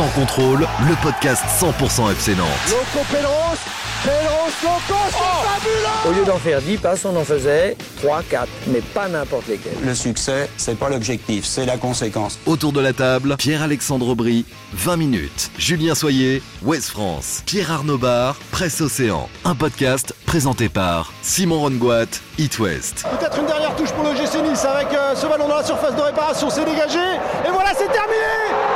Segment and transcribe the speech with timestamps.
[0.00, 2.46] Sans contrôle, le podcast 100% FC Nantes.
[2.70, 3.58] Loco Pedros,
[4.02, 8.48] Pedros Loco, c'est fabuleux Au lieu d'en faire 10 passes, on en faisait 3, 4,
[8.68, 9.76] mais pas n'importe lesquels.
[9.84, 12.38] Le succès, c'est pas l'objectif, c'est la conséquence.
[12.46, 15.50] Autour de la table, Pierre-Alexandre Aubry, 20 minutes.
[15.58, 17.42] Julien Soyer, Ouest France.
[17.44, 19.28] Pierre Arnaud Bar, Presse Océan.
[19.44, 22.06] Un podcast présenté par Simon Rongoat,
[22.38, 23.04] It West.
[23.18, 25.94] Peut-être une dernière touche pour le GC Nice avec euh, ce ballon dans la surface
[25.94, 26.98] de réparation, c'est dégagé.
[27.46, 28.69] Et voilà, C'est terminé,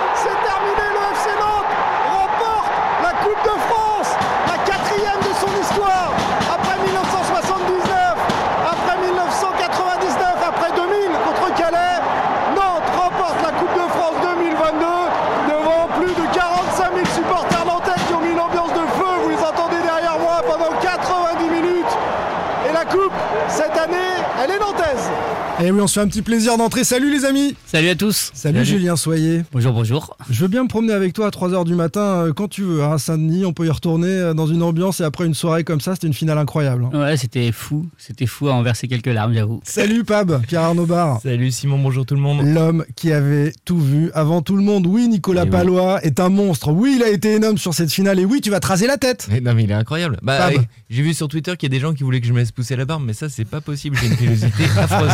[25.64, 26.85] Et oui, on se fait un petit plaisir d'entrer.
[26.85, 28.31] Salut les amis Salut à tous.
[28.35, 29.45] Salut, Julien Soyer.
[29.50, 30.14] Bonjour, bonjour.
[30.29, 32.83] Je veux bien me promener avec toi à 3h du matin euh, quand tu veux.
[32.83, 35.81] À Saint-Denis, on peut y retourner euh, dans une ambiance et après une soirée comme
[35.81, 36.89] ça, c'était une finale incroyable.
[36.93, 37.01] hein.
[37.01, 37.87] Ouais, c'était fou.
[37.97, 39.61] C'était fou à en verser quelques larmes, j'avoue.
[39.65, 41.21] Salut Pab, Pierre Arnaud Bar.
[41.23, 42.43] Salut Simon, bonjour tout le monde.
[42.45, 44.87] L'homme qui avait tout vu avant tout le monde.
[44.87, 45.51] Oui, Nicolas Et oui.
[45.51, 46.73] Palois est un monstre.
[46.73, 48.19] Oui, il a été énorme sur cette finale.
[48.21, 49.28] Et oui, tu vas te raser la tête.
[49.34, 50.19] Eh, non mais il est incroyable.
[50.23, 50.59] Bah, eh,
[50.91, 52.53] j'ai vu sur Twitter qu'il y a des gens qui voulaient que je me laisse
[52.53, 53.97] pousser la barbe, mais ça c'est pas possible.
[53.99, 55.11] J'ai une pilosité affreuse.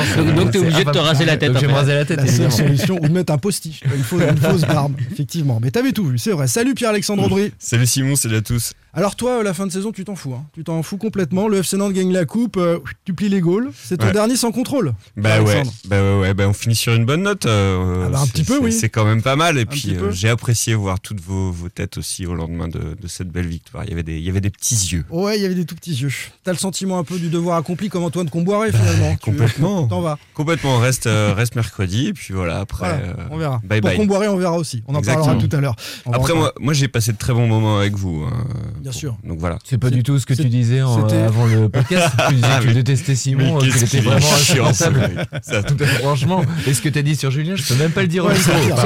[0.00, 1.94] C'est- Donc- donc t'es c'est obligé de te raser la tête, je vais me raser
[1.94, 2.16] la tête.
[2.18, 2.50] La seule évidemment.
[2.56, 3.80] solution, ou de mettre un postiche.
[3.84, 5.58] Une fausse, une fausse barbe, effectivement.
[5.62, 6.46] Mais t'avais tout vu, c'est vrai.
[6.48, 7.52] Salut Pierre-Alexandre Aubry.
[7.58, 8.72] Salut Simon, salut à tous.
[8.94, 10.34] Alors toi, la fin de saison, tu t'en fous.
[10.34, 10.44] hein.
[10.52, 11.48] Tu t'en fous complètement.
[11.48, 13.70] Le FC Nantes gagne la coupe, euh, tu plies les Gaules.
[13.82, 14.12] C'est ton Ouais.
[14.12, 14.92] dernier sans contrôle.
[15.16, 17.46] Bah ouais, bah ouais, ouais, bah on finit sur une bonne note.
[17.46, 18.72] euh, Ah bah un c'est- petit peu, c'est- oui.
[18.72, 19.56] C'est quand même pas mal.
[19.56, 23.08] Et puis euh, j'ai apprécié voir toutes vos, vos têtes aussi au lendemain de, de
[23.08, 23.84] cette belle victoire.
[23.84, 25.04] Il y avait des, il y avait des petits yeux.
[25.08, 26.12] Ouais, il y avait des tout petits yeux.
[26.44, 29.12] T'as le sentiment un peu du devoir accompli comme Antoine Comboiré finalement.
[29.14, 29.81] Tu- complètement.
[29.88, 30.18] T'en vas.
[30.34, 30.78] Complètement.
[30.78, 32.08] Reste, euh, reste mercredi.
[32.08, 32.60] Et puis voilà.
[32.60, 33.60] Après, Voilà, euh, on verra.
[33.64, 33.96] Bye Pour bye.
[33.98, 34.82] Comboiré, on verra aussi.
[34.88, 35.26] On en Exactement.
[35.26, 35.76] parlera tout à l'heure.
[36.06, 38.24] On va Après moi, moi j'ai passé de très bons moments avec vous.
[38.26, 38.44] hein,
[38.80, 39.16] Bien pour- sûr.
[39.24, 39.58] Donc voilà.
[39.64, 42.08] C'est pas du tout ce que tu disais en- c'était- avant le podcast.
[42.28, 45.26] Tu disais que tu détestais Simon, euh, qu'il qu'est-ce était vraiment insupportable.
[46.00, 48.28] Franchement, et ce que t'as dit sur Julien, je peux même pas le dire au
[48.28, 48.42] micro.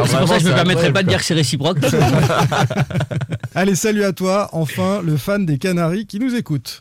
[0.07, 1.79] c'est pour ça que je me permettrai pas de dire que c'est réciproque.
[3.55, 4.49] Allez, salut à toi.
[4.53, 6.81] Enfin, le fan des Canaries qui nous écoute.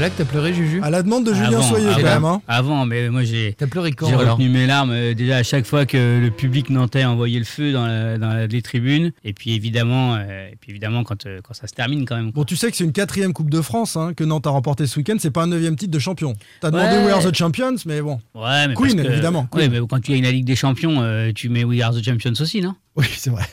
[0.00, 2.08] C'est là que t'as pleuré, Juju À la demande de Julien avant, Soyer quand avant,
[2.14, 2.24] même.
[2.24, 2.42] hein.
[2.48, 5.66] avant, mais moi j'ai T'as pleuré quand j'ai retenu mes larmes euh, déjà à chaque
[5.66, 9.12] fois que le public nantais envoyait le feu dans, la- dans la- les tribunes.
[9.24, 12.30] Et puis évidemment, euh, et puis évidemment quand, euh, quand ça se termine quand même.
[12.30, 14.86] Bon, tu sais que c'est une quatrième Coupe de France hein, que Nantes a remporté
[14.86, 15.16] ce week-end.
[15.18, 16.32] C'est pas un neuvième titre de champion.
[16.62, 17.04] T'as demandé Ouais.
[17.04, 18.20] We Are the Champions, mais bon.
[18.34, 19.70] Ouais, mais Queen, que- évidemment, Ouais, Queen.
[19.82, 22.32] mais quand tu as une Ligue des Champions, euh, tu mets We Are the Champions
[22.40, 22.74] aussi, non?
[23.00, 23.44] Oui, c'est vrai.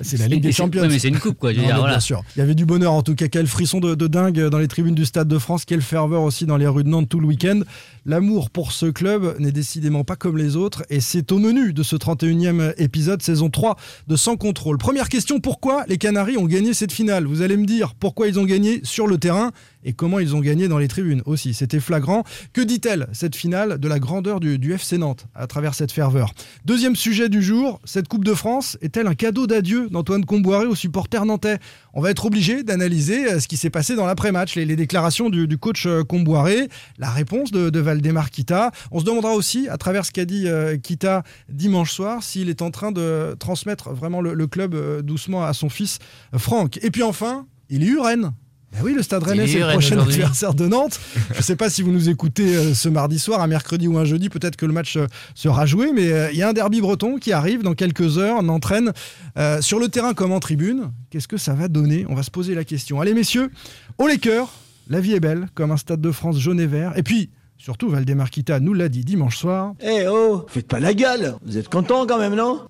[0.00, 0.82] C'est la Ligue des Champions.
[0.82, 1.52] Ouais, mais c'est une coupe, quoi.
[1.52, 1.94] Je veux Non, dire, mais voilà.
[1.94, 2.22] Bien sûr.
[2.36, 3.28] Il y avait du bonheur en tout cas.
[3.28, 5.64] Quel frisson de, de dingue dans les tribunes du Stade de France.
[5.64, 7.60] Quelle ferveur aussi dans les rues de Nantes tout le week-end.
[8.04, 10.84] L'amour pour ce club n'est décidément pas comme les autres.
[10.90, 13.76] Et c'est au menu de ce 31e épisode, saison 3
[14.08, 14.78] de Sans Contrôle.
[14.78, 17.26] Première question pourquoi les Canaries ont gagné cette finale?
[17.26, 19.52] Vous allez me dire pourquoi ils ont gagné sur le terrain
[19.86, 21.54] et comment ils ont gagné dans les tribunes aussi.
[21.54, 22.24] C'était flagrant.
[22.52, 26.34] Que dit-elle, cette finale, de la grandeur du, du FC Nantes à travers cette ferveur?
[26.66, 30.74] Deuxième sujet du jour, cette Coupe de France est-elle un cadeau d'adieu d'Antoine Comboiré aux
[30.74, 31.58] supporters nantais?
[31.94, 35.30] On va être obligé d'analyser euh, ce qui s'est passé dans l'après-match, les, les déclarations
[35.30, 36.68] du, coach euh, Comboiré,
[36.98, 38.72] la réponse de, de Valdemar Kita.
[38.90, 42.62] On se demandera aussi, à travers ce qu'a dit euh, Kita dimanche soir, s'il est
[42.62, 45.98] en train de transmettre vraiment le, club euh, doucement à son fils
[46.36, 46.78] Franck.
[46.82, 48.32] Et puis enfin, il est eu Rennes.
[48.76, 51.00] Ben oui, le Stade Rennais, est c'est le prochain adversaire de Nantes.
[51.32, 53.96] Je ne sais pas si vous nous écoutez euh, ce mardi soir, un mercredi ou
[53.96, 56.52] un jeudi, peut-être que le match euh, sera joué, mais euh, il y a un
[56.52, 58.92] derby breton qui arrive dans quelques heures, on entraîne
[59.38, 60.90] euh, sur le terrain comme en tribune.
[61.08, 62.04] Qu'est-ce que ça va donner?
[62.10, 63.00] On va se poser la question.
[63.00, 63.50] Allez messieurs,
[63.96, 64.52] au les cœurs,
[64.90, 66.92] la vie est belle, comme un Stade de France jaune et vert.
[66.96, 69.72] Et puis, surtout, Valdemar Kita nous l'a dit dimanche soir.
[69.80, 71.34] Eh oh, faites pas la gueule.
[71.46, 72.66] Vous êtes content quand même, non?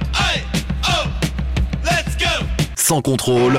[2.76, 3.58] Sans contrôle,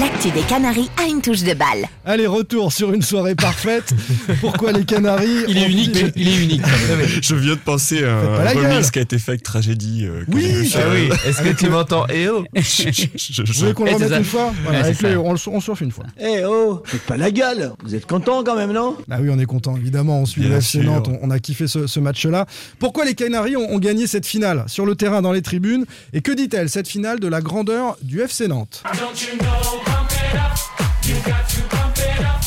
[0.00, 1.84] L'actu des Canaries a une touche de balle.
[2.06, 3.92] Allez, retour sur une soirée parfaite.
[4.40, 6.62] Pourquoi les Canaries Il est unique, il est unique.
[7.22, 8.70] Je viens de penser à un la gueule.
[8.72, 10.06] remix qui a été fait avec tragédie.
[10.06, 13.90] euh, Oui, Ah oui, est-ce que tu m'entends Eh oh Je- Vous voulez qu'on le
[13.90, 16.04] Eh, c'est remette une fois on, refait une fois.
[16.18, 17.72] Eh oh, faites pas la gueule.
[17.84, 18.96] Vous êtes content quand même, non?
[19.10, 20.20] Ah oui, on est content, évidemment.
[20.20, 20.84] On suit Bien le FC sûr.
[20.84, 22.46] Nantes, on, on a kiffé ce, ce match-là.
[22.78, 25.84] Pourquoi les Canaries ont, ont gagné cette finale Sur le terrain, dans les tribunes?
[26.14, 28.82] Et que dit-elle, cette finale, de la grandeur du FC Nantes?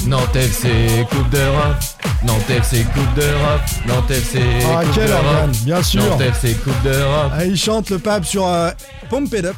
[0.07, 1.75] Nantes FC Coupe d'Europe.
[2.23, 3.61] Nantes FC Coupe d'Europe.
[3.87, 4.39] Nantes FC
[4.71, 7.31] Ah, Coupe quel organe, bien sûr Nantes FC Coupe d'Europe.
[7.33, 8.69] Ah, Il chante le pape sur euh,
[9.09, 9.55] Pump It Up.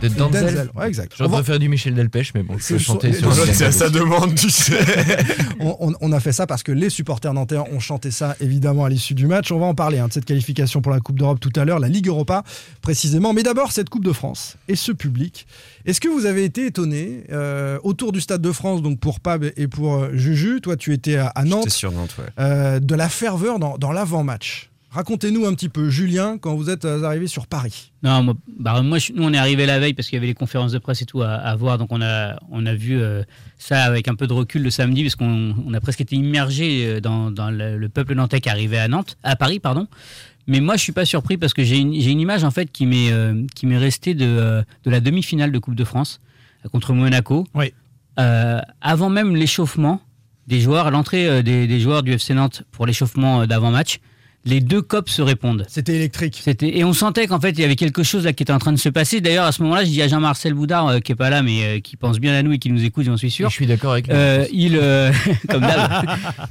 [0.00, 0.44] De Denzel.
[0.46, 1.12] Denzel, ouais, exact.
[1.16, 4.34] J'aurais va- préféré du Michel Delpech, mais bon, je peux chanter sur C'est sa demande,
[4.36, 4.78] tu sais.
[5.60, 8.84] on, on- on a fait ça parce que les supporters nantais ont chanté ça évidemment
[8.84, 9.50] à l'issue du match.
[9.50, 11.80] On va en parler hein, de cette qualification pour la Coupe d'Europe tout à l'heure,
[11.80, 12.44] la Ligue Europa
[12.80, 13.32] précisément.
[13.32, 15.46] Mais d'abord, cette Coupe de France et ce public.
[15.84, 19.44] Est-ce que vous avez été étonné euh, autour du Stade de France, donc pour Pab
[19.56, 20.60] et pour euh, Juju?
[20.60, 21.64] Toi, tu étais à, à Nantes.
[21.64, 22.24] J'étais sur Nantes, ouais.
[22.38, 24.67] euh, de la ferveur dans, dans l'avant-match.
[24.90, 27.92] Racontez-nous un petit peu, Julien, quand vous êtes euh, arrivé sur Paris.
[28.02, 30.26] Non, moi, bah, moi je- nous, on est arrivé la veille parce qu'il y avait
[30.28, 31.76] les conférences de presse et tout à, à voir.
[31.76, 33.22] Donc, on a, on a vu euh,
[33.58, 36.86] ça avec un peu de recul le samedi parce qu'on on a presque été immergé
[36.86, 39.86] euh, dans, dans le, le peuple nantais qui arrivait à Nantes, à Paris, pardon.
[40.46, 42.86] Mais moi, je suis pas surpris parce que j'ai une, une image en fait qui
[42.86, 46.20] m'est euh, qui m'est restée de, euh, de la demi-finale de Coupe de France
[46.72, 47.46] contre Monaco.
[47.54, 47.74] Oui.
[48.18, 50.00] Euh, avant même l'échauffement
[50.46, 54.00] des joueurs, l'entrée des, des joueurs du FC Nantes pour l'échauffement euh, d'avant-match,
[54.44, 55.66] les deux copes se répondent.
[55.68, 56.40] C'était électrique.
[56.42, 58.58] C'était et on sentait qu'en fait il y avait quelque chose là qui était en
[58.58, 59.20] train de se passer.
[59.20, 61.64] D'ailleurs à ce moment-là, je dis à Jean-Marcel Boudard euh, qui est pas là mais
[61.64, 63.50] euh, qui pense bien à nous et qui nous écoute, j'en suis Et sûr.
[63.50, 64.14] Je suis d'accord avec lui.
[64.16, 65.12] Euh, il euh,
[65.48, 66.04] comme d'hab.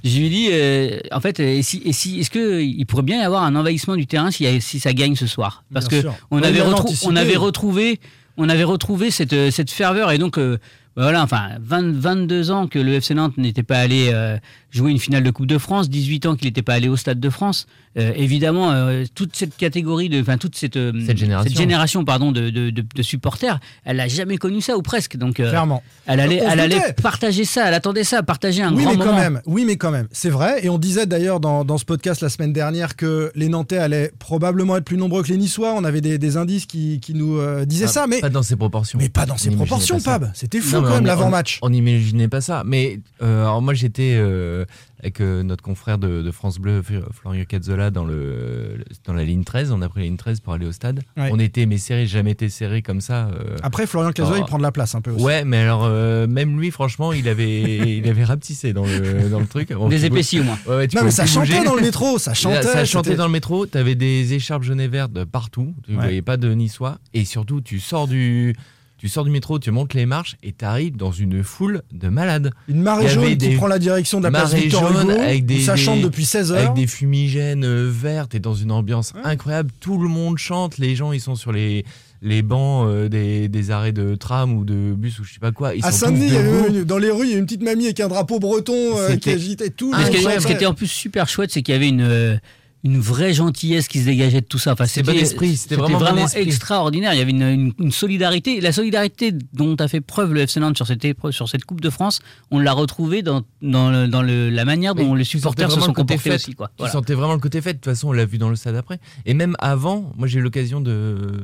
[0.04, 3.20] je lui dis euh, en fait et si, et si est-ce que il pourrait bien
[3.22, 5.64] y avoir un envahissement du terrain si, si ça gagne ce soir?
[5.74, 6.16] Parce Bien que sûr.
[6.30, 6.62] on Ouais, avait
[7.06, 8.00] on avait retrouvé
[8.38, 10.60] on avait retrouvé cette cette ferveur et donc euh,
[11.04, 14.38] voilà, enfin, 20 22 ans que le FC Nantes n'était pas allé euh,
[14.72, 17.20] jouer une finale de Coupe de France, 18 ans qu'il n'était pas allé au Stade
[17.20, 17.68] de France.
[17.98, 21.56] Euh, évidemment, euh, toute cette catégorie, de, enfin toute cette, euh, Cette génération.
[21.56, 25.18] génération, pardon, de, de, de- de supporters, elle n'a jamais connu ça ou presque.
[25.18, 25.82] Donc, euh, Clairement.
[26.06, 29.12] elle allait, elle allait partager ça, elle attendait ça, partager un oui, grand mais moment.
[29.12, 29.42] quand même.
[29.48, 30.08] Oui, mais quand même.
[30.12, 30.64] C'est vrai.
[30.64, 34.12] Et on disait d'ailleurs dans, dans ce podcast la semaine dernière que les Nantais allaient
[34.20, 35.74] probablement être plus nombreux que les Niçois.
[35.76, 38.44] On avait des, des indices qui, qui nous euh, disaient Ah, ça, mais, Pas dans
[38.44, 39.00] ses proportions.
[39.00, 40.00] mais pas dans ces proportions.
[40.00, 40.30] Pab.
[40.36, 41.60] C'était fou Non, quand même on- l'avant-match.
[41.62, 42.64] On n'imaginait pas ça.
[42.66, 44.66] Mais euh, alors moi j'étais euh,
[45.00, 46.82] avec euh, notre confrère de, de France Bleu,
[47.14, 49.72] Florian Cazzola, dans, le, dans la ligne 13.
[49.72, 51.02] On a pris la ligne 13 pour aller au stade.
[51.18, 51.30] Ouais.
[51.32, 53.28] On était mais serré, jamais été serré comme ça.
[53.28, 53.56] euh.
[53.64, 54.44] Après, Florian Cazola, Oh.
[54.44, 55.24] il prend de la place un peu aussi.
[55.24, 59.40] Ouais, mais alors euh, même lui, franchement, il avait, il avait rapetissé dans le, dans
[59.40, 59.72] le truc.
[59.72, 60.58] Bon, Des épaissis au moins.
[60.68, 61.64] Ouais, ouais, tu Non, mais ça chantait bouger.
[61.66, 62.64] dans le métro, ça chantait.
[62.78, 65.98] Ça chantait dans le métro, t'avais des écharpes jaunes et vertes partout, tu Ouais.
[66.02, 68.56] voyais pas de niçois, et surtout tu sors du,
[68.98, 72.52] tu sors du métro, tu montes les marches et t'arrives dans une foule de malades.
[72.68, 75.76] Une marée jaune qui prend la direction de la place Victor Hugo, avec des- ça
[75.76, 76.58] chante depuis 16 heures.
[76.60, 80.96] Avec des fumigènes euh, vertes et dans une ambiance incroyable, tout le monde chante, les
[80.96, 81.86] gens ils sont sur les,
[82.24, 85.52] les bancs euh, des, des arrêts de tram ou de bus ou je sais pas
[85.52, 85.76] quoi.
[85.76, 88.40] Ils À Saint-Denis, dans les rues, il y a une petite mamie avec un drapeau
[88.40, 89.94] breton euh, qui agitait tout.
[89.96, 91.90] Mais ce, qui, le ce qui était en plus super chouette, c'est qu'il y avait
[91.90, 92.36] une, euh,
[92.84, 94.74] une vraie gentillesse qui se dégageait de tout ça.
[94.74, 97.14] Enfin, C'est bon esprit, c'était vraiment bon extraordinaire.
[97.14, 98.62] Il y avait une, une- une solidarité.
[98.62, 101.82] La solidarité dont a fait preuve le FC Nantes sur cette, épreuve- sur cette Coupe
[101.82, 102.20] de France,
[102.52, 105.94] on l'a retrouvée dans, dans, le- dans le- la manière dont les supporters se sont
[105.94, 106.54] comportés aussi.
[106.56, 106.70] Quoi.
[106.78, 107.78] Tu sentais vraiment le côté fête.
[107.78, 109.00] De toute façon, on l'a vu dans le stade après.
[109.26, 111.44] Et même avant, moi j'ai eu l'occasion de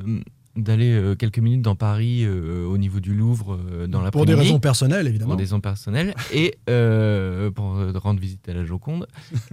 [0.55, 4.35] d'aller euh, quelques minutes dans Paris euh, au niveau du Louvre euh, dans Pour des
[4.35, 5.31] raisons personnelles, évidemment.
[5.31, 6.57] Pour des raisons personnelles et
[7.55, 9.07] pour rendre visite à la Joconde.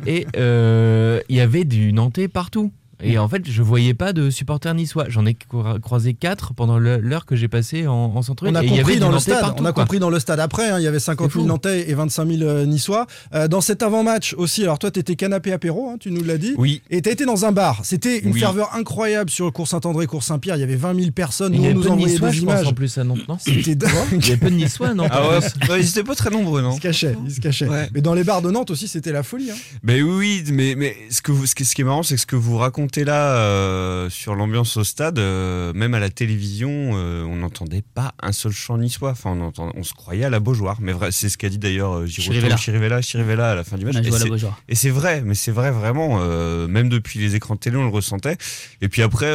[0.06, 2.72] Et il y avait du Nantais partout.
[3.02, 5.06] Et en fait, je voyais pas de supporters niçois.
[5.08, 8.54] J'en ai cro- croisé quatre pendant l'heure que j'ai passée en, en centre-ville.
[8.56, 9.40] On a Et il y avait compris dans le stade.
[9.40, 9.84] partout, on a quoi.
[9.84, 10.70] compris dans le stade après.
[10.70, 11.48] hein, il y avait 50 C'est 000 fou.
[11.48, 13.06] Nantais et 25 000 euh, Niçois.
[13.34, 14.62] Euh, dans cet avant-match aussi.
[14.62, 16.54] Alors toi, t'étais canapé apéro, hein, tu nous l'as dit.
[16.58, 16.82] Oui.
[16.90, 17.80] Et t'as été dans un bar.
[17.84, 18.40] C'était une Oui.
[18.40, 20.56] ferveur incroyable sur le cours Saint-André, cours Saint-Pierre.
[20.56, 21.52] Il y avait 20 000 personnes.
[21.54, 22.66] Nous, on nous de niçois, des je pense, images.
[22.66, 23.90] en plus à Nantes, non C'était dingue.
[24.12, 25.08] Il y avait peu de niçois à Nantes.
[25.12, 25.22] Ah
[25.70, 27.68] ouais, ils étaient pas très nombreux, non Il se cachait, il se cachait.
[27.68, 27.88] Ouais.
[27.94, 29.50] Mais dans les bars de Nantes aussi, c'était la folie.
[29.50, 29.54] hein.
[29.82, 32.20] Ben oui, mais, mais ce, que vous, ce, qui, ce qui est marrant, c'est que
[32.20, 36.70] ce que vous racontez là euh, sur l'ambiance au stade, euh, même à la télévision,
[36.94, 39.10] euh, on n'entendait pas un seul chant niçois.
[39.10, 40.78] Enfin, on, entend- on se croyait à la Beaujoire.
[40.80, 42.56] Mais c'est ce qu'a dit d'ailleurs Chirivella.
[42.56, 43.96] Chirivella, Chirivella à la fin du match.
[44.68, 46.18] Et c'est- vrai, mais c'est vrai vraiment.
[46.68, 48.36] même depuis les écrans de télé, on le ressentait.
[48.80, 49.30] Et puis après,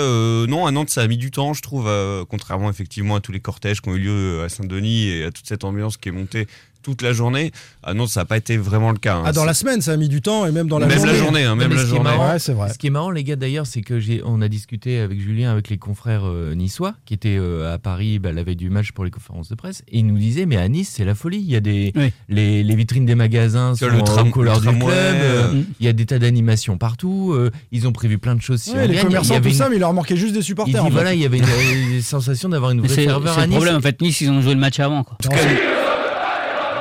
[0.47, 1.89] non, à Nantes, ça a mis du temps, je trouve,
[2.29, 5.47] contrairement effectivement à tous les cortèges qui ont eu lieu à Saint-Denis et à toute
[5.47, 6.47] cette ambiance qui est montée
[6.85, 7.51] toute la journée.
[7.83, 9.15] À Nantes, ça n'a pas été vraiment le cas.
[9.15, 9.23] hein.
[9.25, 10.97] Ah, dans C'est- la semaine, ça a mis du temps et même dans la même
[10.97, 11.11] journée.
[11.13, 12.03] la journée, hein, Non, même la journée.
[12.03, 12.71] marrant, Ouais, c'est vrai.
[12.71, 15.51] Ce qui est marrant, les gars, d'ailleurs, c'est que j'ai, on a discuté avec Julien,
[15.51, 18.91] avec les confrères euh, niçois, qui étaient euh, à Paris bah, la veille du match
[18.91, 21.39] pour les conférences de presse, et ils nous disaient, mais à Nice, c'est la folie.
[21.39, 22.11] Il y a des, Oui.
[22.29, 24.95] les, les vitrines des magasins sont le tram- aux couleurs le du tramway, club.
[24.95, 27.31] euh, euh, Il y a des tas d'animations partout.
[27.33, 28.61] euh, ils ont prévu plein de choses.
[28.61, 28.95] Si Ouais, les gagne.
[28.95, 30.73] Il y commerçants, avait tout une- ça, mais il leur manquait juste des il supporters.
[30.75, 30.91] dit, en fait.
[30.91, 33.55] voilà, il y avait une, sensation d'avoir une vraie C'est ferveur c'est à le Nice.
[33.57, 33.75] problème.
[33.77, 35.03] En fait, Nice, ils ont joué le match avant.
[35.03, 35.17] Quoi.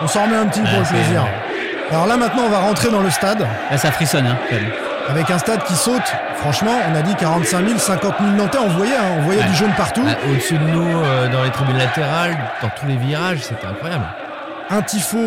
[0.03, 1.27] On s'en remet un petit pour le plaisir.
[1.91, 3.41] Alors là, maintenant, on va rentrer dans le stade.
[3.71, 4.27] Là, ça frissonne.
[4.27, 4.71] Hein, quand même.
[5.09, 6.03] Avec un stade qui saute,
[6.39, 9.49] franchement, on a dit 45 000, 50 000 Nantais, on voyait, hein, on voyait Ouais.
[9.49, 10.01] du jaune partout.
[10.31, 14.07] Au-dessus de nous, euh, dans les tribunes latérales, dans tous les virages, c'était incroyable.
[14.71, 15.19] Un tifo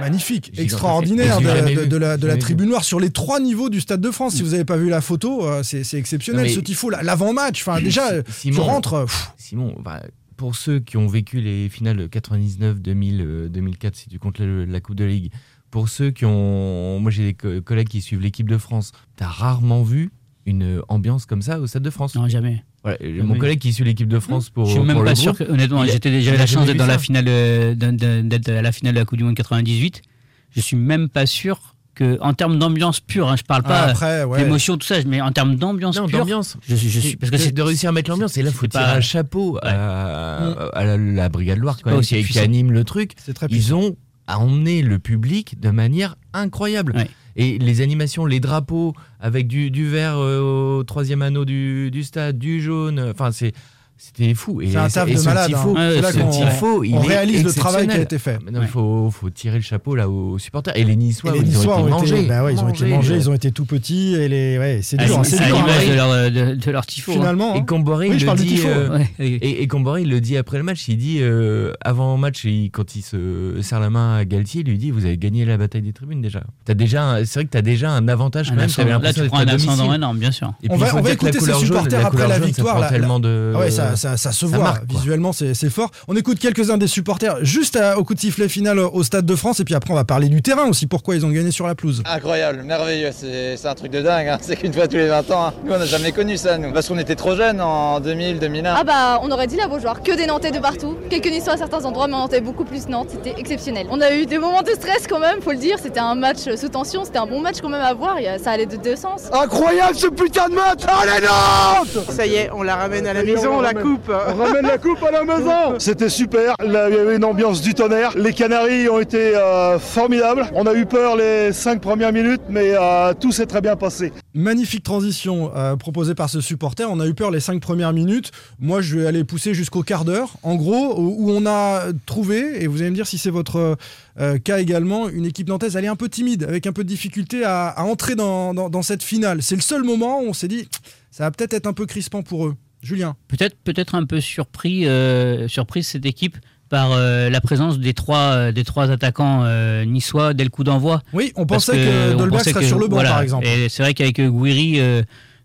[0.00, 1.74] magnifique, extraordinaire de, vu.
[1.74, 4.34] de- de la, de tribune noire sur les trois niveaux du Stade de France.
[4.34, 6.98] Si vous n'avez pas vu la photo, euh, c'est exceptionnel Non, ce tifo, là.
[7.02, 7.62] l'avant-match.
[7.66, 9.00] Enfin, déjà, Simon, tu rentres.
[9.06, 10.00] pff, Simon, bah,
[10.36, 14.38] pour ceux qui ont vécu les finales de 99, 2000, euh, 2004, si tu comptes
[14.38, 15.30] la, la Coupe de Ligue,
[15.70, 17.00] pour ceux qui ont.
[17.00, 18.92] Moi, j'ai des co- collègues qui suivent l'équipe de France.
[19.16, 20.10] T'as rarement vu
[20.46, 22.14] une ambiance comme ça au Stade de France?
[22.14, 22.64] Non, jamais.
[22.84, 24.66] Voilà, mon collègue qui suit l'équipe de France pour.
[24.66, 26.74] Je suis même pour le pas sûr groupe, que, honnêtement, j'étais déjà la chance d'être
[26.74, 26.98] vu dans la ça.
[27.00, 30.02] finale, euh, d'être à la finale de la Coupe du Monde 98.
[30.50, 33.90] Je suis même pas sûr que, en termes d'ambiance pure, hein, je parle pas Ah,
[33.90, 34.38] après, ouais.
[34.44, 36.56] d'émotion, tout ça, mais en termes d'ambiance pure, d'ambiance.
[36.68, 38.36] je, je suis, parce que c'est de réussir à mettre l'ambiance.
[38.36, 41.76] Et là, il faut c'est tirer pas- un chapeau à, à la, la Brigade Loire,
[41.82, 43.12] quand pas même, qui, anime le truc.
[43.34, 43.96] Très Ils ont
[44.28, 46.94] emmené le public de manière incroyable.
[46.96, 47.10] Ouais.
[47.36, 52.02] Et les animations, les drapeaux, avec du, du vert euh, au troisième anneau du, du
[52.02, 53.52] stade, du jaune, enfin, c'est.
[53.98, 54.60] C'était fou.
[54.60, 56.00] Et C'est un taf et de malade, tifo, hein.
[56.02, 58.38] Là tifo, on réalise le travail qui a été fait.
[58.50, 60.76] Il faut, faut tirer le chapeau là aux supporters.
[60.76, 62.22] Et les Niçois, Et les ils ont été mangés.
[62.26, 65.00] bah ouais, ils ont été mangés, ils ont été tout petits et les, ouais, c'est
[65.00, 65.56] à dur, hein, l'image c'est à dur.
[65.56, 65.90] l'image hein.
[65.90, 67.12] de leur, de, de leur tifo.
[67.12, 67.14] hein.
[67.14, 67.64] Finalement, Et hein.
[67.66, 68.46] Comboré, Oui, il je le dit.
[68.48, 68.68] tifo.
[68.68, 70.86] euh, et, et Comboré, il le dit après le match.
[70.88, 74.68] Il dit euh, avant match, il- quand il se serre la main à Galtier, il
[74.70, 76.42] lui dit Vous avez gagné la bataille des tribunes déjà.
[76.66, 79.02] T'as déjà, un- c'est vrai que t'as déjà un avantage quand même.
[79.02, 80.52] là, tu prends un ascendant énorme, bien sûr.
[80.68, 82.88] On va, écouter jaune- supporters après la victoire.
[82.88, 83.52] tellement de.
[83.90, 85.90] Ouais, ça, ça, ça se ça voit marque, visuellement, c'est fort.
[86.08, 89.36] On écoute quelques-uns des supporters juste à- au coup de sifflet final au Stade de
[89.36, 91.66] France et puis après on va parler du terrain aussi, pourquoi ils ont gagné sur
[91.66, 92.02] la pelouse.
[92.04, 94.38] Incroyable, merveilleux, c'est un truc de dingue, hein.
[94.42, 95.46] c'est qu'une fois tous les 20 ans.
[95.46, 95.52] hein.
[95.64, 98.74] Nous on n'a jamais connu ça, nous, parce qu'on était trop jeunes en 2000, 2001.
[98.78, 101.56] Ah bah on aurait dit la Beaujoire, que des Nantais de partout, quelques Niçois à
[101.56, 103.86] certains endroits mais on Nantais beaucoup plus Nantes, c'était exceptionnel.
[103.90, 106.38] On a eu des moments de stress quand même, faut le dire, c'était un match
[106.56, 109.22] sous tension, c'était un bon match quand même à voir, ça allait de deux sens.
[109.32, 113.22] Incroyable ce putain de match Allez Nantes Ça y est, on la ramène à la
[113.22, 114.10] maison, la coupe.
[114.28, 117.60] On ramène la coupe à la maison C'était super, Là, il y avait une ambiance
[117.62, 118.16] du tonnerre.
[118.16, 120.46] Les Canaries ont été euh, formidables.
[120.54, 124.12] On a eu peur les cinq premières minutes, mais euh, tout s'est très bien passé.
[124.34, 126.88] Magnifique transition euh, proposée par ce supporter.
[126.90, 128.30] On a eu peur les cinq premières minutes.
[128.60, 130.30] Moi, je vais aller pousser jusqu'au quart d'heure.
[130.42, 133.76] En gros, où où on a trouvé, et vous allez me dire si c'est votre
[134.20, 136.88] euh, cas également, une équipe nantaise, elle est un peu timide, avec un peu de
[136.88, 139.42] difficulté à, à entrer dans, dans- dans cette finale.
[139.42, 140.68] C'est le seul moment où on s'est dit,
[141.10, 142.54] ça va peut-être être un peu crispant pour eux.
[142.86, 143.16] Julien.
[143.28, 146.36] Peut-être peut-être un peu surpris, euh, surprise cette équipe
[146.68, 149.44] par euh, la présence des trois, euh, des trois attaquants
[149.84, 151.02] niçois dès le coup d'envoi.
[151.12, 153.10] Oui, on pensait que, Dolberg serait que- sur le banc, voilà.
[153.10, 153.46] par exemple.
[153.46, 154.80] Et c'est vrai qu'avec Guiri,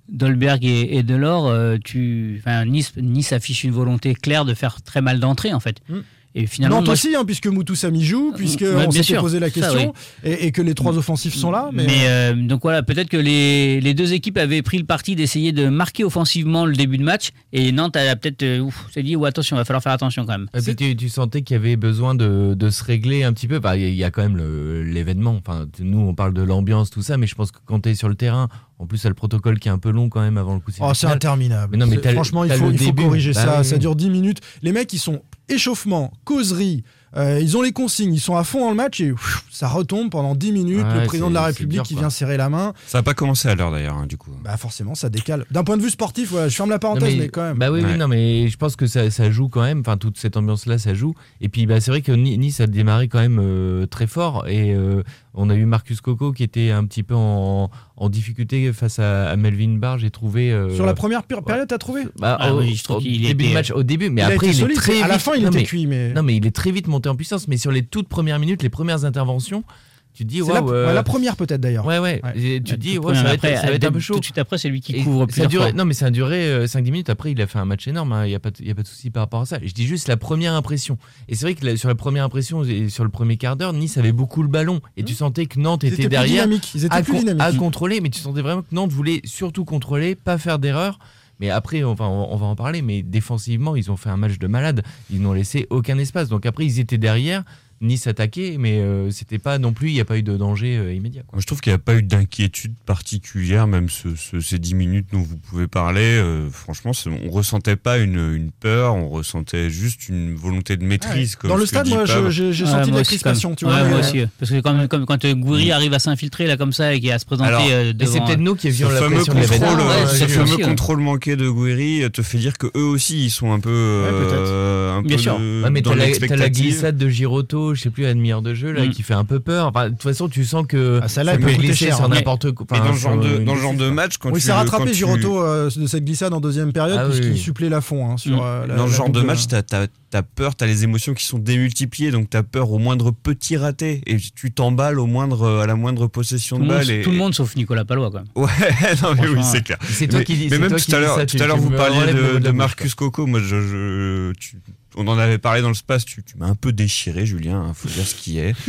[0.09, 5.19] Dolberg et, et Delors, tu, nice, nice affiche une volonté claire de faire très mal
[5.19, 5.77] d'entrée en fait.
[5.89, 5.99] Mm.
[6.33, 9.39] Et finalement, Nantes moi, aussi, hein, puisque Moutou Samy joue, puisque Ouais, on s'était posé
[9.39, 11.69] la Ça, question, et, et que les trois offensifs sont là.
[11.73, 15.15] Mais, Mais, euh, donc voilà, peut-être que les, les deux équipes avaient pris le parti
[15.15, 19.15] d'essayer de marquer offensivement le début de match et Nantes a peut-être euh, s'est dit
[19.17, 20.47] ou attention, il va falloir faire attention quand même.
[20.55, 23.47] Et puis tu, tu sentais qu'il y avait besoin de, de se régler un petit
[23.47, 23.59] peu.
[23.59, 24.37] Bah, Il y, a- il y a quand même
[24.85, 25.39] l'événement.
[25.45, 27.95] Enfin, nous, on parle de l'ambiance, tout ça, mais je pense que quand tu es
[27.95, 28.47] sur le terrain,
[28.81, 30.53] en plus, il y a le protocole qui est un peu long quand même avant
[30.55, 31.69] le coup de Oh, c'est interminable.
[31.71, 33.59] Mais non, mais C'est- t'as le- Franchement, il faut, il faut corriger Bah ça.
[33.59, 34.39] oui, Ça dure 10 minutes.
[34.63, 36.83] Les mecs, ils sont échauffement, causerie.
[37.17, 39.67] euh, ils ont les consignes, ils sont à fond dans le match et pff, ça
[39.67, 40.85] retombe pendant 10 minutes.
[40.85, 42.71] Ouais, le président de la c'est- c'est République dur, qui vient serrer la main.
[42.87, 44.31] Ça n'a pas commencé à l'heure d'ailleurs, hein, du coup.
[44.41, 45.45] Bah forcément, ça décale.
[45.51, 47.57] D'un point de vue sportif, je ferme la Non, parenthèse, mais, quand même.
[47.57, 49.81] Bah oui, non, mais je pense que ça, ça joue quand même.
[49.81, 51.13] Enfin, toute cette ambiance-là, ça joue.
[51.41, 54.47] Et puis, bah, c'est vrai que Ni- Nice a démarré quand même euh, très fort.
[54.47, 58.71] Et euh, on a eu Marcus Coco qui était un petit peu en, en difficulté
[58.73, 59.97] face à, à Melvin Barr.
[59.97, 60.51] J'ai trouvé.
[60.51, 63.21] euh, Sur la première période, t'as trouvé bah, Ah au, oui, je trouve au qu'il
[63.21, 64.93] début était- de match, au début, mais Il a après été il solide, est très
[64.93, 65.07] à vite.
[65.07, 67.07] la fin, il non, était mais- cuit, mais- non, mais il est très vite monté
[67.09, 67.47] en puissance.
[67.47, 69.63] Mais sur les toutes premières minutes, les premières interventions,
[70.13, 70.71] tu te dis la, waouh.
[70.71, 71.85] euh, ouais, la première peut-être d'ailleurs.
[71.85, 72.21] Ouais, ouais.
[72.23, 72.33] Ouais.
[72.39, 74.13] Et tu te dis, ouais, ça va être, première, ça va être un peu chaud.
[74.15, 75.73] Tout de suite après, c'est lui qui Et couvre ça a plusieurs duré, fois.
[75.77, 77.09] non, mais ça a duré euh, 5-10 minutes.
[77.09, 78.11] Après, il a fait un match énorme.
[78.11, 78.25] hein.
[78.25, 79.57] Il n'y a, pas de- il y a pas de souci par rapport à ça.
[79.63, 80.97] Je dis juste la première impression.
[81.29, 83.73] Et c'est vrai que la- sur la première impression et sur le premier quart d'heure,
[83.73, 84.81] Nice avait beaucoup le ballon.
[84.97, 86.71] Et tu sentais que Nantes Ils était étaient plus derrière dynamiques.
[86.75, 87.41] Ils étaient à, plus dynamiques.
[87.41, 88.01] à contrôler.
[88.01, 90.99] Mais tu sentais vraiment que Nantes voulait surtout contrôler, pas faire d'erreur.
[91.39, 92.81] Mais après, enfin, on va en parler.
[92.83, 94.83] Mais défensivement, ils ont fait un match de malade.
[95.09, 96.27] Ils n'ont laissé aucun espace.
[96.29, 97.43] Donc après, ils étaient derrière.
[97.81, 100.77] Nice attaquait, mais euh, c'était pas non plus, il n'y a pas eu de danger
[100.77, 101.23] euh, immédiat.
[101.23, 101.35] quoi.
[101.37, 104.75] Moi, je trouve qu'il n'y a pas eu d'inquiétude particulière, même ce- ce- ces 10
[104.75, 106.01] minutes dont vous pouvez parler.
[106.01, 106.91] euh, franchement,
[107.25, 111.35] on ressentait pas une, une peur, on ressentait juste une volonté de maîtrise.
[111.35, 113.49] comme Dans le stade, moi, j'ai j'ai Ouais, senti de la crispation.
[113.49, 114.19] quand Tu vois, Ouais, moi aussi.
[114.39, 117.17] Parce que quand, comme- quand euh, Gouiri arrive à s'infiltrer là comme ça et à
[117.19, 118.11] se présenter Alors, euh, Et devant.
[118.11, 119.79] c'est peut-être nous qui avions la fameux pression contrôle.
[119.79, 120.61] Ouais, euh, ce fameux aussi, ouais.
[120.63, 124.97] contrôle manqué de Guiri te fait dire que eux aussi ils sont un peu, euh,
[124.97, 125.35] un Bien sûr.
[125.35, 128.71] Ouais, mais dans t'as la, glissade de Giroto, je sais plus, à demi-heure de jeu,
[128.71, 128.89] là, Mm.
[128.89, 129.67] qui fait un peu peur.
[129.67, 131.85] Enfin, de toute façon, tu sens que Ah, celle-là, ça elle peut peut coûter glisser
[131.85, 132.09] cher, sur hein.
[132.09, 132.65] n'importe quoi.
[132.71, 134.41] Mais dans enfin, le genre de, une dans le genre de match, quand Oui, tu
[134.41, 137.37] c'est quand rattrapé tu- Giroto euh, de cette glissade en deuxième période, Ah puisqu'il oui.
[137.37, 138.09] supplée la fond.
[138.11, 138.41] hein, sur, Mm.
[138.43, 141.25] euh, la- dans le genre de match, t'as as t'as peur, t'as les émotions qui
[141.25, 145.65] sont démultipliées, donc t'as peur au moindre petit raté et tu t'emballes au moindre à
[145.65, 146.91] la moindre possession Tout, de monde, balle.
[146.91, 148.23] Et, tout le monde sauf Nicolas Palois, quoi.
[148.35, 148.49] Ouais,
[149.01, 149.77] non mais oui, c'est clair.
[149.89, 152.13] C'est toi mais, qui dis- mais même tout à l'heure, tout à l'heure vous parliez
[152.13, 153.25] de, Marcus Coco.
[153.25, 154.57] Moi, je, je- tu-
[154.97, 156.03] on en avait parlé dans le space.
[156.03, 157.63] Tu, tu m'as un peu déchiré, Julien.
[157.69, 158.53] Il faut dire ce qui est.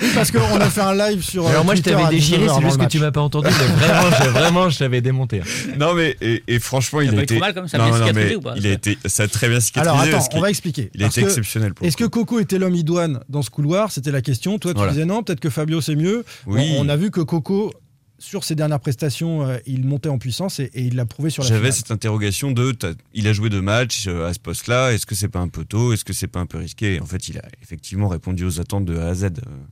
[0.00, 1.46] Oui, parce qu'on a fait un live sur.
[1.46, 3.48] Alors euh, moi je t'avais déchiré, 19h c'est juste que tu m'as pas entendu.
[3.48, 5.40] Mais vraiment, je, vraiment, je t'avais démonté.
[5.40, 5.74] hein.
[5.78, 7.38] non mais et, et franchement, il Ça a été.
[7.38, 8.98] mal comme ça, non, bien non, cicatrisé mais ou pas Il a été.
[9.06, 9.93] Ça a très bien cicatrisé.
[10.02, 10.90] Alors attends, on va expliquer.
[10.94, 11.74] Il que exceptionnel.
[11.74, 13.90] Pour Est-ce que Coco était l'homme idoine dans ce couloir?
[13.92, 14.58] C'était la question.
[14.58, 14.92] Toi, tu Voilà.
[14.92, 16.24] disais non, peut-être que Fabio c'est mieux.
[16.46, 16.74] Oui.
[16.78, 17.72] On, on a vu que Coco,
[18.18, 21.42] sur ses dernières prestations, euh, il montait en puissance et, et il l'a prouvé sur
[21.42, 22.74] la J'avais cette interrogation de
[23.12, 25.64] il a joué deux matchs euh, à ce poste-là, est-ce que c'est pas un peu
[25.64, 26.94] tôt, est-ce que c'est pas un peu risqué?
[26.94, 29.26] Et En fait, il a effectivement répondu aux attentes de A à Z.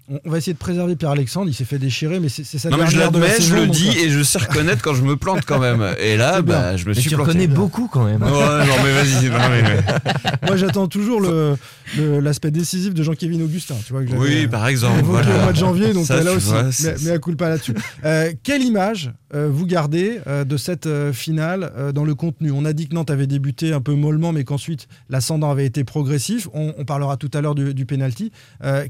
[0.09, 1.49] On, on va essayer de préserver Pierre-Alexandre.
[1.49, 4.05] Il s'est fait déchirer, mais c'est sa Non mais je l'admets, je le dis euh,
[4.05, 5.83] et je sais reconnaître quand je me plante quand même.
[6.01, 7.31] Et là, bah, je me Mais suis tu planté.
[7.31, 8.23] reconnais beaucoup quand même.
[8.23, 8.29] Ouais,
[8.67, 9.31] non mais vas-y.
[10.47, 11.57] Moi, j'attends toujours le-
[11.97, 13.77] le- l'aspect décisif de Jean-Kévin Augustin.
[13.87, 15.01] Tu vois, que Oui, par exemple.
[15.05, 15.37] voilà.
[15.39, 17.49] au mois de janvier, donc Ça, là tu aussi, vois, mais, mais à coup pas
[17.49, 17.75] là-dessus.
[18.05, 22.51] Euh, quelle image euh, vous gardez euh, de cette euh, finale dans le contenu?
[22.51, 25.85] On a dit que Nantes avait débuté un peu mollement, mais qu'ensuite l'ascendant avait été
[25.85, 26.49] progressif.
[26.55, 28.31] On, on parlera tout à l'heure du, du penalty.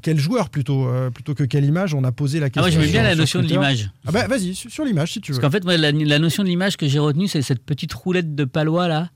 [0.02, 1.94] Quel joueur plutôt, plutôt que quelle image?
[1.94, 2.62] On a posé la Ah, question.
[2.62, 3.90] moi, j'aimais bien sur- la notion de l'image.
[4.06, 5.38] Ah bah vas-y, sur, sur l'image si tu veux.
[5.38, 7.92] Parce qu'en fait, moi, la, la notion de l'image que j'ai retenue, c'est cette petite
[7.92, 9.10] roulette de palois là,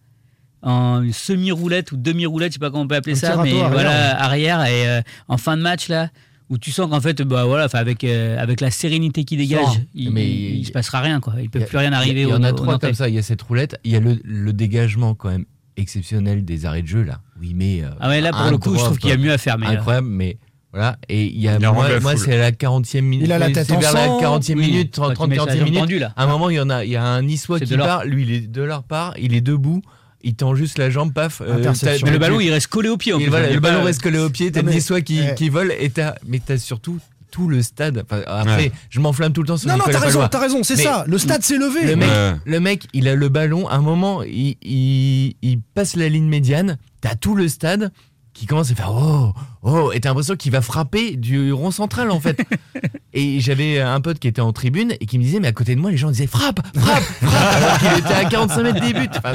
[0.62, 3.52] en une semi-roulette ou demi-roulette, je sais pas comment on peut appeler Un ça, mais
[3.52, 6.10] voilà, arrière et en fin de match là,
[6.48, 10.10] où tu sens qu'en fait, bah voilà, avec euh, avec la sérénité qui dégage, il,
[10.12, 11.34] Mais il, il- se passera rien quoi.
[11.40, 12.22] Il peut Il y a- plus rien arriver.
[12.22, 13.08] Il y, en a au trois comme ça.
[13.08, 13.78] Il y a cette roulette.
[13.84, 15.44] Il y a le, le dégagement quand même
[15.76, 17.20] exceptionnel des arrêts de jeu là.
[17.40, 19.32] Oui, mais euh, Ah ouais, là pour le coup, je trouve qu'il y a mieux
[19.32, 19.58] à faire.
[19.58, 20.38] Mais euh, incroyable, mais
[20.72, 20.96] voilà.
[21.08, 23.26] Et il y a Il a rendu moi, la moi, c'est à la 40e minute.
[23.26, 24.20] Il a la tête c'est en vers la sang.
[24.20, 26.00] 40e Oui, minute, quand 30 il met sa 40e jambe minute.
[26.00, 26.12] là.
[26.16, 28.04] À un moment, il y en a, il y a un Niçois qui part.
[28.04, 29.14] Lui, il est de leur part.
[29.18, 29.82] Il est debout.
[30.28, 31.40] Il tend juste la jambe, paf.
[31.40, 31.72] euh, mais le
[32.12, 33.12] t'as- ballon, il reste collé au pied.
[33.12, 35.72] en voilà, le pas- ballon reste collé au pied, t'as le Niçois qui, qui vole,
[35.78, 36.98] et t'as, mais t'as surtout
[37.30, 38.02] tout le stade.
[38.10, 38.72] Enfin, après, Ouais.
[38.90, 41.04] je m'enflamme tout le temps sur Non, non, t'as raison, t'as raison, c'est ça.
[41.06, 41.86] Le stade s'est levé.
[41.86, 42.32] Le mec, Ouais.
[42.44, 43.68] le mec, il a le ballon.
[43.68, 46.76] À un moment, il, il, il passe la ligne médiane.
[47.00, 47.92] T'as tout le stade
[48.34, 52.10] qui commence à faire oh oh et t'as l'impression qu'il va frapper du rond central
[52.10, 52.40] en fait.
[53.16, 55.74] et j'avais un pote qui était en tribune et qui me disait mais à côté
[55.74, 58.92] de moi les gens disaient frappe frappe frappe alors qu'il était à 45 mètres des
[58.92, 59.08] buts.
[59.16, 59.34] Enfin,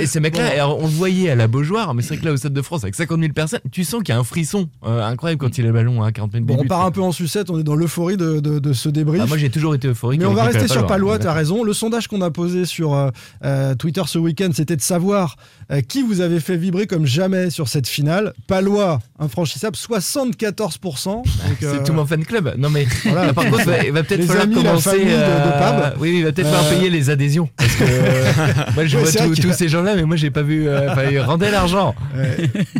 [0.00, 2.32] et ce mec-là, alors, on le voyait à la Beaujoire, mais c'est vrai que là
[2.32, 4.68] au Stade de France avec 50 000 personnes, tu sens qu'il y a un frisson
[4.84, 6.68] euh, incroyable quand il a le ballon à 40 mètres des Bon, on buts.
[6.68, 9.22] part un peu en sucette, on est dans l'euphorie de, de- de ce débrief.
[9.24, 10.18] Ah, moi j'ai toujours été euphorique.
[10.20, 11.62] Mais on va rester sur Palois, t'as raison.
[11.62, 13.10] Le sondage qu'on a posé sur euh,
[13.44, 15.36] euh, Twitter ce week-end, c'était de savoir
[15.70, 18.32] euh, qui vous avez fait vibrer comme jamais sur cette finale.
[18.48, 21.04] Palois, infranchissable, 74%.
[21.06, 21.24] Donc,
[21.62, 22.54] euh, C'est tout mon fan club.
[22.64, 23.32] Non mais Voilà.
[23.34, 24.90] par contre, il va peut-être falloir amis, commencer.
[24.90, 25.94] famille de- de euh, Pab.
[26.00, 27.48] Oui, il va peut-être falloir Euh, payer les adhésions.
[27.56, 28.32] Parce que euh,
[28.74, 30.66] moi, je Ouais, vois tous- ces gens-là, mais moi, j'ai pas vu.
[30.66, 30.92] euh,
[31.24, 31.94] rendaient l'argent.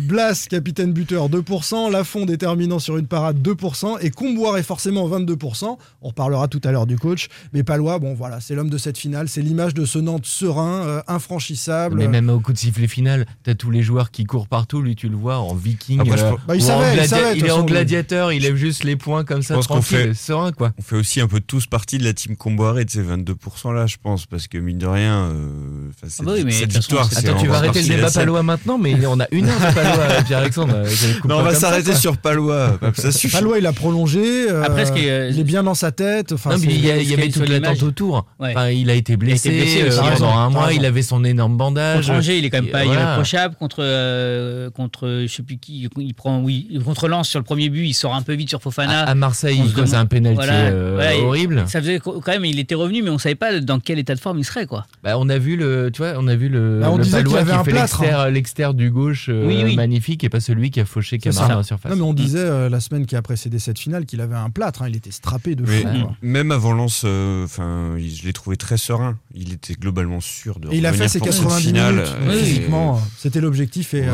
[0.01, 1.91] Blas, capitaine buteur, 2%.
[1.91, 3.97] Lafont, déterminant sur une parade, 2%.
[4.01, 5.77] Et Comboire est forcément 22%.
[6.01, 7.27] On reparlera tout à l'heure du coach.
[7.53, 9.29] Mais Palois, bon voilà, c'est l'homme de cette finale.
[9.29, 11.97] C'est l'image de ce Nantes serein, euh, infranchissable.
[11.97, 14.81] Mais même au coup de sifflet final, t'as tous les joueurs qui courent partout.
[14.81, 16.01] Lui, tu le vois en viking.
[16.05, 18.83] Je euh, pense- Bah, il savait, il savait, il est en gladiateur, il lève juste
[18.83, 20.71] les poings comme ça, pense tranquille, fait- serein, quoi.
[20.77, 23.85] On fait aussi un peu tous partie de la team Comboiré de ces 22% là,
[23.87, 27.35] je pense, parce que mine de rien, euh, Ah bah oui, mais cette victoire, Attends,
[27.39, 30.83] tu vas arrêter le débat palois maintenant, mais on a une heure de palois, Pierre-Alexandre.
[31.27, 32.79] Non, on va s'arrêter sur Palois.
[32.95, 33.35] Ça suffit.
[33.35, 34.49] Palois, il a prolongé.
[34.49, 36.31] euh, Après, ce qui est, euh, il est bien dans sa tête.
[36.31, 38.25] Enfin, non, mais c'est- il y, a- il y avait toute l'attente autour.
[38.39, 38.51] Ouais.
[38.51, 39.49] Enfin, il a été blessé,
[39.81, 42.05] euh, raison, pendant un mois, il avait son énorme bandage.
[42.07, 43.55] Contre Angers, il est quand même pas irréprochable.
[43.55, 47.69] Contre, euh, contre je sais plus qui, il prend, oui, contre Lens sur le premier
[47.69, 49.03] but, il sort un peu vite sur Fofana.
[49.03, 51.63] À, Marseille, il se un pénalty Voilà, euh, horrible.
[51.67, 54.19] Ça faisait quand même, il était revenu, mais on savait pas dans quel état de
[54.19, 54.85] forme il serait, quoi.
[55.03, 57.23] Bah, on a vu le, tu vois, on a vu le, Bah, on le disait
[57.23, 59.75] qu'il avait qui un fait plâtre, l'extérieur, l'extérieur du gauche euh, Oui, oui.
[59.75, 61.51] magnifique et pas celui qui a fauché Camara ça.
[61.53, 61.91] dans la surface.
[61.91, 64.49] Non, mais on disait euh, la semaine qui a précédé cette finale qu'il avait un
[64.49, 64.81] plâtre.
[64.81, 65.87] hein, il était strappé de Mais fou.
[65.87, 66.15] quoi.
[66.21, 69.17] même avant Lens, euh, enfin, je l'ai trouvé très serein.
[69.33, 71.95] Il était globalement sûr de Et il a fait ses pour cette 90 finale.
[71.95, 72.39] minutes.
[72.39, 73.93] Physiquement, c'était l'objectif.
[73.93, 74.05] Et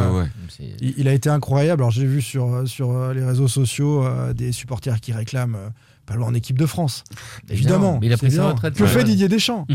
[0.82, 1.82] il, a été incroyable.
[1.82, 5.70] Alors j'ai vu sur, sur les réseaux sociaux des supporters qui réclament euh,
[6.06, 7.04] Palois en équipe de France.
[7.50, 8.00] Évidemment.
[8.02, 8.74] Mais il a pris sa retraite.
[8.76, 8.90] Que ouais.
[8.90, 9.66] fait Didier Deschamps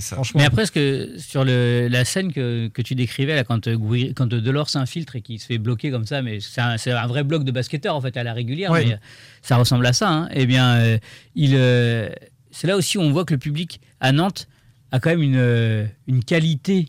[0.00, 0.16] ça.
[0.16, 0.40] Franchement.
[0.40, 4.12] Mais après, ce que, sur le, la scène que, que tu décrivais, là, quand, euh,
[4.14, 7.44] quand Delors s'infiltre et qu'il se fait bloquer comme ça, mais c'est un, vrai bloc
[7.44, 8.84] de basketteur, en fait, à la régulière, Ouais.
[8.84, 8.98] mais euh,
[9.42, 10.10] ça ressemble à ça.
[10.10, 10.28] Hein.
[10.32, 10.98] Eh bien, euh,
[11.34, 12.08] il, euh,
[12.50, 14.48] c'est là aussi où on voit que le public à Nantes
[14.92, 16.88] a quand même une, euh, une qualité.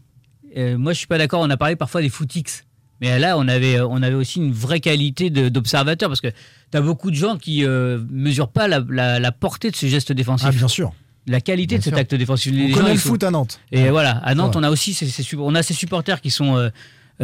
[0.58, 2.66] Euh, moi, je suis pas d'accord, on a parlé parfois des footix.
[3.04, 6.82] Mais là, on avait, on avait aussi une vraie qualité d'observateur parce que tu as
[6.82, 10.48] beaucoup de gens qui euh, mesurent pas la, la- la portée de ce geste défensif.
[10.50, 10.94] Ah, bien sûr.
[11.28, 12.00] La qualité Bien de cet sûr.
[12.00, 12.54] acte défensif.
[12.54, 13.60] On connaît le sont- foot à Nantes.
[13.74, 14.62] et voilà, à Nantes, Ouais.
[14.62, 16.70] on a aussi ces, ces sup- on a ces supporters qui sont euh,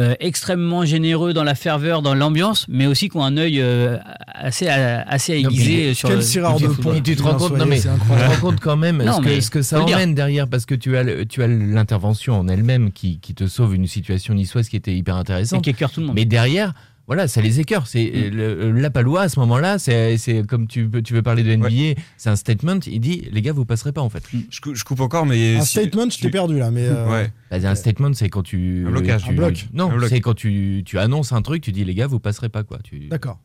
[0.00, 3.98] euh, extrêmement généreux dans la ferveur, dans l'ambiance, mais aussi qui ont un œil euh,
[4.26, 6.94] assez, assez Non, aiguisé sur quel le, de pont.
[6.94, 8.34] Et tu te rends compte, non Soyer, mais c'est tu te incroyable.
[8.34, 10.74] rends compte quand même Non, ce, mais que, ce que ça emmène derrière parce que
[10.74, 14.68] tu as le- tu as l'intervention en elle-même qui, qui te sauve une situation niçoise
[14.68, 15.62] qui était hyper Et intéressante.
[15.64, 16.16] qui écœure tout le monde.
[16.16, 16.72] Mais derrière,
[17.10, 17.88] voilà, ça les écœure.
[17.88, 21.50] C'est le- la palois à ce moment-là, c'est comme tu peux tu veux parler de
[21.50, 22.78] NBA, c'est un statement.
[22.86, 24.22] Il dit les gars, vous passerez pas en fait.
[24.48, 25.56] Je, cou- je coupe encore, mais.
[25.56, 26.86] Un si- statement, je t'ai tu- perdu là, mais.
[26.86, 27.32] euh, Ouais.
[27.50, 29.24] Bah, un statement, c'est quand tu Un blocage.
[29.24, 29.66] tu- Un bloc.
[29.72, 32.62] Non, c'est quand tu, tu annonces un truc, tu dis les gars, vous passerez pas
[32.62, 32.78] quoi.
[32.84, 33.08] Tu...
[33.08, 33.40] D'accord.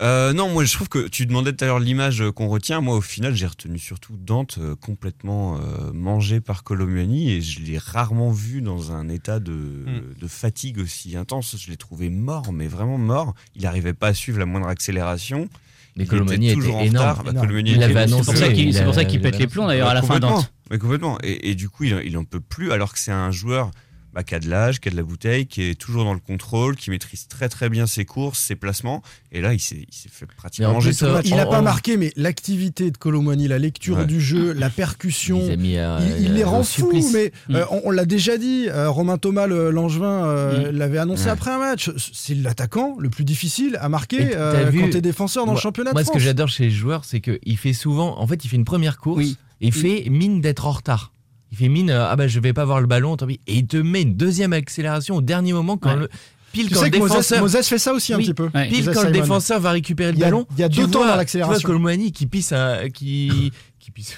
[0.00, 2.80] Euh, non, moi je trouve que tu demandais tout à l'heure l'image qu'on retient.
[2.80, 7.60] Moi au final j'ai retenu surtout Dante euh, complètement euh, mangé par Colomiani et je
[7.60, 9.84] l'ai rarement vu dans un état de,
[10.18, 11.54] de fatigue aussi intense.
[11.58, 13.34] Je l'ai trouvé mort, mais vraiment mort.
[13.54, 15.48] Il n'arrivait pas à suivre la moindre accélération.
[15.96, 17.08] Mais Colomani était était toujours en énorme.
[17.18, 17.24] retard.
[17.24, 18.12] Bah, Il était avait énorme.
[18.30, 20.18] annoncé, C'est pour ça qu'il pète les plombs d'ailleurs à la fin.
[20.18, 20.50] Dante.
[20.70, 21.18] Mais complètement.
[21.22, 23.70] Et, et du coup, il, il en peut plus, alors que c'est un joueur
[24.12, 26.20] bah, qui a de l'âge, qui a de la bouteille, qui est toujours dans le
[26.20, 29.02] contrôle, qui maîtrise très très bien ses courses, ses placements.
[29.32, 31.26] Et là, il s'est fait pratiquement en manger plus, tout le euh, match.
[31.28, 34.06] Il n'a pas marqué, mais l'activité de Colomwani, la lecture Ouais.
[34.06, 36.90] du jeu, la percussion, Il les à- il, il les à- rend fous.
[37.12, 37.54] Mais Mm.
[37.56, 40.76] euh, on, on l'a déjà dit, euh, Romain Thomas, le- l'Angevin, euh, Mm.
[40.76, 41.30] l'avait annoncé Ouais.
[41.30, 41.90] après un match.
[42.12, 45.92] C'est l'attaquant le plus difficile à marquer euh, quand t'es défenseur dans Moi- le championnat
[45.92, 46.18] Moi, de ce France.
[46.20, 48.18] que j'adore chez les joueurs, c'est qu'il fait souvent.
[48.18, 49.36] En fait, il fait une première course Oui.
[49.60, 51.12] et il fait mine d'être en retard.
[51.60, 53.38] Fait mine, euh, ah bah je vais pas voir le ballon, tant pis.
[53.46, 56.00] Et il te met une deuxième accélération au dernier moment quand Ouais.
[56.00, 56.08] le.
[56.52, 57.40] Pile tu quand sais le que Moses, défenseur.
[57.42, 58.24] Moses fait ça aussi un Oui.
[58.24, 58.48] petit peu.
[58.54, 58.68] Ouais.
[58.68, 60.46] Pile Moses quand le défenseur va récupérer le Il y a- ballon.
[60.56, 61.68] il y a deux temps vois- dans l'accélération.
[61.68, 64.16] Tu vois qui pisse un- qui, qui pisse.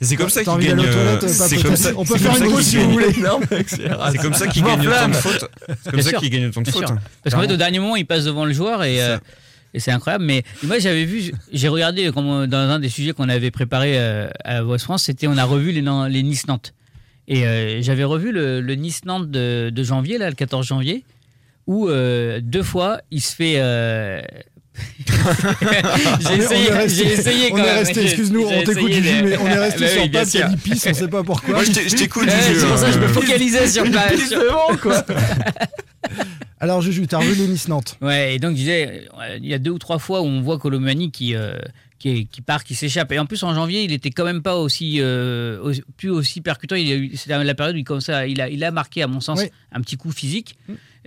[0.00, 0.78] C'est comme ça qu'il gagne.
[0.80, 1.90] euh, C'est comme ça.
[1.96, 3.12] On peut faire une si vous voulez.
[3.12, 5.50] C'est comme ça qu'il gagne autant de fautes.
[5.82, 6.84] C'est comme ça qu'il gagne autant de fautes.
[7.22, 9.18] Parce qu'en fait, au dernier moment, il passe devant le joueur et, C'est euh,
[9.74, 10.24] et c'est incroyable.
[10.24, 13.98] Mais moi, j'avais vu, j'ai regardé comme, euh, dans un des sujets qu'on avait préparé
[14.44, 16.72] à West France, c'était on a revu les, les Nice-Nantes.
[17.28, 21.04] Et euh, j'avais revu le, le Nice-Nantes de, de janvier, là, le 14 janvier,
[21.66, 23.54] où euh, deux fois, il se fait.
[23.56, 24.22] euh,
[26.20, 29.22] j'ai essayé, on est resté- j'ai essayé quand on est resté, excuse-nous, on t'écoute Juju,
[29.22, 31.54] de- mais on est resté Bah sur oui, dit pisse, on sait pas pourquoi.
[31.54, 34.38] Moi, je t'écoute, Juju, c'est pour ça que je me focalisais sur, la- pisse sur-
[34.40, 35.02] devant, quoi.
[36.60, 37.96] Alors Juju, t'as revu les Nice-Nantes.
[38.00, 40.40] Ouais, et donc je disais, euh, il y a deux ou trois fois où on
[40.40, 41.58] voit Colomani qui, euh,
[41.98, 43.12] qui, qui part, qui s'échappe.
[43.12, 46.40] Et en plus, en janvier, il était quand même pas aussi, euh, aussi- plus aussi
[46.40, 46.76] percutant.
[46.76, 47.78] Il a eu- C'est la, période où
[48.26, 49.50] il, a, il a marqué, à mon sens, Oui.
[49.72, 50.56] un petit coup physique.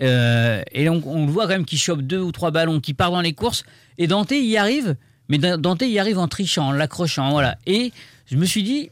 [0.02, 2.96] Euh, et donc, on le voit quand même qu'il chope deux ou trois ballons, qu'il
[2.96, 3.64] part dans les courses.
[3.98, 4.96] Et Dante y arrive,
[5.30, 7.32] mais Da- Dante y arrive en trichant, en l'accrochant.
[7.32, 7.58] Voilà.
[7.66, 7.92] Et
[8.28, 8.90] je me suis dit,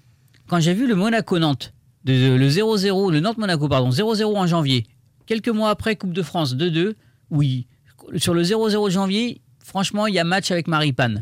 [0.48, 1.74] quand j'ai vu le Monaco-Nantes,
[2.06, 4.86] le 0-0, le Nantes-Monaco, pardon, 0-0 en janvier,
[5.28, 6.94] quelques mois après, Coupe de France 2-2,
[7.30, 7.68] oui,
[8.16, 11.22] sur le 0-0 de janvier, franchement, il y a match avec Maripane.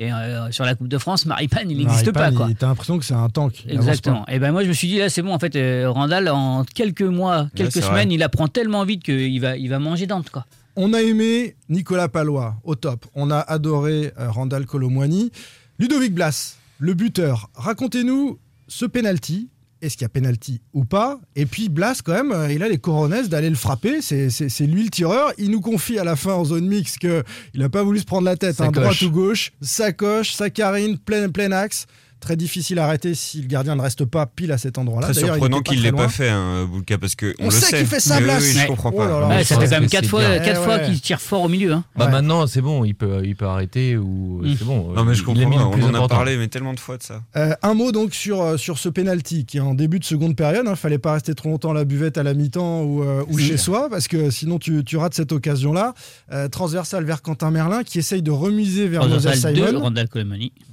[0.00, 2.30] Et euh, sur la Coupe de France, Maripane, il n'existe pas.
[2.30, 3.64] Il- T'as l'impression que c'est un tank.
[3.68, 4.24] Exactement.
[4.28, 6.62] Et ben moi je me suis dit là c'est bon en fait euh, Randall en
[6.62, 8.14] quelques mois, quelques semaines, vrai.
[8.14, 10.46] il apprend tellement vite qu'il va il va manger Dante quoi.
[10.76, 13.06] On a aimé Nicolas Palois au top.
[13.16, 15.32] On a adoré euh, Randall Colomwani.
[15.80, 17.50] Ludovic Blas, le buteur.
[17.56, 19.48] Racontez-nous ce penalty.
[19.80, 22.68] Est-ce qu'il y a penalty ou pas Et puis Blas, quand même, euh, il a
[22.68, 24.02] les coronesses d'aller le frapper.
[24.02, 24.28] C'est-
[24.66, 25.32] lui le tireur.
[25.38, 27.22] Il nous confie à la fin en zone mixte qu'il
[27.54, 28.60] n'a pas voulu se prendre la tête.
[28.60, 31.86] Hein, droite ou gauche, ça coche, ça carine, plein, plein axe.
[32.20, 35.08] Très difficile à arrêter si le gardien ne reste pas pile à cet endroit-là.
[35.10, 37.66] Très surprenant qu'il très l'ait pas fait, hein, Boulka, parce que on, On le sait
[37.66, 37.78] sait.
[37.78, 38.38] qu'il fait ça, Mais Blas.
[38.40, 38.66] oui, oui, je Ouais.
[38.66, 39.20] comprends Oh là pas.
[39.20, 39.28] là.
[39.28, 40.38] Ouais, je ça fait quand même c'est quatre fois, bien.
[40.40, 40.84] quatre Eh fois ouais.
[40.86, 41.72] qu'il tire fort au milieu.
[41.72, 41.84] Hein.
[41.96, 42.10] Bah Ouais.
[42.12, 44.54] maintenant c'est bon, il peut, il peut arrêter ou Mm.
[44.58, 44.92] c'est bon.
[44.94, 45.56] Non, mais je comprends pas.
[45.78, 47.22] On en a parlé, mais tellement de fois de ça.
[47.36, 50.34] Euh, un mot donc sur, euh, sur ce penalty qui est en début de seconde
[50.36, 50.66] période.
[50.68, 53.38] Il fallait pas rester trop longtemps à la buvette à la mi-temps ou, euh, ou
[53.38, 55.94] chez soi parce que sinon tu, tu rates cette occasion-là.
[56.32, 59.92] Euh, transversal vers Quentin Merlin qui essaye de remiser vers Moses Transversal 2, Simon.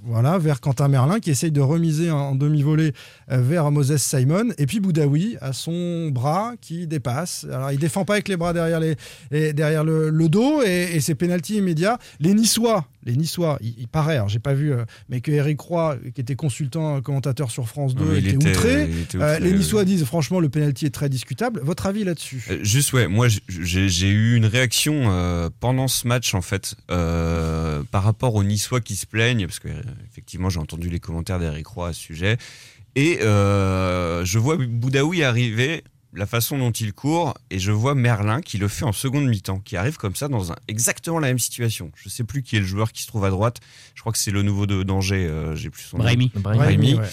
[0.03, 2.93] Voilà, vers Quentin Merlin qui essaye de remiser en, demi-volée
[3.32, 4.50] euh, vers Moses Simon.
[4.58, 7.45] Et puis Boudaoui a son bras qui dépasse.
[7.52, 8.82] Alors il défend pas avec les bras derrière,
[9.32, 11.98] derrière le, dos et, et c'est penalty immédiat.
[12.19, 15.60] Les Niçois, les Niçois, il, il paraît, alors j'ai pas vu, euh, mais que Eric
[15.60, 18.89] Roy, qui était consultant euh, commentateur sur France 2, Non, mais il était, était- outré.
[19.15, 19.58] Euh, les oui.
[19.60, 21.62] Niçois disent franchement le penalty est très discutable.
[21.63, 22.46] Votre avis là-dessus?
[22.50, 28.04] Euh, Juste ouais, moi j'ai eu une réaction euh, pendant ce match en fait par
[28.04, 29.70] rapport aux Niçois qui se plaignent parce que
[30.10, 32.38] effectivement j'ai entendu les commentaires d'Eric Roy à ce sujet
[32.96, 35.84] et je vois Boudaoui arriver
[36.15, 39.60] la façon dont il court et je vois Merlin qui le fait en seconde mi-temps
[39.60, 41.91] qui arrive comme ça dans un, exactement la même situation.
[41.95, 43.60] Je sais plus qui est le joueur qui se trouve à droite.
[43.93, 45.25] Je crois que c'est le nouveau de d'Angers.
[45.28, 46.04] euh, j'ai plus son nom.
[46.04, 46.32] Brahimi.
[46.36, 46.63] Brahimi.
[46.63, 46.93] Brahimi.
[46.95, 47.10] ouais.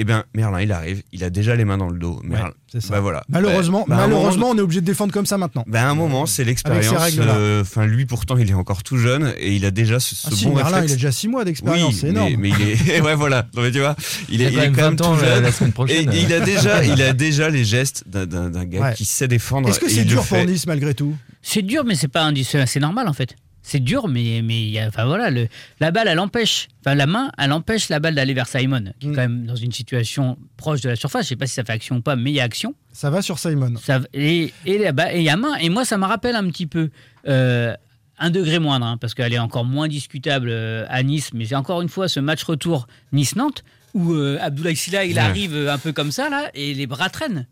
[0.00, 2.20] Eh bien, Merlin, il arrive, il a déjà les mains dans le dos.
[2.22, 3.00] Merlin, ouais, ça.
[3.00, 5.64] Bah, malheureusement, bah, bah, malheureusement on est obligé de défendre comme ça maintenant.
[5.66, 7.16] Bah, à un moment, c'est l'expérience.
[7.18, 10.30] Euh, enfin, lui, pourtant, il est encore tout jeune et il a déjà ce, ah,
[10.44, 12.32] bon Merlin, il a déjà 6 mois d'expérience, oui, c'est énorme.
[12.38, 13.00] Mais, il est.
[13.02, 13.48] ouais, voilà.
[13.56, 13.96] Mais tu vois,
[14.28, 15.44] il, est, quand même tout jeune.
[15.88, 19.68] Et il, a déjà, il a déjà les gestes d'un gars qui sait défendre.
[19.68, 21.16] Est-ce que c'est dur pour Nice malgré tout?
[21.42, 23.34] C'est dur, mais c'est pas c'est normal en fait.
[23.62, 25.48] C'est dur, mais, mais enfin, voilà, le,
[25.80, 29.08] la balle, elle empêche, enfin, la main, elle empêche la balle d'aller vers Simon, qui
[29.08, 29.14] est mm.
[29.14, 31.24] quand même dans une situation proche de la surface.
[31.24, 32.74] Je sais pas si ça fait action ou pas, mais il y a action.
[32.92, 33.74] Ça va sur Simon.
[33.76, 35.54] Ça, et il et, y a main.
[35.56, 36.90] Et moi, ça me rappelle un petit peu
[37.26, 37.74] euh,
[38.18, 41.30] un degré moindre, hein, parce qu'elle est encore moins discutable euh, à Nice.
[41.34, 45.68] Mais c'est encore une fois ce match retour Nice-Nantes où euh, Abdoulaye Silla, il arrive
[45.68, 47.46] un peu comme ça, là, et les bras traînent.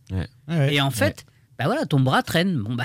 [0.70, 1.26] Et en fait,
[1.58, 2.56] bah voilà, ton bras traîne.
[2.58, 2.84] Bon, bah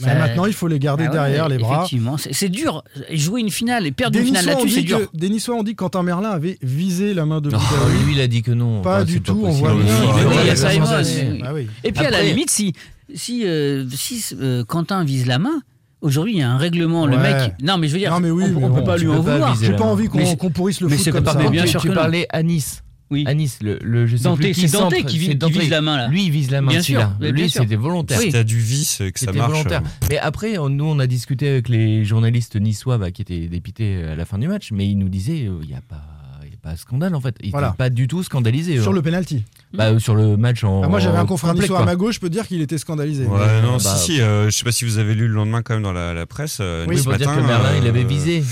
[0.00, 1.76] Maintenant, il faut les garder bah derrière les bras.
[1.76, 2.82] Effectivement, c'est dur.
[3.10, 5.00] Jouer une finale et perdre une finale là-dessus, c'est dur.
[5.14, 7.62] Des Niçois ont dit que Quentin Merlin avait visé la main de Bouddha.
[7.72, 8.82] Oh, lui, il a dit que non.
[8.82, 9.74] Pas du tout, pas on voit.
[9.74, 11.52] Bah
[11.84, 12.72] et puis, à la limite, si,
[13.14, 15.62] si, euh, si euh, Quentin vise la main,
[16.02, 17.06] Aujourd'hui, il y a un règlement.
[17.06, 17.54] Le mec.
[17.62, 19.20] Non, mais je veux dire, non, mais oui, on, mais on, peut pas lui en
[19.20, 19.56] vouloir.
[19.56, 21.24] J'ai pas envie qu'on qu pourrisse le mais foot comme.
[21.38, 22.81] Mais bien tu, sûr tu parlais à Nice
[23.12, 23.24] oui.
[23.60, 26.08] le, je sais Dante, qui c'est Dante qui, vise, la main là.
[26.08, 27.12] Lui il vise la main, bien sûr.
[27.20, 28.20] Lui c'était volontaire.
[28.20, 29.52] Si t'as du vice que ça marche.
[29.52, 29.82] Volontaire.
[30.08, 34.02] Mais après, on, nous on a discuté avec les journalistes niçois bah, qui étaient dépités
[34.04, 36.21] à la fin du match, mais ils nous disaient euh, il euh, n'y a pas
[36.62, 37.34] pas scandale en fait.
[37.40, 37.74] Ils n'étaient voilà.
[37.76, 38.94] pas du tout scandalisé Sur euh.
[38.94, 39.44] le penalty.
[39.74, 40.82] Bah, euh, sur le match en.
[40.82, 43.24] Ah, moi j'avais un confrère à ma gauche, je peux dire qu'il était scandalisé.
[43.24, 43.62] Mais...
[43.62, 45.74] non, bah, si, si euh, je sais pas si vous avez lu le lendemain quand
[45.74, 46.60] même dans la, presse.
[46.60, 48.42] Oui, nice matin, que Merlin il avait visé.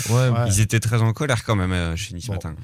[0.46, 2.54] Ils étaient très en colère quand même chez Nice matin.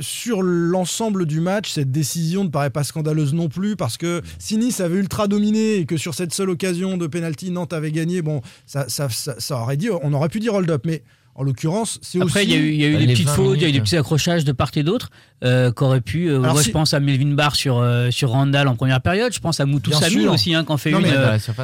[0.00, 4.58] sur l'ensemble du match, cette décision ne paraît pas scandaleuse non plus parce que si
[4.58, 8.22] Nice avait ultra dominé et que sur cette seule occasion de penalty Nantes avait gagné,
[8.22, 11.02] bon, ça, ça, ça, ça aurait dit, on aurait pu dire hold up, mais.
[11.36, 12.28] En l'occurrence, c'est aussi.
[12.28, 13.72] Après, il y a eu, y a eu des petites fautes, il y a eu
[13.72, 15.10] des petits accrochages de part et d'autre,
[15.42, 16.30] euh, qu'aurait pu.
[16.30, 19.32] Euh, Moi, je pense à Melvin Barr sur, euh, sur Randall en première période.
[19.32, 21.06] Je pense à Moutoussami aussi, hein, quand fait une.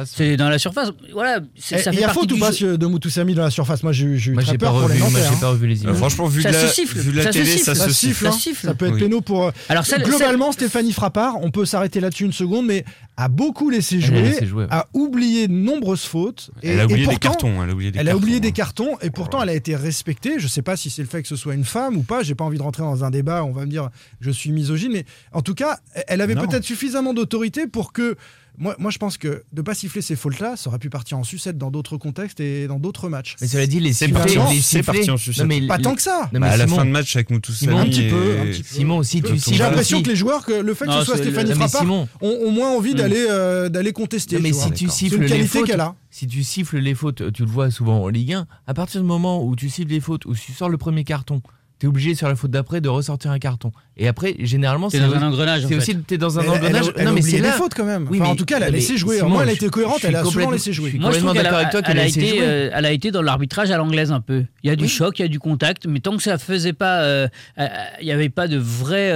[0.05, 0.91] C'est dans la surface.
[1.09, 3.81] Eh, il y a faute ou pas de Moutoussami dans la surface?
[3.81, 5.07] Moi, j'ai eu très peur revu, hein.
[5.39, 5.95] pas revu les images.
[5.95, 8.27] franchement, vu, ça la, vu la ça télé, ça, se siffle.
[8.27, 8.31] Hein.
[8.33, 8.53] Hein.
[8.61, 9.21] Ça peut être oui.
[9.21, 9.51] pour.
[9.69, 10.51] Alors, globalement.
[10.51, 12.83] Stéphanie Frappard, on peut s'arrêter là-dessus une seconde, mais
[13.17, 14.37] a beaucoup laissé jouer,
[14.69, 16.51] a oublié de nombreuses fautes.
[16.61, 17.63] Elle a oublié des cartons.
[17.95, 20.39] Elle a oublié des cartons et pourtant, elle a été respectée.
[20.39, 22.23] Je sais pas si c'est le fait que ce soit une femme ou pas.
[22.23, 23.43] J'ai pas envie de rentrer dans un débat.
[23.43, 26.63] On va va me dire je suis misogyne, mais en tout cas, elle avait peut-être
[26.63, 28.15] suffisamment d'autorité pour que.
[28.57, 31.23] Moi, moi, je pense que de pas siffler ces fautes-là, ça aurait pu partir en
[31.23, 33.37] sucette dans d'autres contextes et dans d'autres matchs.
[33.39, 35.47] Mais cela dit, les c'est parti, en sucette.
[35.47, 36.29] Mais pas tant que ça.
[36.33, 38.45] Bah, mais à la fin de match avec nous tous, Simon, un petit peu, un
[38.47, 38.63] petit.
[38.63, 41.53] Simon aussi, tu J'ai l'impression que les joueurs, que le fait que ce soit Stéphanie
[41.53, 41.85] Frappard,
[42.21, 42.97] ont moins envie hmm.
[42.97, 44.37] d'aller euh, d'aller contester.
[44.39, 45.71] mais si tu siffles les fautes,
[46.09, 48.47] si tu siffles les fautes, tu le vois souvent en Ligue 1.
[48.67, 51.41] À partir du moment où tu siffles les fautes, où tu sors le premier carton
[51.81, 53.71] t'es obligé sur la faute d'après de ressortir un carton.
[53.97, 55.65] Et après, généralement, c'est dans un engrenage.
[55.67, 56.93] C'est aussi t'es dans un engrenage.
[57.03, 58.07] non, mais c'est la faute quand même.
[58.21, 59.19] en tout cas, elle a laissé jouer.
[59.23, 60.03] Moi, elle a été cohérente.
[60.03, 60.93] Elle a souvent laissé jouer.
[60.99, 62.37] Moi, je suis d'accord avec toi qu'elle a été.
[62.41, 64.45] Euh, elle a été dans l'arbitrage à l'anglaise un peu.
[64.63, 66.73] Il y a du choc, il y a du contact, mais tant que ça faisait
[66.73, 67.67] pas, euh, euh,
[67.99, 69.11] il n'y avait pas de vraie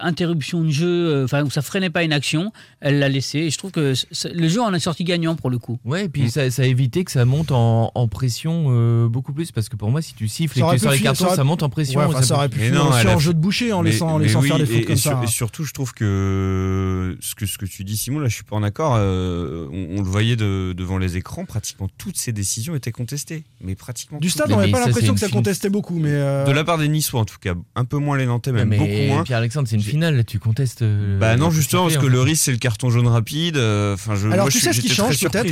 [0.00, 2.50] interruption de jeu, enfin où ça freinait pas une action,
[2.80, 3.40] elle l'a laissé.
[3.40, 3.92] Et je trouve que
[4.32, 5.78] le jeu en est sorti gagnant pour le coup.
[5.84, 9.76] Ouais, et puis ça, a évité que ça monte en, pression beaucoup plus parce que
[9.76, 12.05] pour moi, si tu siffles et que tu sors les cartons, ça monte en pression
[12.12, 13.18] non, ça, aurait pu faire un la...
[13.18, 15.20] jeu de boucher en laissant, faire des fautes comme ça.
[15.22, 18.56] Et surtout, je trouve euh, que ce, que tu dis, Simon, là, je suis pas
[18.56, 18.94] en accord.
[18.96, 23.44] Euh, on, le voyait devant les écrans, pratiquement toutes ces décisions étaient contestées.
[23.60, 24.18] Mais pratiquement.
[24.18, 25.98] Du stade, on n'avait pas l'impression que ça contestait beaucoup.
[25.98, 26.12] mais.
[26.12, 27.54] Euh, de la part des Niçois, en tout cas.
[27.74, 29.22] Un peu moins les Nantais, même beaucoup moins.
[29.22, 30.84] Pierre-Alexandre, c'est une finale, tu contestes.
[31.18, 33.56] Bah non, justement, parce que le risque, c'est le carton jaune rapide.
[33.56, 35.48] Alors, tu sais ce qui change peut-être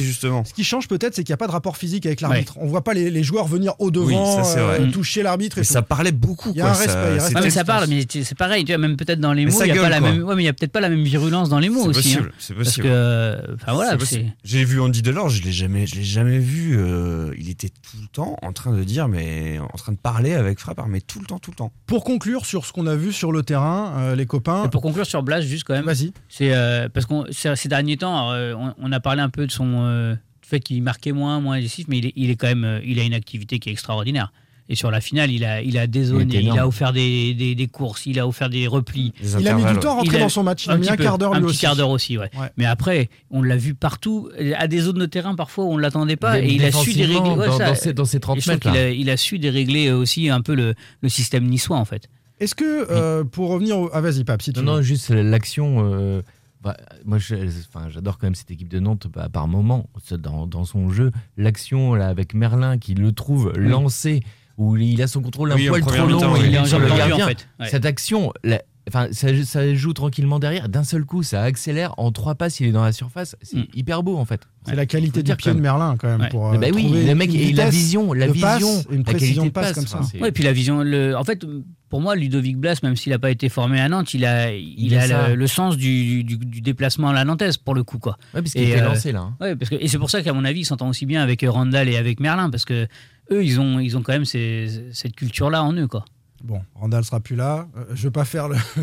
[0.46, 2.54] Ce qui change peut-être, c'est qu'il n'y a pas de rapport physique avec l'arbitre.
[2.58, 4.90] On ne voit pas les joueurs venir au devant, mm.
[4.90, 5.58] toucher l'arbitre.
[5.58, 6.54] Et Ça parlait beaucoup beaucoup.
[6.54, 7.20] Il y a quoi, un respect.
[7.20, 8.64] Ça, ouais, ça parle, mais c'est pareil.
[8.64, 10.22] Tu vois, même peut-être dans les mais mots, il n'y a, pas la même...
[10.22, 12.14] ouais, mais y a peut-être pas la même virulence dans les mots aussi.
[12.14, 12.37] Possible, hein.
[12.38, 12.88] C'est possible.
[12.88, 13.96] Parce que, enfin voilà.
[14.44, 16.76] J'ai vu Andy Delors, je l'ai jamais, je l'ai jamais vu.
[16.78, 20.35] Euh, il était tout le temps en train de dire, mais en train de parler
[20.35, 21.72] avec Frappard, mais tout le temps, tout le temps.
[21.87, 24.64] Pour conclure sur ce qu'on a vu sur le terrain, euh, les copains.
[24.64, 25.85] Et pour conclure sur Blas, juste quand même.
[25.85, 26.12] Vas-y.
[26.28, 29.46] C'est euh, parce qu'on ces derniers temps, alors, euh, on, on, a parlé un peu
[29.46, 32.46] de son euh, fait qu'il marquait moins, moins décisif, mais il est, il est quand
[32.46, 34.33] même, euh, il a une activité qui est extraordinaire.
[34.68, 38.07] Et sur la finale, il a, il a dézonné, il, a offert des, des, courses,
[38.07, 39.12] il a offert des replis.
[39.22, 40.64] Il a mis du temps à rentrer dans son match.
[40.66, 41.66] Il a mis un quart d'heure lui aussi.
[41.66, 42.31] Un quart d'heure aussi, ouais.
[42.57, 45.77] Mais après, on l'a vu partout, euh, à des zones de terrain parfois où on
[45.77, 46.40] ne l'attendait pas.
[46.40, 47.35] Et il a su dérégler.
[47.37, 48.68] Dans, ça, dans, ces, 30 mètres.
[48.70, 52.09] Il a, il a su dérégler aussi un peu le, le système niçois, en fait.
[52.40, 53.90] Est-ce que, euh, pour revenir au.
[53.92, 55.92] Ah, vas-y, Pape, si tu Non, non juste l'action.
[55.92, 56.22] Euh,
[56.62, 61.11] bah, moi, j'adore quand même cette équipe de Nantes bah, par moment, dans, son jeu.
[61.37, 64.22] L'action là, avec Merlin qui le trouve lancé
[64.58, 66.88] où il a son contrôle un Oui, poil trop long, et il est sur le
[66.88, 67.24] gardien.
[67.24, 67.48] en fait.
[67.60, 67.68] Ouais.
[67.68, 70.68] Cette action, la- Enfin, ça, ça joue tranquillement derrière.
[70.68, 71.94] D'un seul coup, ça accélère.
[71.96, 73.34] En trois passes, il est dans la surface.
[73.40, 73.66] C'est Mm.
[73.72, 74.42] hyper beau en fait.
[74.66, 75.58] C'est la qualité du pied de.
[75.58, 76.28] Merlin quand même Ouais.
[76.28, 79.02] pour Mais euh, bah oui, le mec et la vision, la de vision, passe une
[79.02, 80.00] précision de passe comme ça.
[80.00, 80.82] enfin, c'est- Ouais, et puis la vision.
[80.82, 81.16] Le...
[81.16, 81.46] En fait,
[81.88, 84.74] pour moi, Ludovic Blas, même s'il n'a pas été formé à Nantes, il a, il
[84.76, 85.28] Il a a ça.
[85.30, 87.98] le, le sens du, du, du déplacement à la nantaise, pour le coup.
[87.98, 88.18] Quoi.
[88.34, 89.20] Parce qu'il Et, était euh, lancé là.
[89.20, 89.36] hein.
[89.40, 91.42] Ouais, parce que, et c'est pour ça qu'à mon avis, il s'entend aussi bien avec
[91.42, 92.86] euh, Randall et avec Merlin, parce que
[93.30, 95.87] eux, ils ont, ils ont quand même ces- cette culture-là en eux.
[95.88, 96.04] Quoi.
[96.42, 97.68] Bon, Randall sera plus là.
[97.76, 98.56] Euh, je veux pas faire le.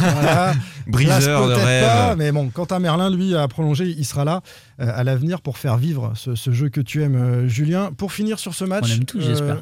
[0.00, 0.52] voilà.
[0.88, 1.84] Briseur de peut-être rêve.
[1.86, 3.84] pas, mais bon, Quentin Merlin, lui, a prolongé.
[3.96, 4.42] Il sera là
[4.80, 7.92] euh, à l'avenir pour faire vivre ce, ce jeu que tu aimes, euh, Julien.
[7.96, 9.58] Pour finir sur ce match, On aime tous, euh, j'espère.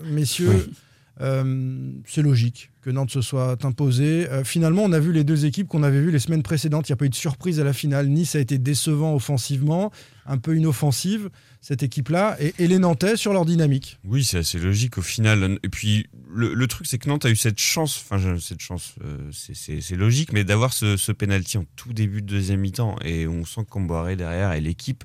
[1.21, 4.29] Euh, c'est logique que Nantes se soit imposé.
[4.31, 6.89] Euh, finalement, on a vu les deux équipes qu'on avait vues les semaines précédentes.
[6.89, 8.09] Il n'y a pas eu de surprise à la finale.
[8.09, 9.93] Nice a été décevant offensivement,
[10.27, 14.01] un peu inoffensive, cette équipe-là, et, et les Nantais sur leur dynamique.
[14.05, 15.59] Oui, c'est assez logique au final.
[15.63, 18.95] Et puis, le, le truc, c'est que Nantes a eu cette chance, enfin, cette chance,
[19.05, 22.97] euh, c'est- logique, mais d'avoir ce, ce penalty en tout début de deuxième mi-temps.
[23.05, 25.05] Et on sent que Comboiré derrière et l'équipe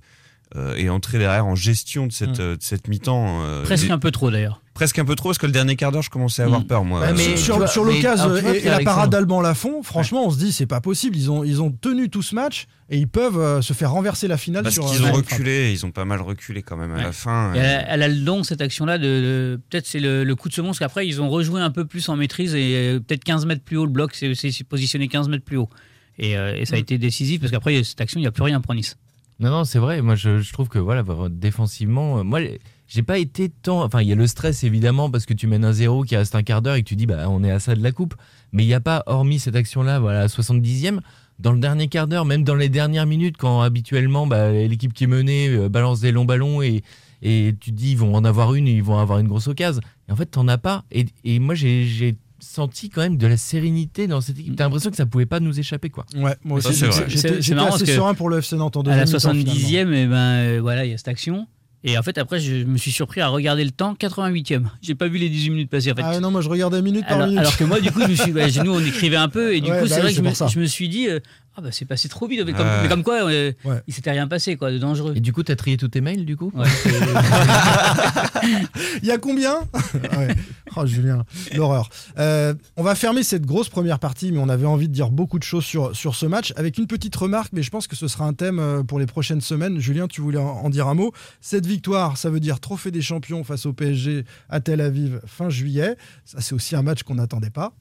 [0.56, 2.42] euh, est entré derrière en gestion de cette, Mm.
[2.42, 3.44] euh, cette mi-temps.
[3.44, 4.62] euh, Presque des- un peu trop d'ailleurs.
[4.78, 6.68] Presque un peu trop, parce que le dernier quart d'heure, je commençais à avoir Mm.
[6.68, 7.02] peur, moi.
[7.02, 10.30] Ouais, mais Euh, sur, vois, sur mais- l'occasion et, la parade d'Alban Lafont, franchement, on
[10.30, 11.18] se dit c'est pas possible.
[11.18, 14.28] Ils ont, ils ont tenu tout ce match et ils peuvent euh, se faire renverser
[14.28, 16.96] la finale parce qu'ils euh, ont reculé, ils ont pas mal reculé quand même à
[16.98, 17.04] Ouais.
[17.04, 17.54] la fin.
[17.56, 20.36] Et elle, a- elle a le don, cette action-là, de, de- peut-être c'est le, le
[20.36, 23.24] coup de semonce qu'après ils ont rejoué un peu plus en maîtrise et euh, peut-être
[23.24, 25.70] 15 mètres plus haut, le bloc c'est c'est positionné 15 mètres plus haut.
[26.20, 26.82] Et, euh, et ça a Mm.
[26.82, 28.96] été décisif parce qu'après cette action, il n'y a plus rien pour Nice.
[29.40, 30.02] Non, non, c'est vrai.
[30.02, 32.40] Moi, je, je trouve que voilà, défensivement, euh, moi,
[32.88, 33.84] j'ai pas été tant.
[33.84, 36.36] Enfin, il y a le stress évidemment parce que tu mènes un zéro qui reste
[36.36, 38.16] un quart d'heure et que tu dis, bah, on est à ça de la coupe.
[38.54, 41.00] Mais il n'y a pas, hormis cette action-là, voilà, à 70e,
[41.40, 45.04] dans le dernier quart d'heure, même dans les dernières minutes, quand habituellement bah, l'équipe qui
[45.04, 46.82] est menée euh, balance des longs ballons et,
[47.22, 49.82] et tu te dis, ils vont en avoir une, ils vont avoir une grosse occasion.
[50.08, 50.86] Et en fait, t'en as pas.
[50.92, 54.56] Et, et moi, j'ai j'ai senti quand même de la sérénité dans cette équipe.
[54.56, 56.06] T'as l'impression que ça pouvait pas nous échapper, quoi.
[56.16, 56.86] Ouais, moi aussi, c'est
[57.56, 59.92] marrant assez parce que serein pour le FC Nantes en À la deuxième mi-temps, finalement.
[59.92, 61.48] 70e, et ben, euh, voilà, il y a cette action.
[61.84, 64.64] Et en fait, après, je me suis surpris à regarder le temps, 88e.
[64.82, 65.92] J'ai pas vu les 18 minutes passer.
[65.92, 66.02] En fait.
[66.04, 67.40] Ah non, moi je regardais minute par alors, minute.
[67.40, 69.62] alors que moi, du coup, je me suis, bah, nous, on écrivait un peu, et
[69.62, 71.20] du Ouais, coup, bah c'est oui, vrai que je me, je me suis dit, euh,
[71.58, 72.42] ah bah c'est passé trop vite.
[72.46, 72.84] Mais comme, Ouais.
[72.84, 73.82] mais comme quoi, euh, Ouais.
[73.88, 75.14] il s'était rien passé, quoi, de dangereux.
[75.16, 76.66] Et du coup, t'as trié tous tes mails, du coup Ouais,
[79.02, 79.60] Il y a combien?
[80.18, 80.28] Ouais.
[80.76, 81.24] Oh Julien,
[81.56, 81.90] l'horreur.
[82.20, 85.40] Euh, on va fermer cette grosse première partie, mais on avait envie de dire beaucoup
[85.40, 88.08] de choses sur, sur ce match, avec une petite remarque, mais je pense que ce
[88.08, 89.80] sera un thème euh, pour les prochaines semaines.
[89.80, 91.14] Julien, tu voulais en, en dire un mot?
[91.42, 95.50] Cette victoire, ça veut dire trophée des champions face au PSG à Tel Aviv fin
[95.50, 95.96] juillet.
[96.26, 97.74] Ça, c'est aussi un match qu'on n'attendait pas.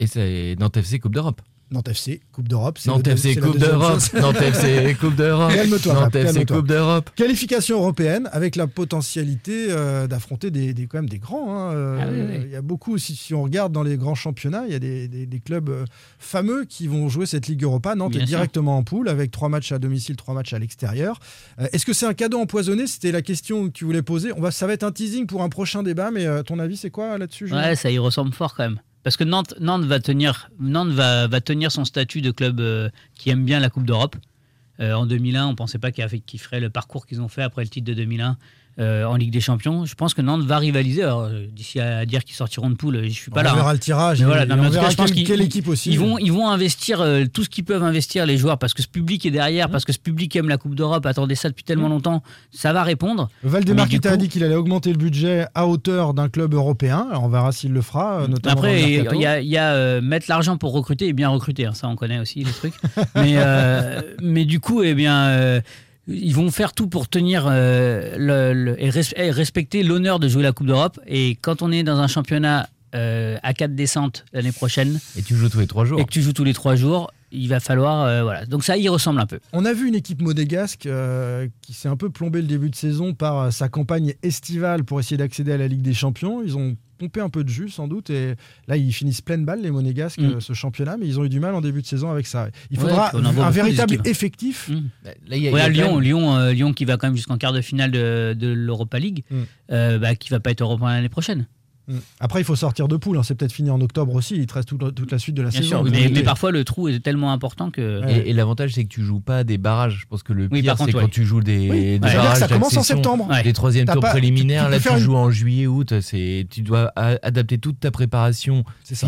[0.00, 1.42] Et c'est Nantes FC Coupe d'Europe.
[1.70, 2.78] Nantes FC, Coupe d'Europe.
[2.86, 4.00] Nantes FC Coupe d'Europe.
[4.00, 4.12] chose.
[4.14, 5.52] Nantes FC Coupe d'Europe.
[5.52, 6.44] Calme-toi, Nantes FC.
[6.46, 7.10] Coupe d'Europe.
[7.14, 11.54] Qualification européenne avec la potentialité euh, d'affronter des, des- quand même des grands.
[11.56, 12.42] hein, euh, Ah oui, oui.
[12.46, 14.78] Il y a beaucoup, si, si on regarde dans les grands championnats, il y a
[14.80, 15.84] des, des- des clubs euh,
[16.18, 17.94] fameux qui vont jouer cette Ligue Europa.
[17.94, 18.36] Nantes Bien est sûr.
[18.38, 21.20] directement en poule avec trois matchs à domicile, trois matchs à l'extérieur.
[21.60, 22.88] Euh, Est-ce que c'est un cadeau empoisonné?
[22.88, 24.32] C'était la question que tu voulais poser.
[24.36, 26.76] On va, ça va être un teasing pour un prochain débat, mais euh, ton avis,
[26.76, 28.80] c'est quoi là-dessus Ouais, ça y ressemble fort quand même.
[29.02, 30.50] Parce que Nantes, va, tenir,
[31.72, 34.16] son statut de club euh, qui aime bien la Coupe d'Europe.
[34.80, 37.28] Euh, en 2001, on ne pensait pas qu'il avait- qu'il ferait le parcours qu'ils ont
[37.28, 38.36] fait après le titre de 2001
[38.78, 39.84] euh, en Ligue des Champions.
[39.84, 41.02] Je pense que Nantes va rivaliser.
[41.04, 43.54] Euh, d'ici à dire qu'ils sortiront de poule, je ne suis pas on là.
[43.54, 43.72] verra hein.
[43.72, 45.90] le tirage Mais voilà, et non, mais on cas, verra je pense quelle, équipe aussi.
[45.90, 48.82] Ils vont, ils vont investir euh, tout ce qu'ils peuvent investir, les joueurs, parce que
[48.82, 51.64] ce public est derrière, parce que ce public aime la Coupe d'Europe, attendait ça depuis
[51.64, 52.22] tellement longtemps.
[52.52, 53.28] Ça va répondre.
[53.42, 57.06] Valdemar qui t'a dit qu'il allait augmenter le budget à hauteur d'un club européen.
[57.10, 59.72] Alors, on verra s'il le fera, euh, notamment Après, il y a, il y a,
[59.72, 61.66] euh, mettre l'argent pour recruter et bien recruter.
[61.66, 62.74] hein, ça, on connaît aussi les trucs.
[63.14, 65.60] mais, euh, mais du coup, eh bien, euh,
[66.10, 70.28] ils vont faire tout pour tenir euh, le, le- et, res- et respecter l'honneur de
[70.28, 70.98] jouer la Coupe d'Europe.
[71.06, 75.34] Et quand on est dans un championnat euh, à 4 descentes l'année prochaine Et tu
[75.36, 76.00] joues tous les trois jours.
[76.00, 78.02] et que tu joues tous les 3 jours, il va falloir.
[78.04, 78.46] euh, voilà.
[78.46, 79.38] Donc ça y ressemble un peu.
[79.52, 82.74] On a vu une équipe monégasque euh, qui s'est un peu plombé le début de
[82.74, 86.42] saison par sa campagne estivale pour essayer d'accéder à la Ligue des Champions.
[86.44, 88.34] Ils ont pompé un peu de jus sans doute et
[88.68, 90.24] là ils finissent pleine balle les monégasques Mm.
[90.36, 92.48] euh, ce championnat mais ils ont eu du mal en début de saison avec ça.
[92.70, 94.68] Il faudra un véritable effectif.
[94.68, 94.82] Mm.
[95.04, 97.16] Bah, Là, y a- y a Lyon, même- Lyon, euh, Lyon qui va quand même
[97.16, 99.36] jusqu'en quart de finale de, de l'Europa League, Mm.
[99.72, 101.46] euh, bah, qui va pas être européen l'année prochaine.
[102.20, 103.22] Après il faut sortir de poule, hein.
[103.22, 105.50] c'est peut-être fini en octobre aussi, il te reste toute, toute la suite de la
[105.50, 105.68] Bien saison.
[105.68, 108.04] sûr, de mais, parfois le trou est tellement important que.
[108.04, 108.20] Ouais.
[108.26, 109.98] Et, et l'avantage, c'est que tu joues pas des barrages.
[110.02, 110.92] Je pense que le Oui, pire, c'est ouais.
[110.92, 111.68] quand tu joues des, Oui.
[111.68, 113.26] des C'est-à-dire que barrages ça commence en septembre.
[113.30, 113.42] Ouais.
[113.42, 115.94] Les troisièmes T'as tours pas- préliminaires, tu là, tu une- joues en juillet, août.
[116.00, 119.06] C'est, tu dois adapter toute ta préparation C'est ça.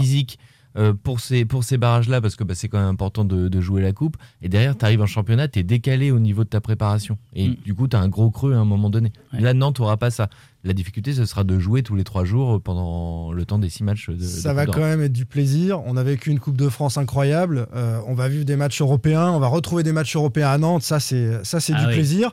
[0.76, 3.60] Euh, pour ces, pour ces barrages-là, parce que bah, c'est quand même important de, de
[3.60, 4.16] jouer la coupe.
[4.42, 7.18] Et derrière, tu arrives en championnat, tu es décalé au niveau de ta préparation.
[7.34, 7.56] Et Mm.
[7.64, 9.12] du coup, tu as un gros creux à un moment donné.
[9.32, 10.28] Là, Nantes n'aura pas ça.
[10.64, 13.82] La difficulté, ce sera de jouer tous les trois jours pendant le temps des six
[13.82, 14.08] matchs.
[14.10, 15.80] De, Ça de va quand même être du plaisir.
[15.86, 17.66] On a vécu une Coupe de France incroyable.
[17.74, 19.30] Euh, on va vivre des matchs européens.
[19.30, 20.82] On va retrouver des matchs européens à Nantes.
[20.84, 21.94] Ça, c'est ça, c'est Ah du oui.
[21.94, 22.30] plaisir.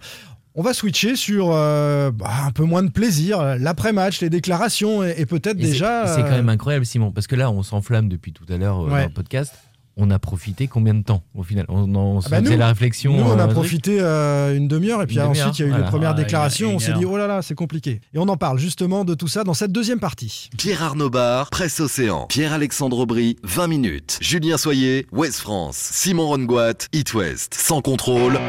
[0.56, 5.14] On va switcher sur euh, bah, un peu moins de plaisir, l'après-match, les déclarations et,
[5.18, 6.08] et peut-être déjà.
[6.08, 8.80] C'est quand euh, même incroyable, Simon, parce que là, on s'enflamme depuis tout à l'heure
[8.82, 9.02] euh, Ouais.
[9.04, 9.54] dans le podcast.
[10.02, 11.66] On a profité combien de temps au final?
[11.68, 13.14] On, on se Ah bah faisait nous, la réflexion.
[13.18, 15.70] Nous, on a euh, profité euh, une demi-heure et puis ensuite il y a eu
[15.72, 15.84] voilà.
[15.86, 16.74] les premières Ah, déclarations.
[16.76, 18.00] on s'est dit oh là là, c'est compliqué.
[18.14, 20.50] Et on en parle justement de tout ça dans cette deuxième partie.
[20.58, 22.28] Pierre Arnaud Bar, Presse Océan.
[22.28, 24.18] Pierre-Alexandre Aubry, 20 minutes.
[24.22, 25.76] Julien Soyer, Ouest France.
[25.76, 27.56] Simon Rongoat, It West.
[27.56, 28.40] Sans contrôle.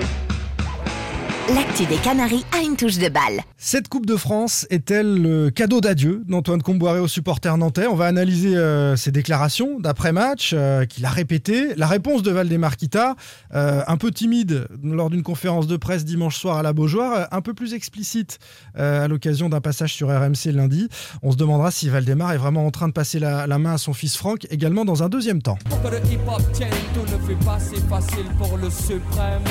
[1.55, 3.40] L'actu des Canaries a une touche de balle.
[3.57, 7.88] Cette Coupe de France est-elle le cadeau d'adieu d'Antoine Comboiré aux supporters nantais?
[7.88, 11.74] On va analyser euh, ses déclarations d'après-match euh, qu'il a répétées.
[11.76, 13.16] La réponse de Valdemar Kita,
[13.55, 17.40] euh, un peu timide lors d'une conférence de presse dimanche soir à la Beaujoire, un
[17.40, 18.38] peu plus explicite
[18.78, 20.88] euh, à l'occasion d'un passage sur RMC lundi.
[21.22, 23.78] On se demandera si Valdemar est vraiment en train de passer la, la main à
[23.78, 25.59] son fils Franck, également dans un deuxième temps.
[25.68, 29.42] Pour que le hip-hop tienne, tout ne fait pas si facile pour le suprême?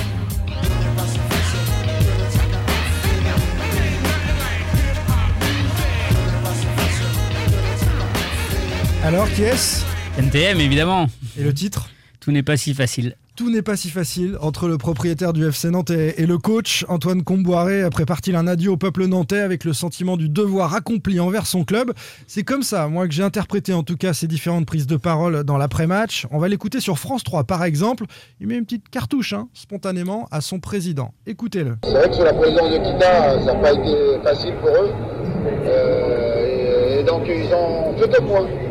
[9.02, 9.86] Alors, qui est-ce
[10.18, 11.08] NTM, évidemment.
[11.38, 11.90] Et le titre
[12.20, 13.16] Tout n'est pas si facile.
[13.38, 17.24] Tout n'est pas si facile entre le propriétaire du FC Nantes et, le coach Antoine
[17.24, 21.64] Comboiré prépare-t-il un adieu au peuple nantais avec le sentiment du devoir accompli envers son
[21.64, 21.94] club
[22.28, 25.46] C'est comme ça, moi, que j'ai interprété en tout cas ces différentes prises de parole
[25.46, 26.28] dans l'après-match.
[26.32, 28.04] On va l'écouter sur France 3 par exemple.
[28.42, 31.14] Il met une petite cartouche, hein, spontanément, à son président.
[31.26, 31.78] Écoutez-le.
[31.86, 34.92] C'est vrai que sous la présidence de Kita, ça n'a pas été facile pour eux.
[35.66, 38.69] Euh, et, et donc ils ont fait deux points.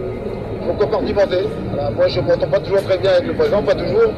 [0.74, 1.46] Compartimenter.
[1.72, 4.12] Voilà, moi je ne m'entends pas toujours très bien avec le président, pas toujours.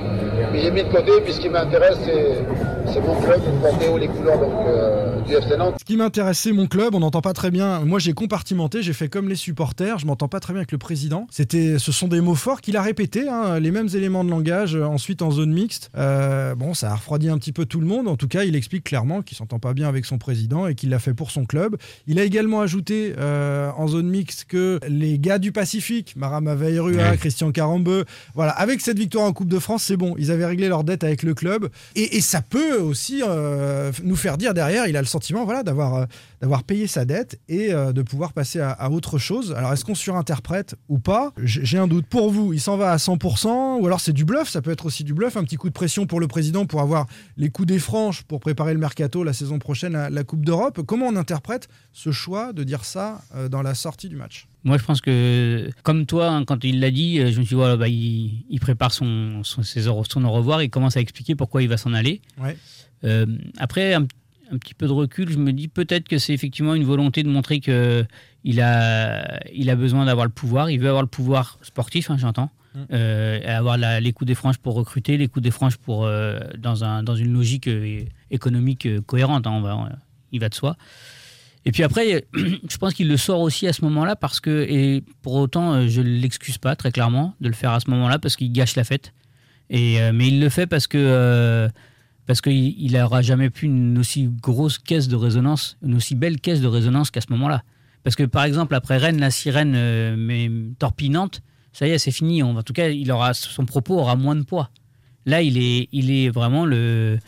[0.52, 4.08] Mais j'ai mis de côté, puis ce qui m'intéresse, c'est, mon club, porter haut les
[4.08, 5.76] couleurs donc, euh, du FC Nantes.
[5.78, 6.94] Ce qui m'intéresse, c'est mon club.
[6.94, 7.80] On n'entend pas très bien.
[7.80, 9.98] Moi, j'ai compartimenté, j'ai fait comme les supporters.
[9.98, 11.26] Je m'entends pas très bien avec le président.
[11.30, 14.74] C'était, ce sont des mots forts qu'il a répétés, hein, les mêmes éléments de langage.
[14.76, 17.86] euh, ensuite, en zone mixte, Euh, bon, ça a refroidi un petit peu tout le
[17.86, 18.08] monde.
[18.08, 20.90] En tout cas, il explique clairement qu'il s'entend pas bien avec son président et qu'il
[20.90, 21.76] l'a fait pour son club.
[22.06, 26.90] Il a également ajouté euh, en zone mixte que les gars du Pacifique, Marama Veirua,
[27.10, 27.16] Ouais.
[27.18, 28.04] Christian Carambeu,
[28.34, 30.14] voilà, avec cette victoire en Coupe de France, c'est bon.
[30.18, 31.68] Ils avaient réglé leur dette avec le club.
[31.94, 35.62] Et, et ça peut aussi euh, nous faire dire derrière, il a le sentiment voilà,
[35.62, 36.04] d'avoir euh,
[36.40, 39.52] d'avoir payé sa dette et euh, de pouvoir passer à, à autre chose.
[39.56, 41.32] Alors, est-ce qu'on surinterprète ou pas?
[41.42, 42.06] J'ai un doute.
[42.06, 44.48] Pour vous, il s'en va à 100% ou alors c'est du bluff?
[44.48, 45.36] Ça peut être aussi du bluff.
[45.36, 47.06] Un petit coup de pression pour le président pour avoir
[47.36, 50.80] les coups des franches pour préparer le mercato la saison prochaine à la Coupe d'Europe.
[50.86, 54.46] Comment on interprète ce choix de dire ça euh, dans la sortie du match?
[54.62, 57.54] Moi, je pense que, comme toi, hein, quand il l'a dit, je me suis dit,
[57.54, 61.00] voilà, bah, il, il prépare son, son, ses au- son au revoir, il commence à
[61.00, 62.20] expliquer pourquoi il va s'en aller.
[62.38, 62.56] Ouais.
[63.04, 63.24] Euh,
[63.56, 64.06] après, un,
[64.52, 67.28] un petit peu de recul, je me dis peut-être que c'est effectivement une volonté de
[67.28, 68.04] montrer que
[68.44, 70.70] il a, il a besoin d'avoir le pouvoir.
[70.70, 72.50] Il veut avoir le pouvoir sportif, hein, j'entends.
[72.74, 72.78] Mm.
[72.92, 76.38] Euh, avoir la- les coups des franges pour recruter, les coups des franges pour, euh,
[76.58, 79.46] dans, un, dans une logique euh, économique cohérente.
[79.46, 79.88] hein, on va, on-
[80.32, 80.76] il va de soi.
[81.66, 85.02] Et puis après, je pense qu'il le sort aussi à ce moment-là parce que, et
[85.22, 88.36] pour autant, je ne l'excuse pas très clairement de le faire à ce moment-là parce
[88.36, 89.12] qu'il gâche la fête.
[89.68, 91.68] Et, euh, mais il le fait parce que
[92.26, 96.40] parce qu'il il aura jamais pu une aussi grosse caisse de résonance, une aussi belle
[96.40, 97.62] caisse de résonance qu'à ce moment-là.
[98.02, 101.42] Parce que par exemple, après Rennes, la sirène euh, mais torpinante,
[101.72, 102.42] ça y est, c'est fini.
[102.42, 104.70] En tout cas, il aura, son propos aura moins de poids.
[105.26, 107.18] Là, il est, il est vraiment le,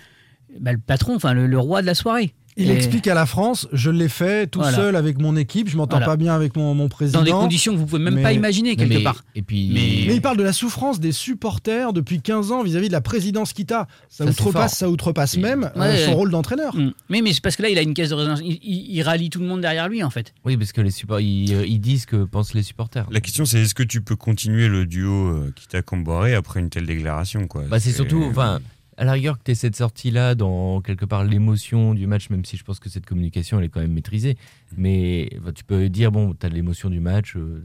[0.59, 2.35] bah, patron, enfin le roi de la soirée.
[2.57, 4.77] Il Et- explique à la France, je l'ai fait tout Voilà.
[4.77, 6.07] seul avec mon équipe, je m'entends Voilà.
[6.07, 7.21] pas bien avec mon, mon président.
[7.21, 9.25] dans des conditions que vous pouvez même Mais- pas imaginer quelque mais- part.
[9.35, 12.89] Et puis, Mais- Mais il parle de la souffrance des supporters depuis 15 ans vis-à-vis
[12.89, 13.87] de la présidence Kita.
[14.11, 16.15] Ça, Ça, outrepasse, ça outrepasse même euh, Ouais, son ouais.
[16.15, 16.77] rôle d'entraîneur.
[16.77, 16.93] Mm.
[17.09, 18.41] Mais, mais c'est parce que là, il a une caisse de résonance.
[18.45, 20.35] Il, il- il rallie tout le monde derrière lui, en fait.
[20.45, 23.07] Oui, parce que les support- ils, euh, ils disent ce que pensent les supporters.
[23.11, 26.61] La question, c'est est-ce que tu peux continuer le duo euh, qui t'a comboré après
[26.61, 27.63] une telle déclaration quoi?
[27.71, 28.61] Bah, c'est surtout, enfin,
[28.97, 32.45] à la rigueur que tu aies cette sortie-là dans quelque part l'émotion du match, même
[32.45, 34.37] si je pense que cette communication elle est quand même maîtrisée.
[34.77, 37.35] Mais bah, tu peux dire, bon, tu as l'émotion du match.
[37.37, 37.63] euh.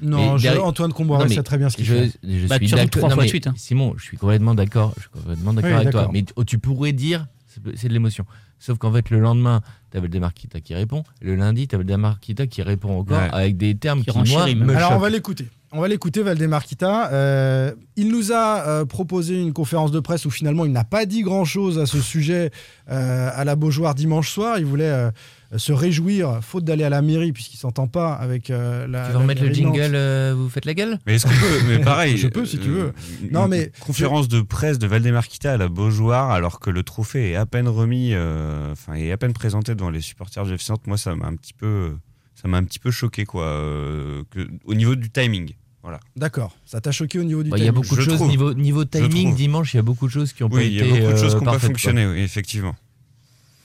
[0.00, 2.10] Non, je- derrière- Antoine Comboiré sait très bien ce qu'il je, fait.
[2.22, 2.90] je Bah, suis d'accord.
[2.90, 3.54] trois non, fois de mais suite, hein.
[3.56, 4.92] Simon, je suis complètement d'accord.
[4.96, 6.00] Je suis complètement d'accord Oui, avec toi.
[6.02, 6.12] d'accord.
[6.12, 7.26] Mais oh, tu pourrais dire,
[7.74, 8.24] c'est de l'émotion.
[8.62, 9.60] Sauf qu'en fait, le lendemain,
[9.90, 11.02] tu avais le Demarquita qui répond.
[11.20, 13.28] Le lundi, tu avais le Demarquita qui répond encore Ouais.
[13.32, 15.48] avec des termes Qui qui, moi, me Alors on va l'écouter.
[15.72, 17.10] On va l'écouter, Valdemarquita.
[17.12, 21.06] Euh, il nous a euh, proposé une conférence de presse où finalement il n'a pas
[21.06, 22.50] dit grand-chose à ce sujet
[22.90, 24.58] euh, à la Beaujoire dimanche soir.
[24.58, 25.10] Il voulait euh,
[25.58, 29.00] se réjouir, faute d'aller à la mairie, puisqu'il s'entend pas avec euh, la.
[29.02, 30.98] Tu vas la remettre le de jingle, euh, vous faites la gueule?
[31.06, 32.16] Mais est-ce qu'on peut Mais pareil.
[32.16, 32.92] Je peux, si tu veux.
[33.30, 37.36] Non, mais- Conférence de presse de Valdemarquita à la Beaujoire, alors que le trophée est
[37.36, 40.86] à peine remis, euh, enfin, est à peine présenté devant les supporters FC Nantes.
[40.86, 41.92] Moi, ça m'a un petit peu.
[42.34, 45.52] Ça m'a un petit peu choqué, quoi, euh, que- au niveau du timing.
[45.82, 46.00] Voilà.
[46.16, 46.56] D'accord.
[46.64, 47.82] Ça t'a choqué au niveau du Bah, Il y a timing?
[47.82, 48.28] beaucoup de Je choses trouve.
[48.28, 50.72] niveau, niveau timing dimanche, il y a beaucoup de choses qui ont pas Oui, il
[50.74, 52.74] y été a beaucoup de choses euh, qui n'ont pas fonctionné, oui, effectivement.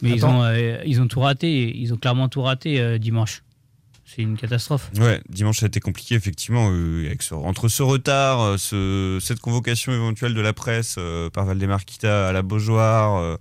[0.02, 1.76] Mais ils ont, euh, ils ont tout raté.
[1.76, 3.44] Ils ont clairement tout raté euh, dimanche.
[4.06, 4.90] C'est une catastrophe.
[4.98, 9.40] Ouais, dimanche ça a été compliqué effectivement euh, avec ce- entre ce retard, ce- cette
[9.40, 10.98] convocation éventuelle de la presse
[11.34, 13.38] par Valdemarquita à la Beaujoire.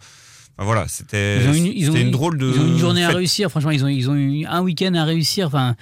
[0.58, 2.50] voilà, c'était une, une drôle de.
[2.52, 3.48] ils ont une journée à réussir.
[3.50, 5.46] Franchement, ils ont, ils ont eu un week-end à réussir.
[5.46, 5.76] Enfin,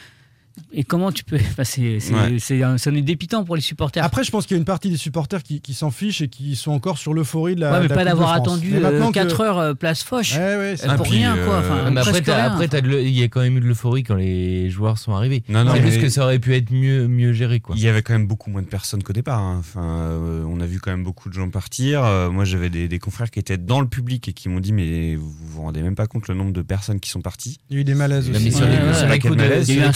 [0.73, 1.37] et comment tu peux.
[1.55, 2.37] Enfin, c'est, c'est, Ouais.
[2.39, 4.05] c'est un- ça en est dépitant pour les supporters.
[4.05, 6.29] Après, je pense qu'il y a une partie des supporters qui, qui s'en fichent et
[6.29, 7.73] qui sont encore sur l'euphorie de la.
[7.73, 10.35] ouais, mais de la pas d'avoir attendu que- 4 heures euh, place Foch.
[10.37, 11.55] Ouais, ouais, c'est Ah, pour rien, quoi.
[11.55, 12.53] euh, Enfin, Mais après, presque t'as- rien.
[12.53, 14.99] après, t'as de le- il y a quand même eu de l'euphorie quand les joueurs
[14.99, 15.43] sont arrivés.
[15.49, 17.61] Non, non, c'est juste mais- que ça aurait pu être mieux, mieux géré.
[17.61, 17.75] Quoi.
[17.77, 19.39] Il y avait quand même beaucoup moins de personnes qu'au départ.
[19.41, 19.57] hein.
[19.61, 22.05] Enfin, euh, on a vu quand même beaucoup de gens partir.
[22.05, 24.73] Euh, moi, j'avais des, des confrères qui étaient dans le public et qui m'ont dit
[24.73, 27.59] mais vous vous rendez même pas compte le nombre de personnes qui sont parties.
[27.71, 28.51] Il y a eu des malaises aussi.
[28.51, 29.93] malaise, Il y a eu un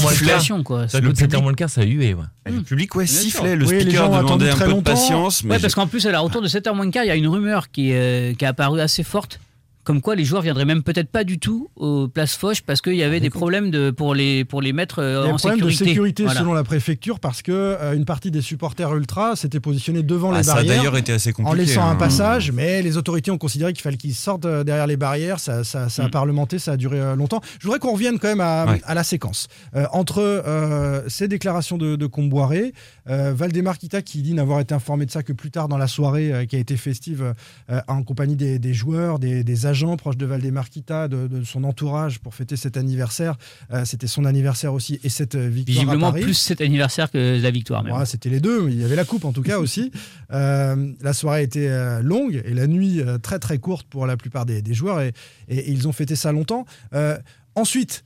[0.00, 0.86] les coups de sentiment 7 heures de moins le quoi.
[0.86, 2.14] Les Le coups de 7 heures public- moins le quart, ça a hué.
[2.14, 2.24] Ouais.
[2.46, 3.22] Le public, ouais, Bien sûr.
[3.22, 3.56] sifflait.
[3.56, 4.92] Le speaker demandait un très peu de longtemps.
[4.92, 5.44] patience.
[5.44, 7.10] Mais Ouais, parce qu'en plus, à la retour de 7h moins de quart, il y
[7.10, 9.40] a une rumeur qui, euh, qui est apparue assez forte.
[9.86, 12.96] Comme quoi, les joueurs viendraient même peut-être pas du tout aux places Foch parce qu'il
[12.96, 15.34] y avait des problèmes de, pour, les, pour les mettre euh, Il y a en
[15.36, 15.84] un sécurité.
[15.84, 16.40] de sécurité Voilà.
[16.40, 20.38] selon la préfecture parce que euh, une partie des supporters ultra s'était positionnée devant Ah,
[20.38, 21.50] les ça a barrières d'ailleurs été assez compliqué.
[21.50, 21.94] en laissant un hein.
[21.94, 25.38] passage, mais les autorités ont considéré qu'il fallait qu'ils sortent euh, derrière les barrières.
[25.38, 26.10] Ça, ça- ça a Mm.
[26.10, 27.40] parlementé, ça a duré euh, longtemps.
[27.60, 28.80] Je voudrais qu'on revienne quand même à, Ouais.
[28.84, 29.46] à la séquence.
[29.76, 32.72] Euh, entre euh, ces déclarations de, de Comboiré,
[33.08, 35.86] euh, Valdemar Kita qui dit n'avoir été informé de ça que plus tard dans la
[35.86, 37.34] soirée euh, qui a été festive
[37.70, 41.44] euh, en compagnie des, des joueurs, des, des agents proches de Valdemar Kita, de, de
[41.44, 43.36] son entourage pour fêter cet anniversaire.
[43.72, 46.22] Euh, C'était son anniversaire aussi et cette euh, victoire Visiblement à Paris.
[46.22, 47.82] plus cet anniversaire que la victoire.
[47.84, 47.94] même.
[47.94, 49.90] Ouais, C'était les deux, il y avait la coupe en tout cas aussi.
[50.32, 54.60] Euh, la soirée était longue et la nuit très très courte pour la plupart des,
[54.60, 55.12] des joueurs et,
[55.48, 56.66] et- et ils ont fêté ça longtemps.
[57.54, 58.04] Ensuite,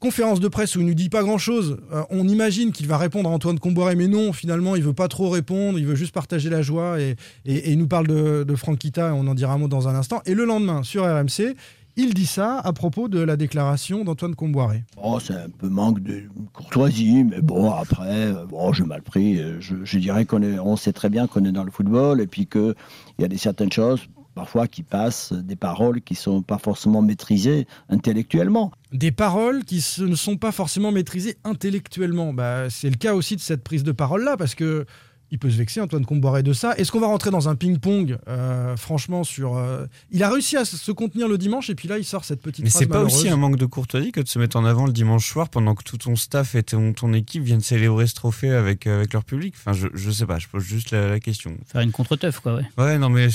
[0.00, 1.78] conférence de presse où il ne dit pas grand-chose.
[1.92, 5.08] Euh, on imagine qu'il va répondre à Antoine Comboiré, mais non, finalement, il veut pas
[5.08, 7.16] trop répondre, il veut juste partager la joie et,
[7.46, 9.94] et- il nous parle de, de Franck Kita, on en dira un mot dans un
[9.94, 10.20] instant.
[10.26, 11.54] Et le lendemain, sur RMC,
[11.98, 14.84] il dit ça à propos de la déclaration d'Antoine Comboiré.
[14.96, 19.38] Bon, c'est un peu manque de courtoisie, mais bon, après, euh, bon, j'ai mal pris.
[19.40, 22.46] Euh, Je, dirais qu'on on sait très bien qu'on est dans le football et puis
[22.46, 22.74] qu'il
[23.18, 24.00] y a des certaines choses,
[24.36, 28.70] parfois, qui passent, des paroles qui sont pas forcément maîtrisées intellectuellement.
[28.92, 32.32] Des paroles qui ne sont pas forcément maîtrisées intellectuellement.
[32.32, 34.86] Bah, c'est le cas aussi de cette prise de parole-là, parce que
[35.32, 36.76] il peut se vexer, Antoine Comboiré, de ça.
[36.76, 39.56] Est-ce qu'on va rentrer dans un ping-pong, euh, franchement, sur...
[39.56, 42.40] euh, Il a réussi à se- contenir le dimanche, et puis là, il sort cette
[42.40, 44.86] petite Mais c'est pas aussi un manque de courtoisie que de se mettre en avant
[44.86, 48.14] le dimanche soir pendant que tout ton staff et ton, ton équipe viennent célébrer ce
[48.14, 49.54] trophée avec, avec leur public.
[49.56, 51.56] Enfin, je, je sais pas, je pose juste la, la question.
[51.66, 52.66] Faire une contre-teuf, quoi, ouais.
[52.78, 53.26] Ouais, non, mais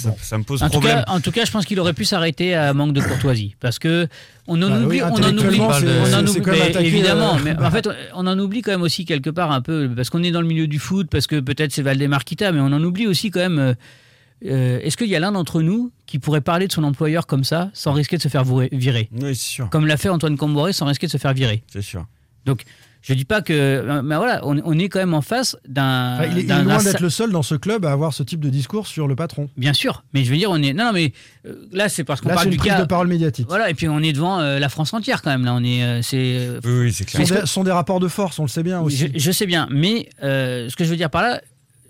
[0.00, 1.04] ça, ça me pose En tout, problème.
[1.04, 3.54] cas, en tout cas, je pense qu'il aurait pu s'arrêter à manque de courtoisie.
[3.60, 4.08] Parce que
[4.46, 5.02] on en Bah oui, oublie.
[5.02, 5.24] on en oublie.
[5.26, 7.36] intellectuellement, c'est- on en oublie- mais attaqué, évidemment.
[7.36, 9.88] euh, Mais en fait, on en oublie quand même aussi quelque part un peu.
[9.94, 12.60] Parce qu'on est dans le milieu du foot, parce que peut-être c'est Valdemar Kita, mais
[12.60, 13.58] on en oublie aussi quand même.
[13.58, 13.74] euh,
[14.46, 17.44] euh, Est-ce qu'il y a l'un d'entre nous qui pourrait parler de son employeur comme
[17.44, 19.08] ça, sans risquer de se faire virer?
[19.12, 19.68] Oui, c'est sûr.
[19.70, 22.06] Comme l'a fait Antoine Comboré, sans risquer de se faire virer C'est sûr.
[22.46, 22.62] Donc,
[23.02, 23.52] je dis pas que.
[23.52, 26.14] euh, Mais voilà, on, on est quand même en face d'un.
[26.16, 27.92] Enfin, il est, il est d'un- loin d'un- d'être le seul dans ce club à
[27.92, 29.48] avoir ce type de discours sur le patron.
[29.56, 30.72] Bien sûr, mais je veux dire, on est.
[30.72, 31.12] Non, non, mais
[31.46, 32.80] euh, là, c'est parce qu'on Là, parle c'est une du prise cas.
[32.80, 33.46] de parole médiatique.
[33.48, 35.44] Voilà, et puis on est devant euh, la France entière quand même.
[35.44, 35.82] Là, on est.
[35.82, 36.48] euh, c'est.
[36.64, 37.26] Oui, oui, c'est Ce clair.
[37.26, 38.96] sont, des, sont des rapports de force, on le sait bien aussi.
[38.98, 41.40] je, je sais bien, mais euh, ce que je veux dire par là,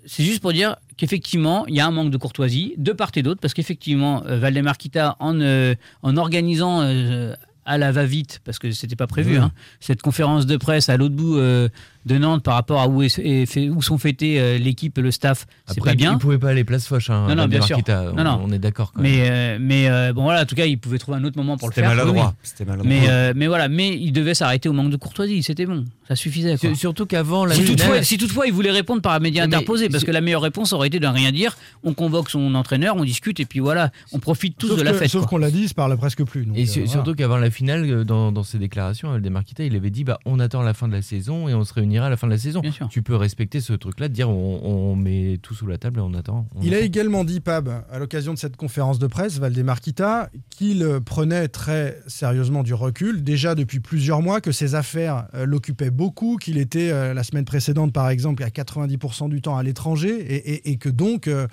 [0.05, 3.21] c'est juste pour dire qu'effectivement, il y a un manque de courtoisie de part et
[3.23, 7.33] d'autre, parce qu'effectivement, euh, Valdemar Kita, en, euh, en organisant euh,
[7.65, 11.15] à la va-vite, parce que c'était pas prévu, hein, cette conférence de presse à l'autre
[11.15, 11.69] bout euh,
[12.05, 15.01] de Nantes par rapport à où, est, est fait- où sont fêtés euh, l'équipe et
[15.01, 16.13] le staff, c'est pas bien.
[16.13, 17.09] il pouvait pas aller place Foch.
[17.09, 17.77] Hein, Non, non, bien sûr.
[17.87, 18.41] Non, on, non.
[18.45, 18.91] on est d'accord.
[18.93, 19.11] quand même.
[19.11, 21.57] Mais, euh, mais euh, bon, voilà, en tout cas, il pouvait trouver un autre moment
[21.57, 21.87] pour le faire.
[21.89, 22.33] maladroit.
[22.35, 22.39] oui.
[22.43, 22.89] C'était maladroit.
[22.89, 26.15] Mais, euh, mais voilà, mais il devait s'arrêter au manque de courtoisie, c'était bon, ça
[26.15, 26.57] suffisait.
[26.57, 26.73] quoi.
[26.75, 29.55] Surtout qu'avant la Si finale- toutefois, si toutefois il voulait répondre par un média Mais-
[29.55, 32.55] interposé, parce que la meilleure réponse aurait été de ne rien dire, on convoque son
[32.55, 35.09] entraîneur, on discute et puis voilà, on profite tous sauf de la que- fête.
[35.11, 36.45] sauf qu'on l'a dit, il se parle presque plus.
[36.45, 36.87] donc, Et euh, voilà.
[36.89, 40.19] surtout qu'avant la finale, euh, dans, dans ses déclarations, Valdemar Kita, il avait dit bah,
[40.25, 42.27] on attend la fin de la saison et on se réunira finira à la fin
[42.27, 42.61] de la saison.
[42.89, 46.01] Tu peux respecter ce truc-là, de dire on, on met tout sous la table et
[46.01, 46.47] on attend.
[46.55, 50.29] on Il a également dit, Pab, à l'occasion de cette conférence de presse, Valdemar Kita,
[50.49, 55.89] qu'il prenait très sérieusement du recul, déjà depuis plusieurs mois, que ses affaires euh, l'occupaient
[55.91, 60.15] beaucoup, qu'il était euh, la semaine précédente, par exemple, à 90% du temps à l'étranger,
[60.33, 61.47] et, et- et que donc euh,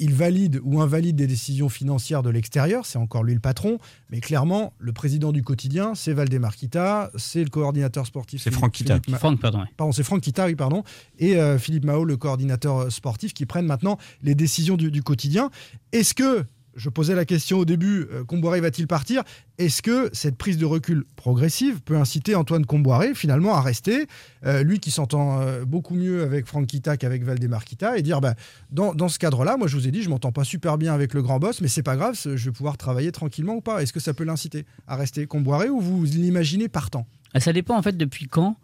[0.00, 3.78] il valide ou invalide des décisions financières de l'extérieur, c'est encore lui le patron,
[4.10, 8.42] mais clairement, le président du quotidien, c'est Valdemar Kita, c'est le coordinateur sportif.
[8.42, 8.98] C'est Franck Kita.
[9.18, 9.60] Franck, pardon.
[9.60, 9.66] ouais.
[9.78, 10.82] Pardon, c'est Franck Kita, pardon,
[11.20, 15.50] et euh, Philippe Mao, le coordinateur euh, sportif, qui prennent maintenant les décisions du, quotidien.
[15.92, 19.22] Est-ce que, je posais la question au début, euh, Comboiré va-t-il partir?
[19.56, 24.08] Est-ce que cette prise de recul progressive peut inciter Antoine Comboiré finalement à rester,
[24.44, 28.34] euh, lui qui s'entend beaucoup mieux avec Franck Kita qu'avec Valdemar Kita, et dire, bah,
[28.72, 31.14] dans, dans ce cadre-là, moi je vous ai dit, je m'entends pas super bien avec
[31.14, 33.80] le grand boss, mais c'est pas grave, je vais pouvoir travailler tranquillement ou pas?
[33.80, 37.06] Est-ce que ça peut l'inciter à rester Comboiré ou vous l'imaginez partant?
[37.32, 38.56] Ah, Ça dépend en fait depuis quand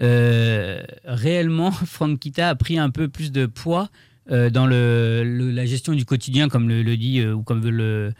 [0.00, 3.88] euh, réellement Franck Kita a pris un peu plus de poids
[4.30, 7.60] euh, dans le, le- la gestion du quotidien, comme le, le dit euh, ou comme
[7.60, 8.12] veut, le,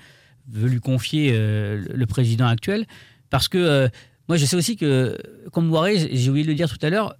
[0.48, 2.86] veut lui confier le- président actuel.
[3.30, 3.88] Parce que
[4.28, 5.18] moi, je sais aussi que,
[5.52, 7.14] comme Boiré, j'ai oublié de le dire tout à l'heure,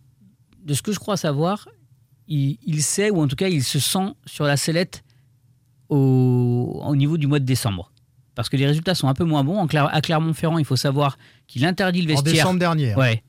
[0.65, 1.69] de ce que je crois savoir,
[2.29, 5.03] il, il sait, ou en tout cas, il se sent sur la sellette
[5.89, 7.91] au, au niveau du mois de décembre.
[8.35, 9.59] Parce que les résultats sont un peu moins bons.
[9.59, 12.33] En à Clermont-Ferrand, il faut savoir qu'il interdit le En vestiaire.
[12.45, 12.95] décembre dernier.
[12.95, 13.23] Ouais.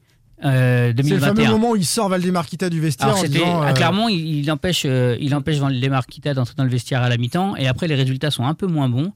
[0.44, 1.34] Euh, C'est le 2021.
[1.36, 4.10] fameux moment où il sort Valdemar Kita du vestiaire Alors, en disant, à euh, Clermont,
[4.10, 7.56] il, il empêche, euh, il empêche d'entrer dans le vestiaire à la mi-temps.
[7.56, 9.14] Et après, les résultats sont un peu moins bons.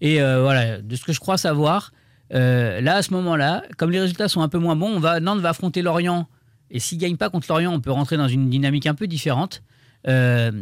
[0.00, 1.92] Et euh, voilà, de ce que je crois savoir,
[2.32, 5.18] euh, là, à ce moment-là, comme les résultats sont un peu moins bons, on va,
[5.20, 6.28] Nantes va affronter Lorient.
[6.70, 9.08] Et s'il ne gagne pas contre Lorient, on peut rentrer dans une dynamique un peu
[9.08, 9.62] différente.
[10.06, 10.52] Euh,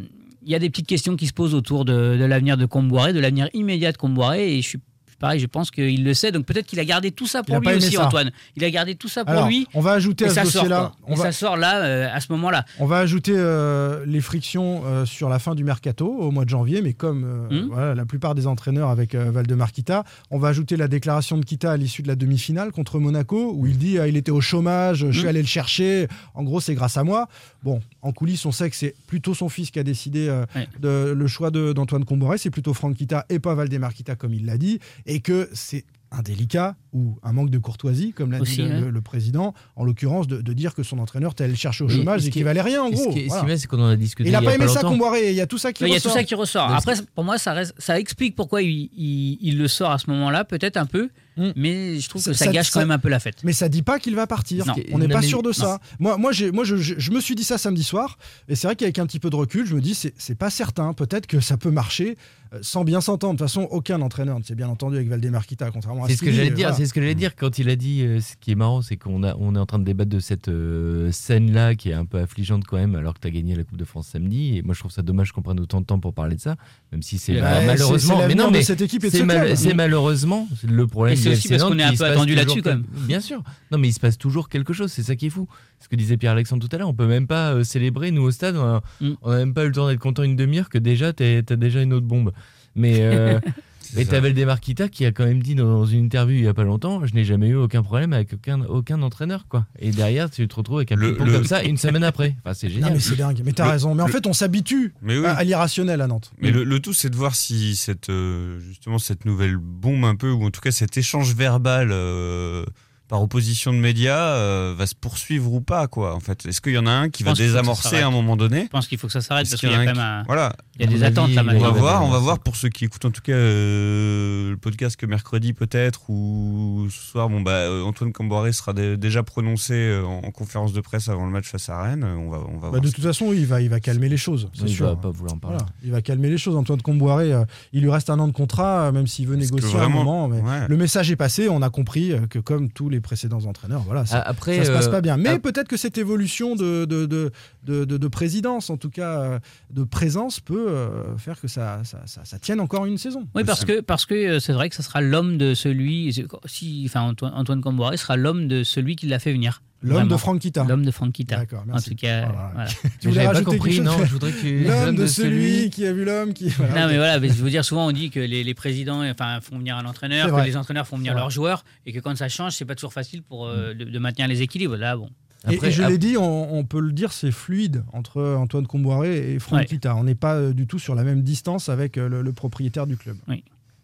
[0.42, 3.12] Il y a des petites questions qui se posent autour de, de l'avenir de Comboiré,
[3.12, 4.56] de l'avenir immédiat de Comboiré.
[4.56, 4.78] Et je suis
[5.18, 6.32] pareil, je pense qu'il le sait.
[6.32, 8.06] Donc peut-être qu'il a gardé tout ça pour lui aussi, ça.
[8.06, 8.30] Antoine.
[8.56, 9.66] Il a gardé tout ça pour Alors, lui.
[9.74, 10.96] on va ajouter et à ce ça sort, dossier-là, quoi.
[11.08, 12.64] on Et va- ça sort là, euh, à ce moment-là.
[12.78, 16.50] On va ajouter euh, les frictions euh, sur la fin du mercato au mois de
[16.50, 17.18] janvier, mais comme
[17.50, 17.68] Hmm.
[17.70, 21.72] voilà, la plupart des entraîneurs avec Valdemar Kita, on va ajouter la déclaration de Kita
[21.72, 25.06] à l'issue de la demi-finale contre Monaco, où il dit ah, il était au chômage,
[25.10, 25.28] je suis Hmm.
[25.28, 27.28] allé le chercher, en gros c'est grâce à moi.
[27.62, 30.68] Bon, en coulisses, on sait que c'est plutôt son fils qui a décidé euh, Ouais.
[30.80, 34.46] de, le choix d'Antoine Comboré, c'est plutôt Franck Kita et pas Valdemar Kita comme il
[34.46, 38.64] l'a dit, et que c'est indélicat ou un manque de courtoisie, comme l'a dit le,
[38.64, 38.80] ouais.
[38.80, 41.84] le- le président, en l'occurrence, de, de dire que son entraîneur était allé le chercher
[41.84, 43.12] au chômage et qui qu'il valait rien, en ce gros.
[43.12, 43.42] qui est- ce qui Voilà.
[43.42, 44.92] est bien, c'est qu'on en a discuté Il n'a pas aimé pas ça, longtemps.
[44.92, 46.12] Comboiré, il y a tout ça qui Il y a ressort.
[46.12, 46.66] tout ça qui ressort.
[46.68, 49.98] Parce Après, pour moi, ça, reste, ça explique pourquoi il, il- il le sort à
[49.98, 51.10] ce moment-là, peut-être un peu,
[51.56, 53.36] mais je trouve que ça, gâche quand même un peu la fête.
[53.44, 54.66] Mais ça dit pas qu'il va partir.
[54.66, 54.74] Non.
[54.92, 55.52] On n'est pas sûr de non.
[55.52, 55.80] ça.
[56.00, 58.18] Moi, moi, je, je- je me suis dit ça samedi soir,
[58.48, 60.92] et c'est vrai qu'avec un petit peu de recul, je me dis c'est, pas certain.
[60.94, 62.16] Peut-être que ça peut marcher
[62.54, 63.34] euh, sans bien s'entendre.
[63.34, 66.16] De toute façon, aucun entraîneur ne s'est bien entendu avec Valdemar Kita, contrairement à C'est
[66.16, 66.74] ce que j'allais dire.
[66.78, 68.02] C'est ce que j'allais dire quand il a dit.
[68.02, 70.20] euh, ce qui est marrant, c'est qu'on a, on est en train de débattre de
[70.20, 73.54] cette euh, scène-là qui est un peu affligeante quand même, alors que tu as gagné
[73.54, 74.56] la Coupe de France samedi.
[74.56, 76.56] Et moi, je trouve ça dommage qu'on prenne autant de temps pour parler de ça,
[76.92, 78.20] même si c'est malheureusement.
[78.20, 81.14] c'est mais non, mais cette équipe c'est ce mal- c'est malheureusement le problème.
[81.14, 83.42] Et c'est aussi parce qu'on est un peu attendu là-dessus, quand quel- Bien sûr.
[83.70, 84.90] Non, mais il se passe toujours quelque chose.
[84.92, 85.48] C'est ça qui est fou.
[85.80, 88.30] Ce que disait Pierre-Alexandre tout à l'heure, on peut même pas euh, célébrer nous au
[88.30, 88.56] stade.
[88.56, 89.14] On a, Mm.
[89.26, 92.06] même pas eu le temps d'être content une demi-heure que déjà t'as déjà une autre
[92.06, 92.32] bombe.
[92.74, 93.00] Mais
[93.96, 96.54] et t'avais le Demarquita qui a quand même dit dans une interview il y a
[96.54, 99.66] pas longtemps, je n'ai jamais eu aucun problème avec aucun, aucun entraîneur quoi.
[99.78, 102.36] Et derrière tu te retrouves avec un Le- le- comme ça une semaine après.
[102.44, 102.92] Enfin c'est Non, génial.
[102.94, 103.42] mais c'est dingue.
[103.44, 103.94] Mais t'as Le- raison.
[103.94, 105.26] Mais en fait, on s'habitue Mais oui.
[105.26, 106.32] à, à l'irrationnel à Nantes.
[106.40, 110.16] Mais le, le tout, c'est de voir si cette, euh, justement cette nouvelle bombe un
[110.16, 112.64] peu, ou en tout cas cet échange verbal euh,
[113.08, 116.14] par opposition de médias euh, va se poursuivre ou pas, quoi.
[116.14, 118.64] En fait, est-ce qu'il y en a un qui va désamorcer à un moment donné
[118.64, 120.26] Je pense qu'il faut que ça s'arrête parce qu'il y y a quand même qui-
[120.26, 120.52] Voilà.
[120.78, 122.68] il y a des attentes avis, là On va voir, on va voir pour ceux
[122.68, 127.28] qui écoutent en tout cas euh, le podcast que mercredi peut-être ou ce soir.
[127.28, 131.24] Bon bah euh, Antoine Camboré sera dé- déjà prononcé en, en conférence de presse avant
[131.24, 132.04] le match face à Rennes.
[132.04, 132.80] On va, on va Bah, voir.
[132.82, 134.86] de toute façon, il va, il va calmer les choses, c'est sûr.
[134.86, 135.56] va pas vouloir en parler.
[135.58, 136.56] Voilà, il va calmer les choses.
[136.56, 140.00] Antoine Comboiré, euh, il lui reste un an de contrat, même s'il veut négocier vraiment-
[140.02, 140.28] un moment.
[140.28, 140.68] mais ouais.
[140.68, 141.48] Le message est passé.
[141.48, 144.70] On a compris que, comme tous les précédents entraîneurs, voilà, ça, Ah, Après ça se
[144.70, 145.16] passe euh, pas bien.
[145.16, 147.30] Mais ah, peut-être que cette évolution de, de, de,
[147.64, 149.38] de, de- de présidence, en tout cas euh,
[149.70, 153.26] de présence, peut euh, faire que ça, ça, ça- ça tienne encore une saison.
[153.34, 156.12] Oui, parce que parce que c'est vrai que ce sera l'homme de celui,
[156.46, 159.62] si, enfin Antoine, Antoine Camboiré sera l'homme de celui qui l'a fait venir.
[159.82, 160.64] L'homme de Franck Kita.
[160.64, 161.36] L'homme de Franck Kita.
[161.36, 162.50] D'accord, En tout cas, Voilà.
[162.54, 162.70] voilà.
[163.00, 163.80] Tu voulais pas compris.
[163.80, 166.48] Non, je voudrais que L'homme de celui qui a vu l'homme qui.
[166.48, 166.80] voilà.
[166.82, 169.40] Non mais voilà, mais je veux dire souvent on dit que les, les présidents enfin
[169.40, 172.28] font venir un entraîneur, que les entraîneurs font venir leurs joueurs et que quand ça
[172.28, 174.76] change, c'est pas toujours facile pour euh, de, de maintenir les équilibres.
[174.76, 175.10] Là bon.
[175.48, 178.66] Et- Après- et, je l'ai dit, on, on peut le dire, c'est fluide entre Antoine
[178.66, 179.66] Comboiré et Franck Ouais.
[179.66, 179.94] Kita.
[179.94, 182.88] On n'est pas euh, du tout sur la même distance avec euh, le, le propriétaire
[182.88, 183.16] du club.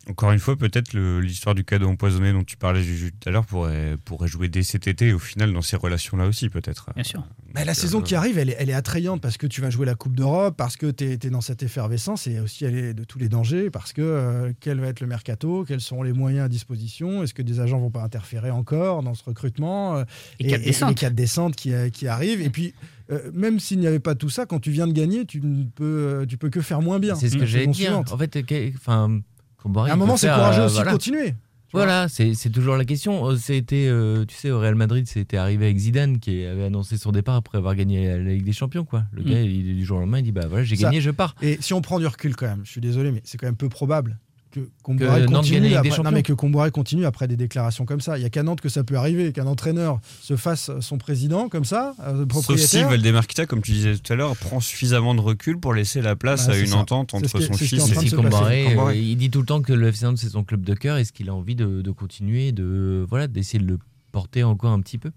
[0.09, 3.47] Encore une fois, peut-être l'histoire du cadeau empoisonné dont tu parlais Juju, tout à l'heure
[3.47, 6.91] pourrait, pourrait jouer dès cet été, au final, dans ces relations-là aussi, peut-être.
[6.95, 7.27] Bien sûr.
[7.55, 9.71] Mais la Euh, saison qui arrive, elle est, elle est attrayante parce que tu vas
[9.71, 12.95] jouer la Coupe d'Europe, parce que tu es, dans cette effervescence et aussi elle est
[12.95, 16.13] de tous les dangers, parce que euh, quel va être le mercato, quels seront les
[16.13, 20.05] moyens à disposition, est-ce que des agents vont pas interférer encore dans ce recrutement euh,
[20.39, 20.89] Et quatre descentes.
[20.91, 22.43] les quatre descentes qui, euh, qui arrivent.
[22.43, 22.75] Et puis,
[23.11, 25.65] euh, même s'il n'y avait pas tout ça, quand tu viens de gagner, tu ne
[25.65, 27.15] peux, tu peux que faire moins bien.
[27.15, 28.13] C'est ce que j'allais saison dire.
[28.13, 28.37] En fait,
[28.77, 29.21] enfin,
[29.65, 30.93] À un moment, c'est courageux euh, aussi de voilà.
[30.93, 31.35] continuer.
[31.73, 33.27] Voilà, c'est toujours la question.
[33.27, 36.97] Euh, C'était, euh, tu sais, au Real Madrid, c'était arrivé avec Zidane qui avait annoncé
[36.97, 38.85] son départ après avoir gagné la Ligue des Champions.
[38.85, 39.05] Quoi.
[39.13, 39.25] Le Mm.
[39.25, 41.35] gars, il, du jour au lendemain, il dit Bah voilà, j'ai gagné, je pars.
[41.43, 43.57] Et si on prend du recul quand même, je suis désolé, mais c'est quand même
[43.57, 44.19] peu probable
[44.55, 46.11] que Comboiré continue, après, non, Champions.
[46.13, 48.17] mais que Comboiré continue après des déclarations comme ça.
[48.19, 51.49] Il y a qu'à Nantes que ça peut arriver, qu'un entraîneur se fasse son président
[51.49, 52.89] comme ça, euh, Sauf si propriétaire.
[52.91, 56.47] Valdemarquita, comme tu disais tout à l'heure, prend suffisamment de recul pour laisser la place
[56.47, 56.77] Bah, à une ça.
[56.77, 58.77] entente entre son fils et Comboiré.
[58.79, 60.97] euh, il dit tout le temps que le FC Nantes, c'est son club de cœur.
[60.99, 63.79] Est-ce qu'il a envie de, de continuer, de voilà, d'essayer de le
[64.13, 65.11] porter encore un petit peu?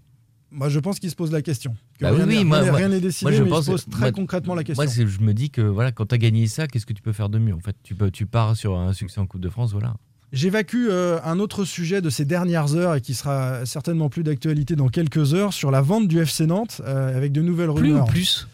[0.50, 1.74] Moi, je pense qu'il se pose la question.
[1.98, 3.60] Que Bah oui, rien n'est- oui, n'est- moi- rien n'est décidé, moi, je mais pense-
[3.60, 4.82] il se pose très concrètement la question.
[4.82, 7.12] Moi, je me dis que voilà, quand tu as gagné ça, qu'est-ce que tu peux
[7.12, 9.50] faire de mieux En fait, tu, peux, tu pars sur un succès en Coupe de
[9.50, 9.94] France, voilà.
[10.32, 14.76] J'évacue euh, un autre sujet de ces dernières heures et qui sera certainement plus d'actualité
[14.76, 17.92] dans quelques heures sur la vente du FC Nantes euh, avec de nouvelles Plus ou
[17.94, 18.04] rumeurs.
[18.06, 18.12] plus
[18.44, 18.48] Plus?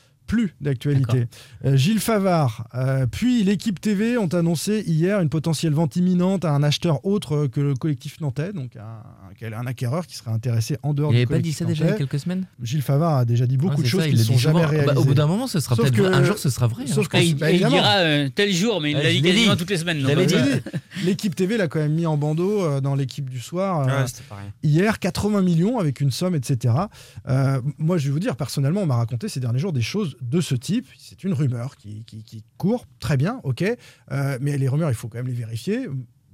[0.61, 1.27] D'actualité.
[1.65, 6.51] Euh, Gilles Favard, euh, puis l'équipe TV ont annoncé hier une potentielle vente imminente à
[6.53, 10.77] un acheteur autre que le collectif nantais, donc un, un- un acquéreur qui serait intéressé
[10.83, 12.47] en dehors Il du n'avait pas dit collectif ça déjà il y a quelques semaines
[12.63, 14.61] Gilles Favard a déjà dit beaucoup Ah, de choses ça, qui il ne sont jamais
[14.61, 14.65] souvent.
[14.65, 14.97] Bah, réalisées.
[14.99, 16.85] au bout d'un moment, ce sera peut-être un jour, ce sera vrai.
[16.85, 16.93] hein.
[16.93, 19.53] Sauf Ah, il, bah, il dira euh, tel jour, mais il Ah, l'a dit quasiment
[19.53, 19.59] dit.
[19.59, 20.05] toutes les semaines.
[21.05, 23.81] L'équipe TV l'a quand même mis en bandeau euh, dans l'équipe du soir.
[23.89, 26.75] euh, Ouais, hier, 80 millions avec une somme, etc.
[27.29, 30.17] Euh, moi, je vais vous dire, personnellement, on m'a raconté ces derniers jours des choses
[30.29, 30.87] de ce type.
[30.99, 33.63] C'est une rumeur qui, qui- qui court, très bien, ok.
[34.11, 35.87] Euh, mais les rumeurs, il faut quand même les vérifier.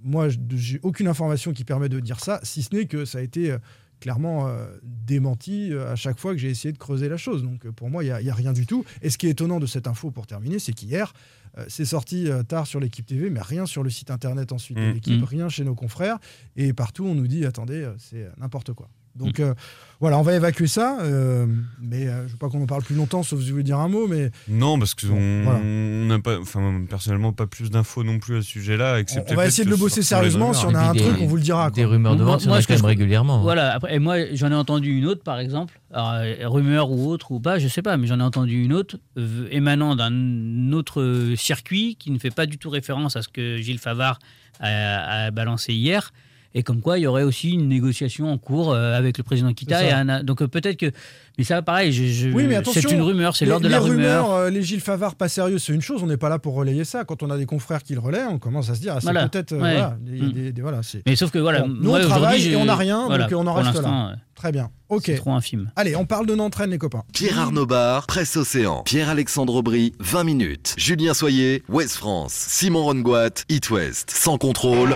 [0.02, 3.18] Moi, je- j'ai aucune information qui permet de dire ça, si ce n'est que ça
[3.18, 3.58] a été euh,
[4.00, 7.42] clairement euh, démenti à chaque fois que j'ai essayé de creuser la chose.
[7.42, 8.84] Donc pour moi, il n'y a, rien du tout.
[9.02, 11.12] Et ce qui est étonnant de cette info, pour terminer, c'est qu'hier,
[11.58, 14.78] euh, c'est sorti euh, tard sur l'équipe TV, mais rien sur le site internet ensuite
[14.78, 14.94] de Mm.
[14.94, 15.24] l'équipe, Mm.
[15.24, 16.18] rien chez nos confrères.
[16.56, 18.88] Et partout, on nous dit, attendez, c'est n'importe quoi.
[19.20, 19.54] Donc euh,
[20.00, 21.44] voilà, on va évacuer ça, euh,
[21.78, 23.64] mais euh, je ne veux pas qu'on en parle plus longtemps, sauf si vous voulez
[23.64, 25.60] dire un mot, mais Non, parce que Bon, on voilà.
[25.62, 28.94] on n'a pas, enfin personnellement pas plus d'infos non plus à ce sujet-là.
[28.94, 30.54] on, excepté on va essayer de le bosser sérieusement.
[30.54, 31.70] Si on a un truc, on vous le dira.
[31.70, 31.90] Des quoi.
[31.92, 33.42] rumeurs de Moi- vente, moi, ce que quand même je- régulièrement.
[33.42, 37.30] Voilà, après, et moi j'en ai entendu une autre par exemple, Alors, rumeur ou autre
[37.32, 41.34] ou pas, je sais pas, mais j'en ai entendu une autre euh, émanant d'un autre
[41.36, 44.18] circuit qui ne fait pas du tout référence à ce que Gilles Favard
[44.60, 46.10] a, a balancé hier.
[46.54, 49.52] Et comme quoi, il y aurait aussi une négociation en cours euh, avec le président
[49.52, 49.84] Kita.
[49.84, 50.90] Et un- donc euh, peut-être que.
[51.38, 52.82] Mais ça, pareil, je, je- Oui, mais attention.
[52.88, 54.24] c'est une rumeur, c'est les- l'ordre de la rumeur.
[54.26, 56.02] rumeurs, euh, les Gilles Favard pas sérieux, c'est une chose.
[56.02, 57.04] On n'est pas là pour relayer ça.
[57.04, 59.04] Quand on a des confrères qui le relaient, on commence à se dire, ah, c'est
[59.06, 59.28] Voilà.
[59.28, 59.52] peut-être.
[59.52, 59.72] euh, Ouais.
[59.74, 60.32] voilà, des- Mm.
[60.32, 63.06] des- des- voilà, Mais sauf que voilà, Bon, nous, on travaille et on n'a rien,
[63.06, 64.16] voilà, donc on en reste là.
[64.34, 64.70] Très bien.
[64.88, 65.02] Ok.
[65.06, 65.70] C'est trop infime.
[65.76, 67.04] Allez, on parle de Nantraine, les copains.
[67.12, 68.82] Pierre Arnaud Bar, Presse Océan.
[68.84, 70.74] Pierre-Alexandre Aubry, 20 minutes.
[70.78, 72.32] Julien Soyer, Ouest France.
[72.32, 74.10] Simon Rongoat, It West.
[74.10, 74.94] Sans contrôle.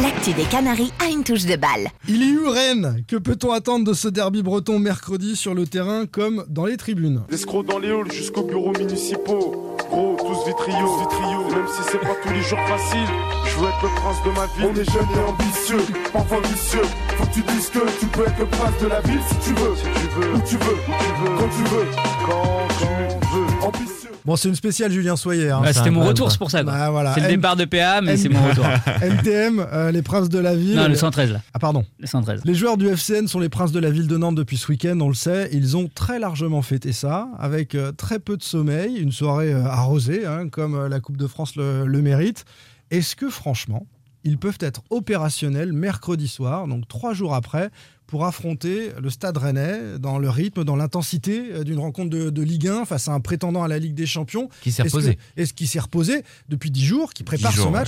[0.00, 1.88] L'actu des Canaries a une touche de balle.
[2.08, 3.04] Il y eut Rennes.
[3.06, 7.24] Que peut-on attendre de ce derby breton mercredi sur le terrain comme dans les tribunes?
[7.28, 9.76] L'escroc dans les halls jusqu'aux bureaux municipaux.
[9.90, 11.44] Gros, tous vitriaux, vitriaux.
[11.50, 13.06] Même si c'est pas tous les jours facile,
[13.44, 14.70] je veux être le prince de ma ville.
[14.72, 16.88] On est jeune et ambitieux, parfois vicieux.
[17.18, 19.54] Faut que tu dises que tu peux être le prince de la ville si tu
[19.60, 19.76] veux.
[19.76, 21.86] Si tu veux, où tu veux, où tu veux, quand tu veux,
[22.26, 23.21] quand, tu veux.
[23.62, 24.10] Ambitieux.
[24.24, 25.50] Bon, c'est une spéciale Julien Soyer.
[25.50, 25.62] hein.
[25.64, 26.62] Ah, C'était mon retour, c'est pour ça.
[26.62, 27.12] Bah, voilà.
[27.14, 28.64] C'est le M- départ de PA, mais M- c'est mon retour.
[29.02, 30.76] NTM, euh, les princes de la ville.
[30.76, 31.40] non, le 113 là.
[31.54, 31.84] Ah, pardon.
[31.98, 32.42] Le 113.
[32.44, 34.96] Les joueurs du FCN sont les princes de la ville de Nantes depuis ce week-end,
[35.00, 35.48] on le sait.
[35.52, 39.64] Ils ont très largement fêté ça, avec euh, très peu de sommeil, une soirée euh,
[39.66, 42.44] arrosée, hein, comme euh, la Coupe de France le, le mérite.
[42.92, 43.86] Est-ce que franchement,
[44.24, 47.70] ils peuvent être opérationnels mercredi soir, donc trois jours après,
[48.12, 52.42] pour affronter le Stade Rennais dans le rythme, dans l'intensité euh, d'une rencontre de, de
[52.42, 55.14] Ligue 1 face à un prétendant à la Ligue des Champions Qui s'est reposé.
[55.14, 57.78] que- Est-ce qu'il s'est reposé depuis 10 jours, qui prépare 10 jours, son ouais.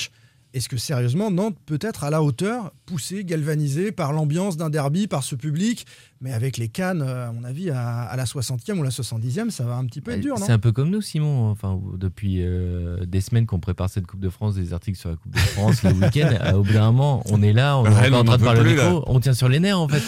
[0.55, 5.09] Est-ce que sérieusement, Nantes peut être à la hauteur, poussé, galvanisé par l'ambiance d'un derby,
[5.09, 5.85] par ce public?
[6.21, 9.51] Mais avec les cannes, euh, à mon avis, à, à la 60e ou la 70e,
[9.51, 10.47] ça va un petit peu être dur, non?
[10.47, 11.51] C'est un peu comme nous, Simon.
[11.51, 15.17] Enfin, depuis euh, des semaines qu'on prépare cette Coupe de France, des articles sur la
[15.17, 16.31] Coupe de France, le week-end.
[16.41, 18.61] euh, au bout d'un moment, on est là, on est encore en train de parler
[18.61, 20.03] au micro, on tient sur les nerfs en fait.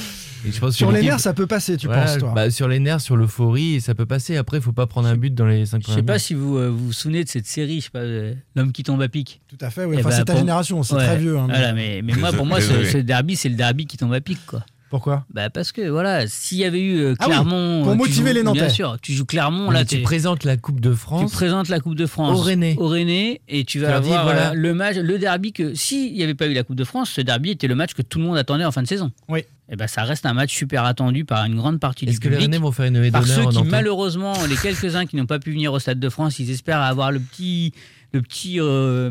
[0.46, 2.68] Et je pense que Sur les nerfs, ça peut passer, tu penses, toi bah, Sur
[2.68, 4.36] les nerfs, sur l'euphorie, ça peut passer.
[4.36, 6.56] Après, il faut pas prendre un but dans les 5 Je sais pas si vous
[6.56, 9.08] euh, vous, vous souvenez de cette série, je sais pas, euh, L'homme qui tombe à
[9.08, 9.40] pic.
[9.48, 9.96] Tout à fait, oui.
[9.98, 11.36] Eh Enfin, ben, c'est ta pour- génération, c'est Ouais, très vieux.
[11.38, 14.12] hein, mais- voilà, mais, mais moi, pour moi, ce derby, c'est le derby qui tombe
[14.12, 14.64] à pic, quoi.
[14.88, 17.94] Pourquoi Bah parce que voilà, s'il y avait eu euh, Ah oui, Clermont, pour euh,
[17.94, 18.60] tu motiver joues- les Nantais.
[18.60, 21.32] Bien sûr, tu joues Clermont là, tu t'es- présentes la Coupe de tu France.
[21.32, 22.76] présentes la Coupe de France Au Rennais.
[22.78, 24.50] au Rennais, et tu vas Tu avoir voilà.
[24.50, 27.10] euh, le match, le derby que s'il n'y avait pas eu la Coupe de France,
[27.10, 29.10] ce derby était le match que tout le monde attendait en fin de saison.
[29.28, 29.40] Oui.
[29.68, 32.28] Et ben ça reste un match super attendu par une grande partie du Est-ce que
[32.28, 32.52] les public.
[32.52, 35.72] Rennais vont faire une par ceux qui malheureusement les quelques-uns qui n'ont pas pu venir
[35.72, 37.72] au Stade de France, ils espèrent avoir le petit
[38.12, 39.10] le petit euh,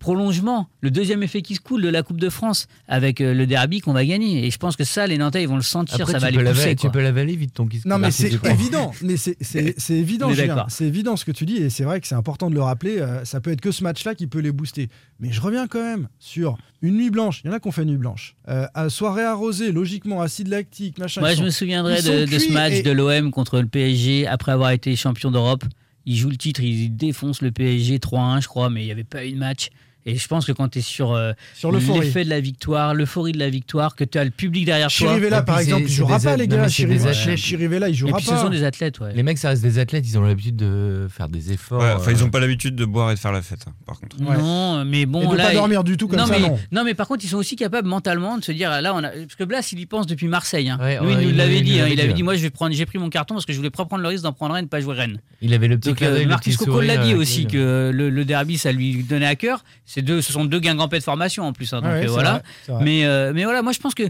[0.00, 3.46] prolongement, le deuxième effet qui se coule de la Coupe de France avec euh, le
[3.46, 4.44] derby qu'on va gagner.
[4.46, 6.38] Et je pense que ça, les Nantais, ils vont le sentir, Après, ça va les
[6.38, 6.74] l'avaler- pousser.
[6.74, 7.84] tu peux l'avaler vite ton kiss.
[7.86, 8.90] Non, mais c'est évident.
[9.02, 10.30] Mais c'est- c'est c'est évident.
[10.68, 12.98] C'est évident ce que tu dis, et c'est vrai que c'est important de le rappeler.
[12.98, 14.88] euh, ça peut être que ce match-là qui peut les booster.
[15.20, 17.42] Mais je reviens quand même sur une nuit blanche.
[17.44, 18.34] Il y en a qui ont fait nuit blanche.
[18.48, 21.20] Euh, à soirée arrosée, logiquement, acide lactique, machin.
[21.20, 24.26] Moi, je sont- me souviendrai de, de ce match et- de l'OM contre le PSG
[24.26, 25.62] après avoir été champion d'Europe.
[26.06, 29.04] Ils jouent le titre, ils défoncent le PSG 3-1, je crois, mais il n'y avait
[29.04, 29.68] pas eu de match.
[30.06, 33.32] Et je pense que quand tu es sur, euh, Sur l'effet de la victoire, l'euphorie
[33.32, 35.08] de la victoire, que tu as le public derrière toi.
[35.08, 36.68] Chirivella, par exemple, il jouera pas, les gars.
[36.68, 37.36] Chirivella, athlètes.
[37.38, 38.40] Chirivella, il Et jouera puis ce pas.
[38.42, 39.12] sont des athlètes, ouais.
[39.14, 41.80] Les mecs, ça reste des athlètes, ils ont l'habitude de faire des efforts.
[41.82, 43.72] Ouais, enfin, ils euh, n'ont pas l'habitude de boire et de faire la fête, hein,
[43.86, 44.18] par contre.
[44.20, 44.36] Ouais.
[44.38, 46.48] Non, mais bon, Et de là, pas il- dormir du tout comme non, ça, mais,
[46.72, 46.84] non.
[46.84, 49.10] mais par contre, ils sont aussi capables mentalement de se dire là, on a...
[49.10, 50.70] parce que Blas, il y pense depuis Marseille.
[50.70, 50.78] hein.
[50.80, 51.80] Ouais, Lui, ouais, il nous il l'avait nous dit.
[51.80, 51.88] hein.
[51.90, 53.70] Il avait dit moi, je vais prendre, j'ai pris mon carton parce que je voulais
[53.70, 55.20] pas prendre le risque d'en prendre un et de pas jouer Rennes.
[55.42, 58.72] Il avait le petit euh, Marcus Coco l'a dit euh, aussi que le derby, ça
[58.72, 59.62] lui donnait à cœur.
[59.92, 61.72] C'est deux, ce sont deux guingampets de formation en plus.
[61.72, 62.30] hein, donc Ouais, euh, voilà.
[62.32, 62.42] vrai,
[62.76, 62.84] vrai.
[62.84, 64.04] Mais, euh, mais voilà, moi je pense que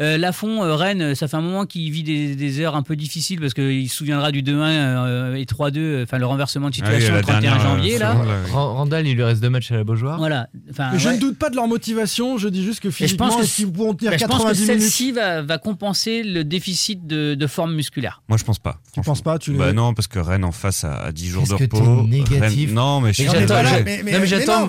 [0.00, 2.96] euh, Lafont, euh, Rennes, ça fait un moment qu'il vit des, des heures un peu
[2.96, 6.76] difficiles parce qu'il se souviendra du 2-1 euh, et 3-2, euh, enfin le renversement de
[6.80, 7.96] Ah oui, situation le 31 dernière, janvier.
[7.96, 8.12] euh, là.
[8.12, 8.50] seconde, là, oui.
[8.52, 10.16] Ran- Randall, il lui reste deux matchs à la Beaujoire.
[10.18, 10.48] Voilà.
[10.96, 11.16] Je ouais.
[11.16, 12.38] ne doute pas de leur motivation.
[12.38, 14.42] Je dis juste que Et je pense physiquement, que pourront tenir Ben, je pense que
[14.44, 18.22] 90 minutes celle-ci va, va compenser le déficit de, de forme musculaire.
[18.28, 18.80] Moi, je pense pas.
[18.94, 21.46] Tu penses pas tu Bah non, parce que Rennes en face à, à 10 jours
[21.46, 22.02] de repos.
[22.06, 22.40] négatif.
[22.70, 23.26] Rennes- Non, mais je suis
[23.84, 24.66] mais mais j'attends,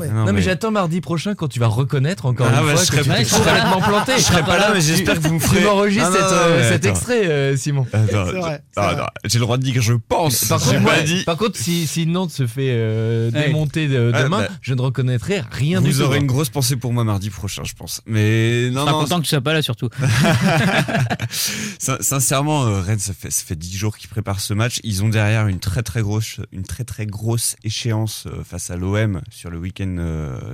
[0.58, 3.04] j'attends mardi prochain quand tu vas reconnaître encore Ah une ouais, fois je serai que
[3.04, 4.14] tu pas- t'es complètement planté.
[4.18, 5.60] Je serai pas là, mais j'espère que vous me ferez.
[5.60, 7.86] Tu m'enregistres cet, euh, cet extrait, euh, Simon.
[7.94, 10.46] J'ai le droit de dire que je pense.
[10.46, 11.24] Par contre, pas moi, dit.
[11.26, 14.82] par contre, si, si Nantes se fait euh, démonter de- Ouais, demain, bah, je ne
[14.82, 16.06] reconnaîtrai rien du Vous tout.
[16.06, 16.22] aurez hein.
[16.22, 18.02] une grosse pensée pour moi mardi prochain, je pense.
[18.08, 19.00] Mais non, Je serai non.
[19.04, 19.90] content que tu sois pas là surtout.
[21.30, 24.80] Sin- Sincèrement, Rennes, ça fait, ça fait 10 jours qu'ils préparent ce match.
[24.84, 29.22] Ils ont derrière une très très grosse, une très très grosse échéance face à l'OM
[29.30, 29.96] sur le week-end,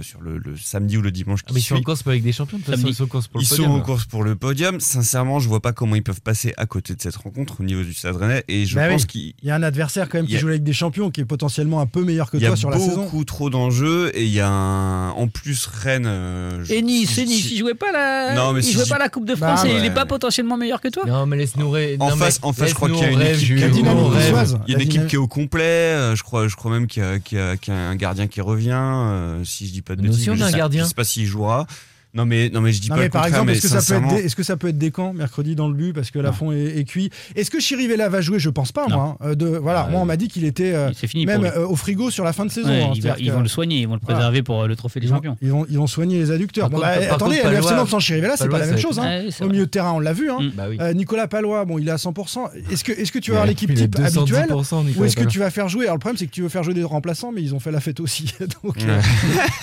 [0.01, 2.11] sur le, le samedi ou le dimanche Ah, qui mais ils sont en course pas
[2.11, 3.65] avec des champions, de toute façon, ils sont en course pour le Ils podium.
[3.67, 4.79] sont en course pour le podium.
[4.79, 7.83] Sincèrement, je vois pas comment ils peuvent passer à côté de cette rencontre au niveau
[7.83, 8.43] du Stade Rennais.
[8.47, 9.07] Et je Bah pense oui.
[9.07, 10.73] qu'il Il y a un adversaire quand même Il qui y a- joue avec des
[10.73, 13.03] champions qui est potentiellement un peu meilleur que il y a toi sur la saison.
[13.03, 16.05] beaucoup trop d'enjeux et il y a un, en plus Rennes.
[16.07, 18.73] euh, je- Et Nice, et Nice, si- il jouait pas la, Non, mais il si
[18.73, 21.03] jouait pas la Coupe de Bah, France et il est pas potentiellement meilleur que toi.
[21.05, 21.97] Non, mais laisse-nous rêver.
[21.99, 23.49] En non, face, en face, je crois qu'il y a une équipe.
[23.49, 25.63] Il y a qui est au complet.
[25.63, 27.79] euh, Je crois, je crois même qu'il y, a- qu'il y a- qu'il y a
[27.89, 28.71] un gardien qui revient.
[28.73, 30.83] euh, si je dis pas de bêtises, aussi, on mais a je un sais- gardien.
[30.83, 31.67] Je sais pas s'il jouera.
[32.15, 33.75] Non mais non mais je dis Non, pas mais le par exemple, est-ce que, ça
[33.77, 36.11] peut sincèrement, être, des- est-ce que ça peut être Descamps mercredi dans le but parce
[36.11, 37.09] que Lafont est, est cuit?
[37.35, 38.37] Est-ce que Chirivella va jouer?
[38.37, 38.95] Je pense pas, Non.
[38.95, 39.17] moi.
[39.19, 39.25] hein.
[39.29, 39.91] Euh, de, voilà, Ouais.
[39.91, 42.45] moi, on m'a dit qu'il était euh, fini même euh, au frigo sur la fin
[42.45, 42.69] de saison.
[42.69, 42.91] Ouais, hein.
[42.93, 44.17] ils, va- vont le soigner, ils vont le Voilà.
[44.19, 45.37] préserver pour euh, le trophée des Ils vont, champions.
[45.41, 46.69] ils, vont, ils vont soigner les adducteurs.
[46.69, 48.67] Par Bon, contre- bah, par attendez, contre, le FC Nantes sans Chirivella, c'est pas la
[48.67, 48.99] même chose.
[48.99, 49.23] hein.
[49.31, 50.29] C'est Au milieu de terrain, on l'a vu.
[50.29, 50.37] hein.
[50.39, 50.51] Mm.
[50.55, 50.63] Bah.
[50.81, 52.49] Euh, Nicolas Palois, bon, il est à 100%.
[52.71, 55.39] Est-ce que, est-ce que tu vas avoir l'équipe type habituelle 210%, ou est-ce que tu
[55.39, 55.85] vas faire jouer?
[55.85, 57.71] Alors le problème, c'est que tu veux faire jouer des remplaçants, mais ils ont fait
[57.71, 58.31] la fête aussi.
[58.63, 58.99] Donc, euh,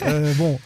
[0.07, 0.59] euh, bon,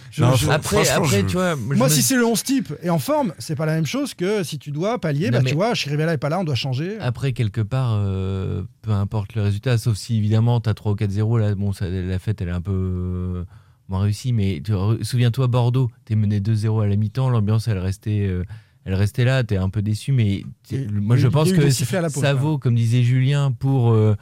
[0.51, 1.57] Après, après tu vois.
[1.77, 4.43] Moi, si c'est le 11 type et en forme, c'est pas la même chose que
[4.43, 5.31] si tu dois pallier.
[5.31, 6.99] Non, bah, tu vois, Chirivella est pas là, on doit changer.
[7.01, 10.95] Après, quelque part, euh, peu importe le résultat, sauf si évidemment tu as 3 ou
[10.97, 13.45] 4-0, là, bon, ça, la fête elle est un peu euh,
[13.89, 14.63] moins réussie, mais
[15.03, 18.45] souviens-toi, Bordeaux, tu es mené 2-0 à la mi-temps, l'ambiance elle restait, euh,
[18.85, 20.45] elle restait là, tu es un peu déçu, mais
[20.93, 24.17] moi je pense que ça vaut, comme disait Julien, pour, euh,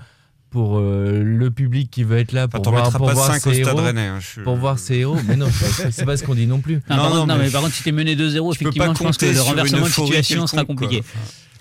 [0.52, 3.60] pour euh, le public qui veut être là, pour voir, pour voir 5 au ses
[3.60, 3.76] héros.
[3.78, 4.06] Rennais.
[4.06, 5.48] hein, je- Pour voir ses héros, mais non,
[5.90, 6.74] c'est pas- ce qu'on dit non plus.
[6.74, 8.52] Non, par, Non, contre, non, non, mais mais je- par contre, si t'es mené 2-0,
[8.52, 10.74] Tu peux pas effectivement, je pense que le renversement de situation sera quoi.
[10.76, 11.02] compliqué.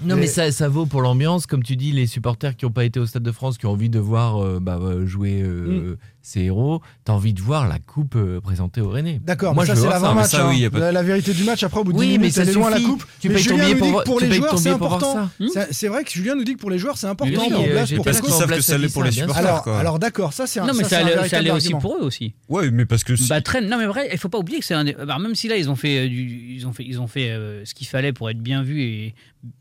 [0.03, 2.71] Non, Mais- mais ça, ça vaut pour l'ambiance, comme tu dis, les supporters qui n'ont
[2.71, 5.41] pas été au Stade de France, qui ont envie de voir euh, bah, euh, jouer
[5.43, 9.19] euh, ces héros, t'as envie de voir la coupe euh, présentée au Rennais.
[9.25, 10.33] D'accord, Moi, ça c'est l'avant-match.
[10.35, 10.47] hein.
[10.49, 12.33] oui, pas la, la vérité du match, après, au bout de Oui, 10 mais minutes,
[12.35, 13.03] ça elle est loin la coupe.
[13.19, 15.13] Tu mais payes ton Julien billet nous pour dit que pour les joueurs, c'est important.
[15.53, 15.67] ça.
[15.71, 17.33] C'est- vrai que Julien nous dit que pour les joueurs, c'est important.
[17.49, 19.67] Oui, euh, Parce qu'ils savent que ça l'est pour les supporters.
[19.67, 22.33] Alors, d'accord, ça c'est un Non, mais ça, allait aussi pour eux aussi.
[22.49, 24.73] Ouais, mais parce que Bah, Trennes, non mais vrai, il faut pas oublier que c'est
[24.73, 26.99] un des- bah, même si là ils ont fait euh, du- ils ont fait ils
[26.99, 29.15] ont fait euh, ce qu'il fallait pour être bien vu et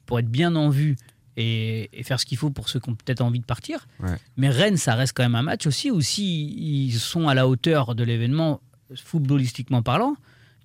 [0.06, 0.96] pour être bien en vue
[1.36, 3.86] et, et faire ce qu'il faut pour ceux qui ont peut-être envie de partir.
[4.00, 4.16] Ouais.
[4.36, 7.48] Mais Rennes, ça reste quand même un match aussi où si ils sont à la
[7.48, 8.60] hauteur de l'événement
[8.94, 10.16] footballistiquement parlant,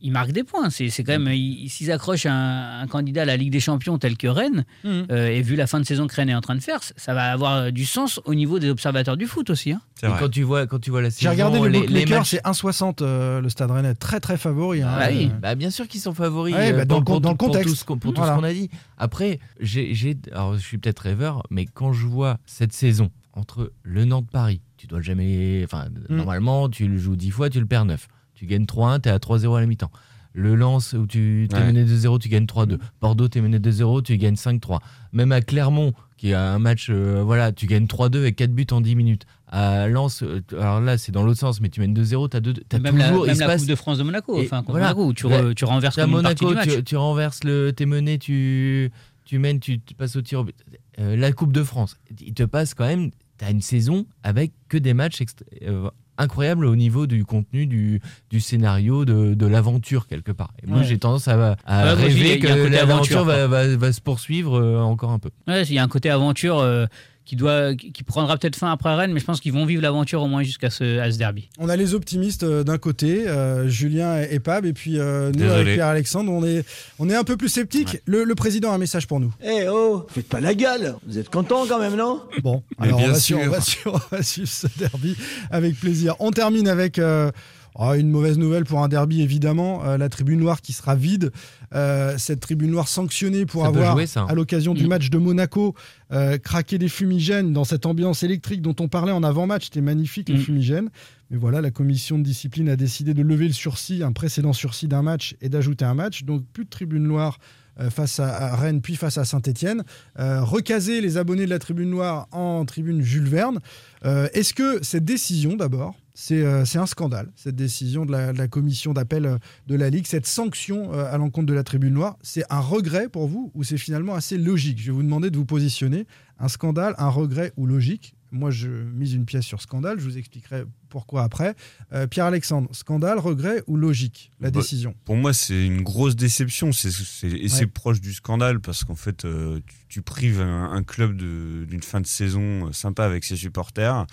[0.05, 0.69] ils marquent des points.
[0.69, 3.97] C'est c'est quand même, ils- s'ils accrochent un, un candidat à la Ligue des Champions
[3.97, 5.07] tel que Rennes, Mhm.
[5.11, 7.13] euh, et vu la fin de saison que Rennes est en train de faire, ça
[7.13, 9.71] va avoir du sens au niveau des observateurs du foot aussi.
[9.71, 9.81] hein.
[10.03, 12.31] Et quand tu vois, quand tu vois la saison, J'ai regardé le les, les matchs.
[12.31, 14.81] c'est 1,60 euh, le Stade Rennais, très très favori.
[14.81, 14.95] hein.
[14.99, 17.21] Bah oui, Euh, bah bien sûr qu'ils sont favoris Ouais, euh, bah dans pour, le
[17.21, 17.69] pour- pour contexte.
[17.69, 18.35] tout ce qu'on- pour tout Voilà.
[18.35, 18.69] ce qu'on a dit.
[18.97, 24.05] Après, j'ai, alors je suis peut-être rêveur, mais quand je vois cette saison entre le
[24.05, 26.15] Nantes-Paris, tu dois jamais, enfin Mm.
[26.15, 28.07] normalement tu le joues 10 fois, tu le perds 9.
[28.35, 29.91] Tu gagnes 3-1, tu es à 3-0 à la mi-temps.
[30.33, 31.65] Le Lens où tu es Ouais.
[31.65, 32.77] mené 2-0, tu gagnes 3-2.
[33.01, 34.81] Bordeaux, tu es mené 2-0, tu gagnes 5-3.
[35.13, 38.67] Même à Clermont, qui a un match, euh, voilà, tu gagnes 3-2 avec 4 buts
[38.71, 39.25] en 10 minutes.
[39.47, 42.41] À Lens, euh, alors là c'est dans l'autre sens, mais tu mènes 2-0, tu as,
[42.41, 43.25] Même toujours.
[43.25, 44.87] il même se la passe- Coupe de France de Monaco, et enfin, contre voilà.
[44.87, 45.41] Monaco, où tu, Ouais.
[45.41, 46.69] re- tu renverses Monaco, du match.
[46.75, 48.91] tu, tu renverses le, t'es mené, tu,
[49.23, 50.55] tu mènes, tu, tu passes au tir au but.
[50.99, 54.51] Euh, la Coupe de France, il te passe quand même, tu as une saison avec
[54.67, 59.45] que des matchs extra- euh, incroyables au niveau du contenu, du, du scénario, de, de
[59.45, 60.51] l'aventure quelque part.
[60.63, 60.83] Et moi Ouais.
[60.85, 64.79] j'ai tendance à, à Ouais, rêver que l'aventure aventure, va, va, va se poursuivre euh,
[64.79, 65.29] encore un peu.
[65.47, 66.85] Ouais, il y a un côté aventure euh,
[67.25, 70.21] qui, doit, qui prendra peut-être fin après Rennes, mais je pense qu'ils vont vivre l'aventure
[70.21, 71.49] au moins jusqu'à ce, à ce derby.
[71.57, 75.31] On a les optimistes euh, d'un côté, euh, Julien et, et Pab, et puis euh,
[75.35, 76.63] nous avec Pierre-Alexandre, on est,
[76.99, 77.97] on est un peu plus sceptiques.
[78.05, 79.33] Le, le président a un message pour nous.
[79.43, 80.95] Eh oh, faites pas la gueule.
[81.07, 82.21] Vous êtes content quand même, non?
[82.43, 83.47] Bon, alors on bien va, suivre, sûr.
[83.47, 85.15] on, va suivre, on va suivre ce derby
[85.49, 86.15] avec plaisir.
[86.19, 87.31] On termine avec euh,
[87.75, 89.83] oh, une mauvaise nouvelle pour un derby, évidemment.
[89.85, 91.31] euh, la tribune noire qui sera vide.
[91.73, 94.25] Euh, cette tribune noire sanctionnée pour Ça avoir, jouer, hein.
[94.29, 94.87] à l'occasion du Mm.
[94.89, 95.75] match de Monaco,
[96.11, 99.65] euh, craqué des fumigènes dans cette ambiance électrique dont on parlait en avant-match.
[99.65, 100.41] C'était magnifique, les Mm.
[100.41, 100.89] fumigènes.
[101.31, 104.87] Mais voilà, la commission de discipline a décidé de lever le sursis, un précédent sursis
[104.87, 106.23] d'un match, et d'ajouter un match.
[106.23, 107.39] Donc plus de tribune noire
[107.81, 109.83] euh, face à, Rennes, puis face à Saint-Etienne.
[110.17, 113.59] recaser les abonnés de la tribune noire en tribune Jules Verne.
[114.05, 118.33] Euh, Est-ce que cette décision, d'abord, c'est euh, c'est un scandale, cette décision de la,
[118.33, 119.37] de la commission d'appel euh,
[119.67, 123.09] de la Ligue, cette sanction euh, à l'encontre de la tribune noire, c'est un regret
[123.09, 124.79] pour vous ou c'est finalement assez logique?
[124.79, 126.07] Je vais vous demander de vous positionner.
[126.39, 128.15] Un scandale, un regret ou logique?
[128.31, 131.55] Moi, je mise une pièce sur scandale, je vous expliquerai pourquoi après.
[131.93, 134.93] Euh, Pierre-Alexandre, scandale, regret ou logique La Bah, décision?
[135.05, 136.73] Pour moi, c'est une grosse déception.
[136.73, 136.89] C'est,
[137.27, 141.15] et c'est proche du scandale parce qu'en fait, euh, tu, tu prives un, un club
[141.15, 144.05] d'une fin de saison sympa avec ses supporters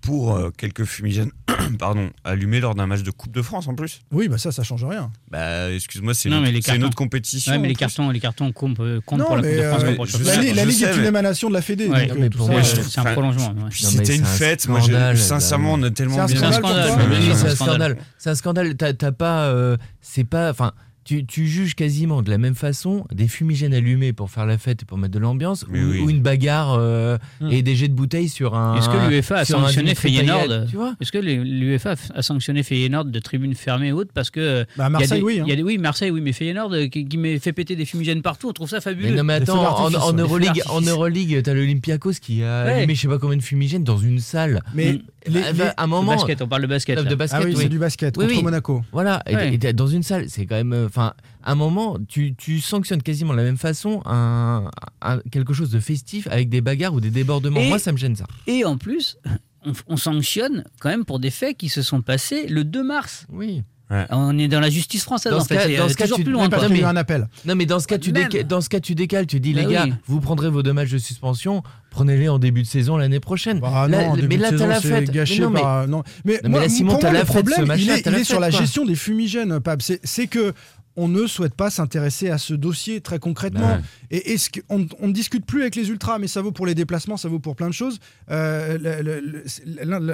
[0.00, 1.30] pour euh, quelques fumigènes
[1.78, 4.00] pardon, allumés lors d'un match de Coupe de France en plus.
[4.12, 5.10] Oui, bah ça, ça change rien.
[5.30, 7.52] Bah, excuse-moi, c'est, Non, une, une autre compétition.
[7.52, 9.82] Ouais, mais les cartons, les cartons comptent, comptent Non, pour la Coupe mais de France,
[9.82, 10.36] euh, pas pour le je championnat.
[10.36, 11.86] la, sais, Ligue- la je Ligue sais, est une mais- émanation de la Fédé.
[11.88, 13.48] Ouais, euh, euh, c'est un prolongement.
[13.50, 13.70] ouais.
[13.72, 14.68] C'était une fête.
[14.68, 14.80] Moi,
[15.16, 16.52] sincèrement, on a tellement C'est un bien.
[16.52, 17.56] scandale C'est un scandale, c'est un scandale.
[17.56, 17.96] scandale.
[18.18, 18.76] C'est un scandale.
[18.96, 19.76] T'as pas.
[20.00, 20.50] c'est pas.
[20.50, 20.72] Enfin.
[21.02, 24.82] Tu, tu juges quasiment de la même façon des fumigènes allumés pour faire la fête
[24.82, 25.98] et pour mettre de l'ambiance ou, oui.
[26.00, 27.50] ou une bagarre euh, Hmm.
[27.50, 28.76] et des jets de bouteilles sur un.
[28.76, 30.52] Est-ce que l'UEFA a sanctionné Feyenoord
[31.00, 34.80] Est-ce que l'UEFA a sanctionné Feyenoord de tribunes fermées et autres parce que Bah, il
[34.82, 35.40] y a Marseille, des- oui.
[35.40, 35.44] hein.
[35.46, 37.76] il y a des- oui, Marseille, oui, mais Feyenoord euh, qui, qui met- fait péter
[37.76, 39.10] des fumigènes partout, on trouve ça fabuleux.
[39.10, 40.12] Mais non, mais attends, en, en.
[40.12, 40.80] Euroleague, en.
[40.82, 42.72] Euroleague, t'as l'Olympiakos qui a Ouais.
[42.72, 44.62] allumé je sais pas combien de fumigènes dans une salle.
[44.74, 44.98] Mais Mm.
[45.26, 46.14] Les- Ah, les- bah, à un moment.
[46.16, 46.98] basket, on parle de basket.
[46.98, 47.62] de basket, Ah oui, oui.
[47.62, 48.42] c'est du basket Oui, contre oui.
[48.42, 48.82] Monaco.
[48.92, 49.54] Voilà, et- Ouais.
[49.54, 50.72] et t'es dans une salle, c'est quand même.
[50.86, 51.12] Enfin,
[51.42, 54.70] à un moment, tu, tu sanctionnes quasiment de la même façon un,
[55.02, 57.60] un- quelque chose de festif avec des bagarres ou des débordements.
[57.60, 58.24] Et- Moi, ça me gêne ça.
[58.46, 59.16] Et en plus,
[59.66, 63.26] on, on sanctionne quand même pour des faits qui se sont passés le 2 mars.
[63.30, 63.62] Oui.
[64.10, 65.56] On est dans la justice française, Dans en ce fait.
[65.56, 66.46] cas- dans ce cas, tu- plus loin.
[66.48, 67.28] eu mais- un appel.
[67.44, 68.28] Non, mais dans ce cas, tu, Même.
[68.28, 69.94] déca- dans ce cas, tu décales, tu dis, Bah les gars, oui.
[70.06, 73.58] vous prendrez vos dommages de suspension, prenez-les en début de saison l'année prochaine.
[73.60, 75.10] Bah Là, non, en début mais là, t'as la fête.
[75.10, 76.02] gâché Mais non, mais- par- non.
[76.24, 77.82] Mais, Non, mais moi, là, Simon, pour t'as moi, la le fête, ce problème, machin,
[77.82, 78.60] il est, il la est sur fête, la quoi.
[78.60, 79.82] gestion des fumigènes, Pab.
[79.82, 80.52] C'est c'est que
[81.02, 83.76] on ne souhaite pas s'intéresser à ce dossier très concrètement.
[83.76, 83.80] Bah
[84.10, 86.74] Et est-ce qu'on on ne discute plus avec les ultras, mais ça vaut pour les
[86.74, 87.98] déplacements, ça vaut pour plein de choses.
[88.30, 88.76] Euh,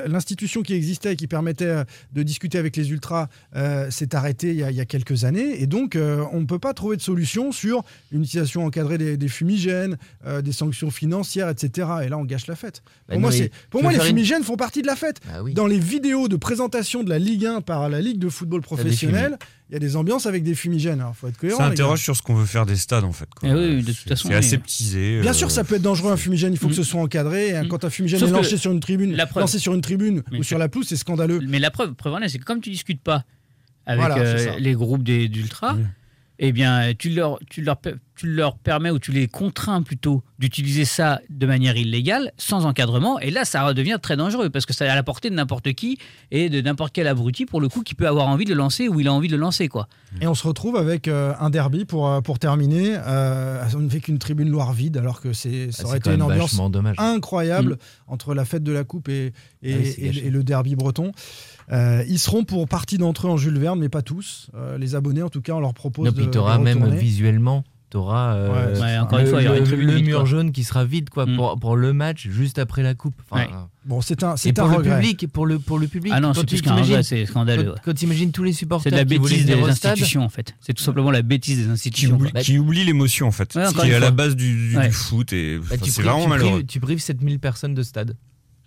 [0.08, 4.50] L'institution qui existait et qui permettait euh, de discuter avec les ultras euh, s'est arrêtée
[4.50, 5.60] il y, a, il y a quelques années.
[5.62, 9.16] Et donc, euh, on ne peut pas trouver de solution sur une utilisation encadrée des,
[9.16, 9.96] des fumigènes,
[10.42, 11.88] des sanctions financières, etc.
[12.04, 12.82] Et là, on gâche la fête.
[13.08, 15.20] Bah pour non, moi, pour les une- fumigènes font partie de la fête.
[15.26, 15.54] Bah oui.
[15.54, 19.38] Dans les vidéos de présentation de la Ligue 1 par la Ligue de football professionnel,
[19.68, 21.00] il y a des ambiances avec des fumigènes.
[21.00, 21.58] Alors, faut être cohérent.
[21.58, 23.28] Ça interroge sur ce qu'on veut faire des stades en fait.
[23.34, 23.48] quoi.
[23.48, 24.38] Eh oui, de toute C'est- façon, C'est oui.
[24.38, 25.20] aseptisé.
[25.20, 26.52] Bien euh, sûr, ça peut être dangereux un fumigène.
[26.52, 26.76] Il faut que Mm.
[26.76, 27.48] ce soit encadré.
[27.48, 27.68] Et, Mm.
[27.68, 30.22] Quand un fumigène Sauf est lancé sur une tribune, la preuve- lancé sur une tribune
[30.30, 31.40] Mais ou sur la pelouse, c'est scandaleux.
[31.48, 33.24] Mais la preuve, preuve en est, c'est que comme tu discutes pas
[33.86, 35.84] avec Voilà, euh, les groupes Oui.
[36.38, 37.76] eh bien, tu leur, tu leur
[38.16, 43.18] tu leur permets ou tu les contrains plutôt d'utiliser ça de manière illégale, sans encadrement,
[43.20, 45.72] et là ça redevient très dangereux parce que ça est à la portée de n'importe
[45.74, 45.98] qui
[46.30, 48.88] et de n'importe quel abruti pour le coup qui peut avoir envie de le lancer
[48.88, 49.88] ou il a envie de le lancer quoi.
[50.20, 52.96] Et on se retrouve avec euh, un derby pour, euh, pour terminer.
[53.06, 56.10] Euh, on ne fait qu'une tribune Loire vide alors que c'est, ça Ah, aurait c'est
[56.10, 56.58] été une ambiance
[56.98, 58.12] incroyable Mm.
[58.12, 60.26] entre la fête de la coupe et, et, Ah oui, c'est et- gâché.
[60.26, 61.12] et le derby breton.
[61.72, 64.48] Euh, ils seront pour partie d'entre eux en Jules Verne, mais pas tous.
[64.54, 68.34] Euh, les abonnés, en tout cas, on leur propose Non, de, de même visuellement, t'auras
[68.34, 70.06] euh, Ouais, Ouais, encore le, une fois, il y aura une le- tribune le vide,
[70.06, 70.24] mur quoi.
[70.26, 71.36] jaune qui sera vide quoi Mm.
[71.36, 73.14] pour, pour le match juste après la coupe.
[73.30, 73.50] Enfin, Ouais.
[73.84, 74.96] Bon, c'est un, c'est un pour le regret.
[75.00, 76.12] public, pour le pour le public.
[76.14, 77.74] Ah non, c'est tu plus qu'un regret, c'est scandaleux.
[77.76, 80.54] Quand, quand t'imagines tous les supporters C'est de la bêtise des stade, institutions en fait.
[80.60, 82.18] C'est tout simplement la bêtise des qui institutions.
[82.42, 85.32] qui oublie l'émotion en fait, Ouais, ce qui est à la base du, du- foot
[85.32, 86.62] et bah, tu c'est vraiment tu malheureux.
[86.64, 88.16] tu prives 7000 personnes de stade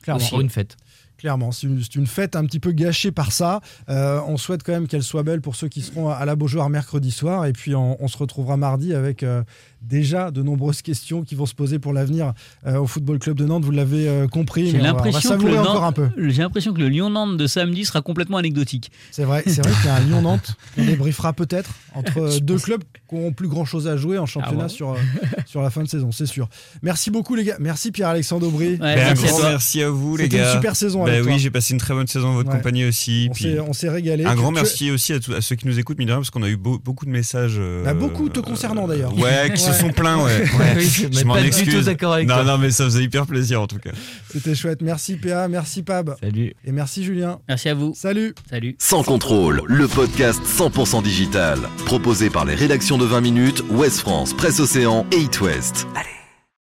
[0.02, 0.26] Clairement.
[0.30, 0.78] pour une fête.
[1.20, 3.60] Clairement, c'est une, fête un petit peu gâchée par ça.
[3.90, 6.70] Euh, on souhaite quand même qu'elle soit belle pour ceux qui seront à la Beaujoire
[6.70, 7.46] mercredi soir.
[7.46, 9.44] Et puis on, on se retrouvera mardi avec euh,
[9.82, 12.34] déjà de nombreuses questions qui vont se poser pour l'avenir
[12.68, 13.64] euh, au Football Club de Nantes.
[13.64, 14.72] Vous l'avez euh, compris.
[14.72, 16.30] J'ai on on l'impression que savourer le encore un Nantes- peu.
[16.30, 18.92] j'ai l'impression que le Lyon-Nantes de samedi sera complètement anecdotique.
[19.12, 22.58] C'est vrai, c'est vrai qu'il y a un Lyon-Nantes qu'on débriefera peut-être entre euh, deux
[22.58, 24.98] clubs qui n'ont plus grand-chose à jouer en championnat Ah bon sur, euh,
[25.46, 26.50] sur la fin de saison, c'est sûr.
[26.82, 27.58] Merci beaucoup les gars.
[27.60, 28.72] Merci Pierre-Alexandre Aubry.
[28.72, 30.50] Ouais, Ben, un merci à merci à vous les C'était gars.
[30.50, 32.58] une super saison Ben avec oui, j'ai passé une très bonne saison en votre Ouais.
[32.58, 33.28] compagnie aussi.
[33.30, 33.34] On
[33.74, 34.26] s'est- on régalé.
[34.26, 36.50] un grand merci aussi à, ceux qui nous écoutent, mine de rien, parce qu'on a
[36.50, 37.60] eu beau- beaucoup de messages.
[37.84, 39.18] Bah, beaucoup te concernant, d'ailleurs.
[39.18, 40.40] Ouais, qui se sont plaints, ouais.
[40.60, 41.74] Ouais, oui, je m'en du excuse.
[41.74, 42.44] tout d'accord avec non, toi.
[42.44, 43.92] non, mais ça faisait hyper plaisir en tout cas.
[44.32, 44.82] C'était chouette.
[44.82, 46.16] Merci PA, merci Pab.
[46.22, 46.54] Salut.
[46.66, 47.40] Et merci Julien.
[47.48, 47.94] Merci à vous.
[47.96, 48.34] Salut.
[48.50, 48.76] Salut.
[48.80, 51.60] Sans contrôle, le podcast 100% digital.
[51.86, 55.88] Proposé par les rédactions de 20 minutes, Ouest France, Presse Océan et It West.
[55.96, 56.19] Allez.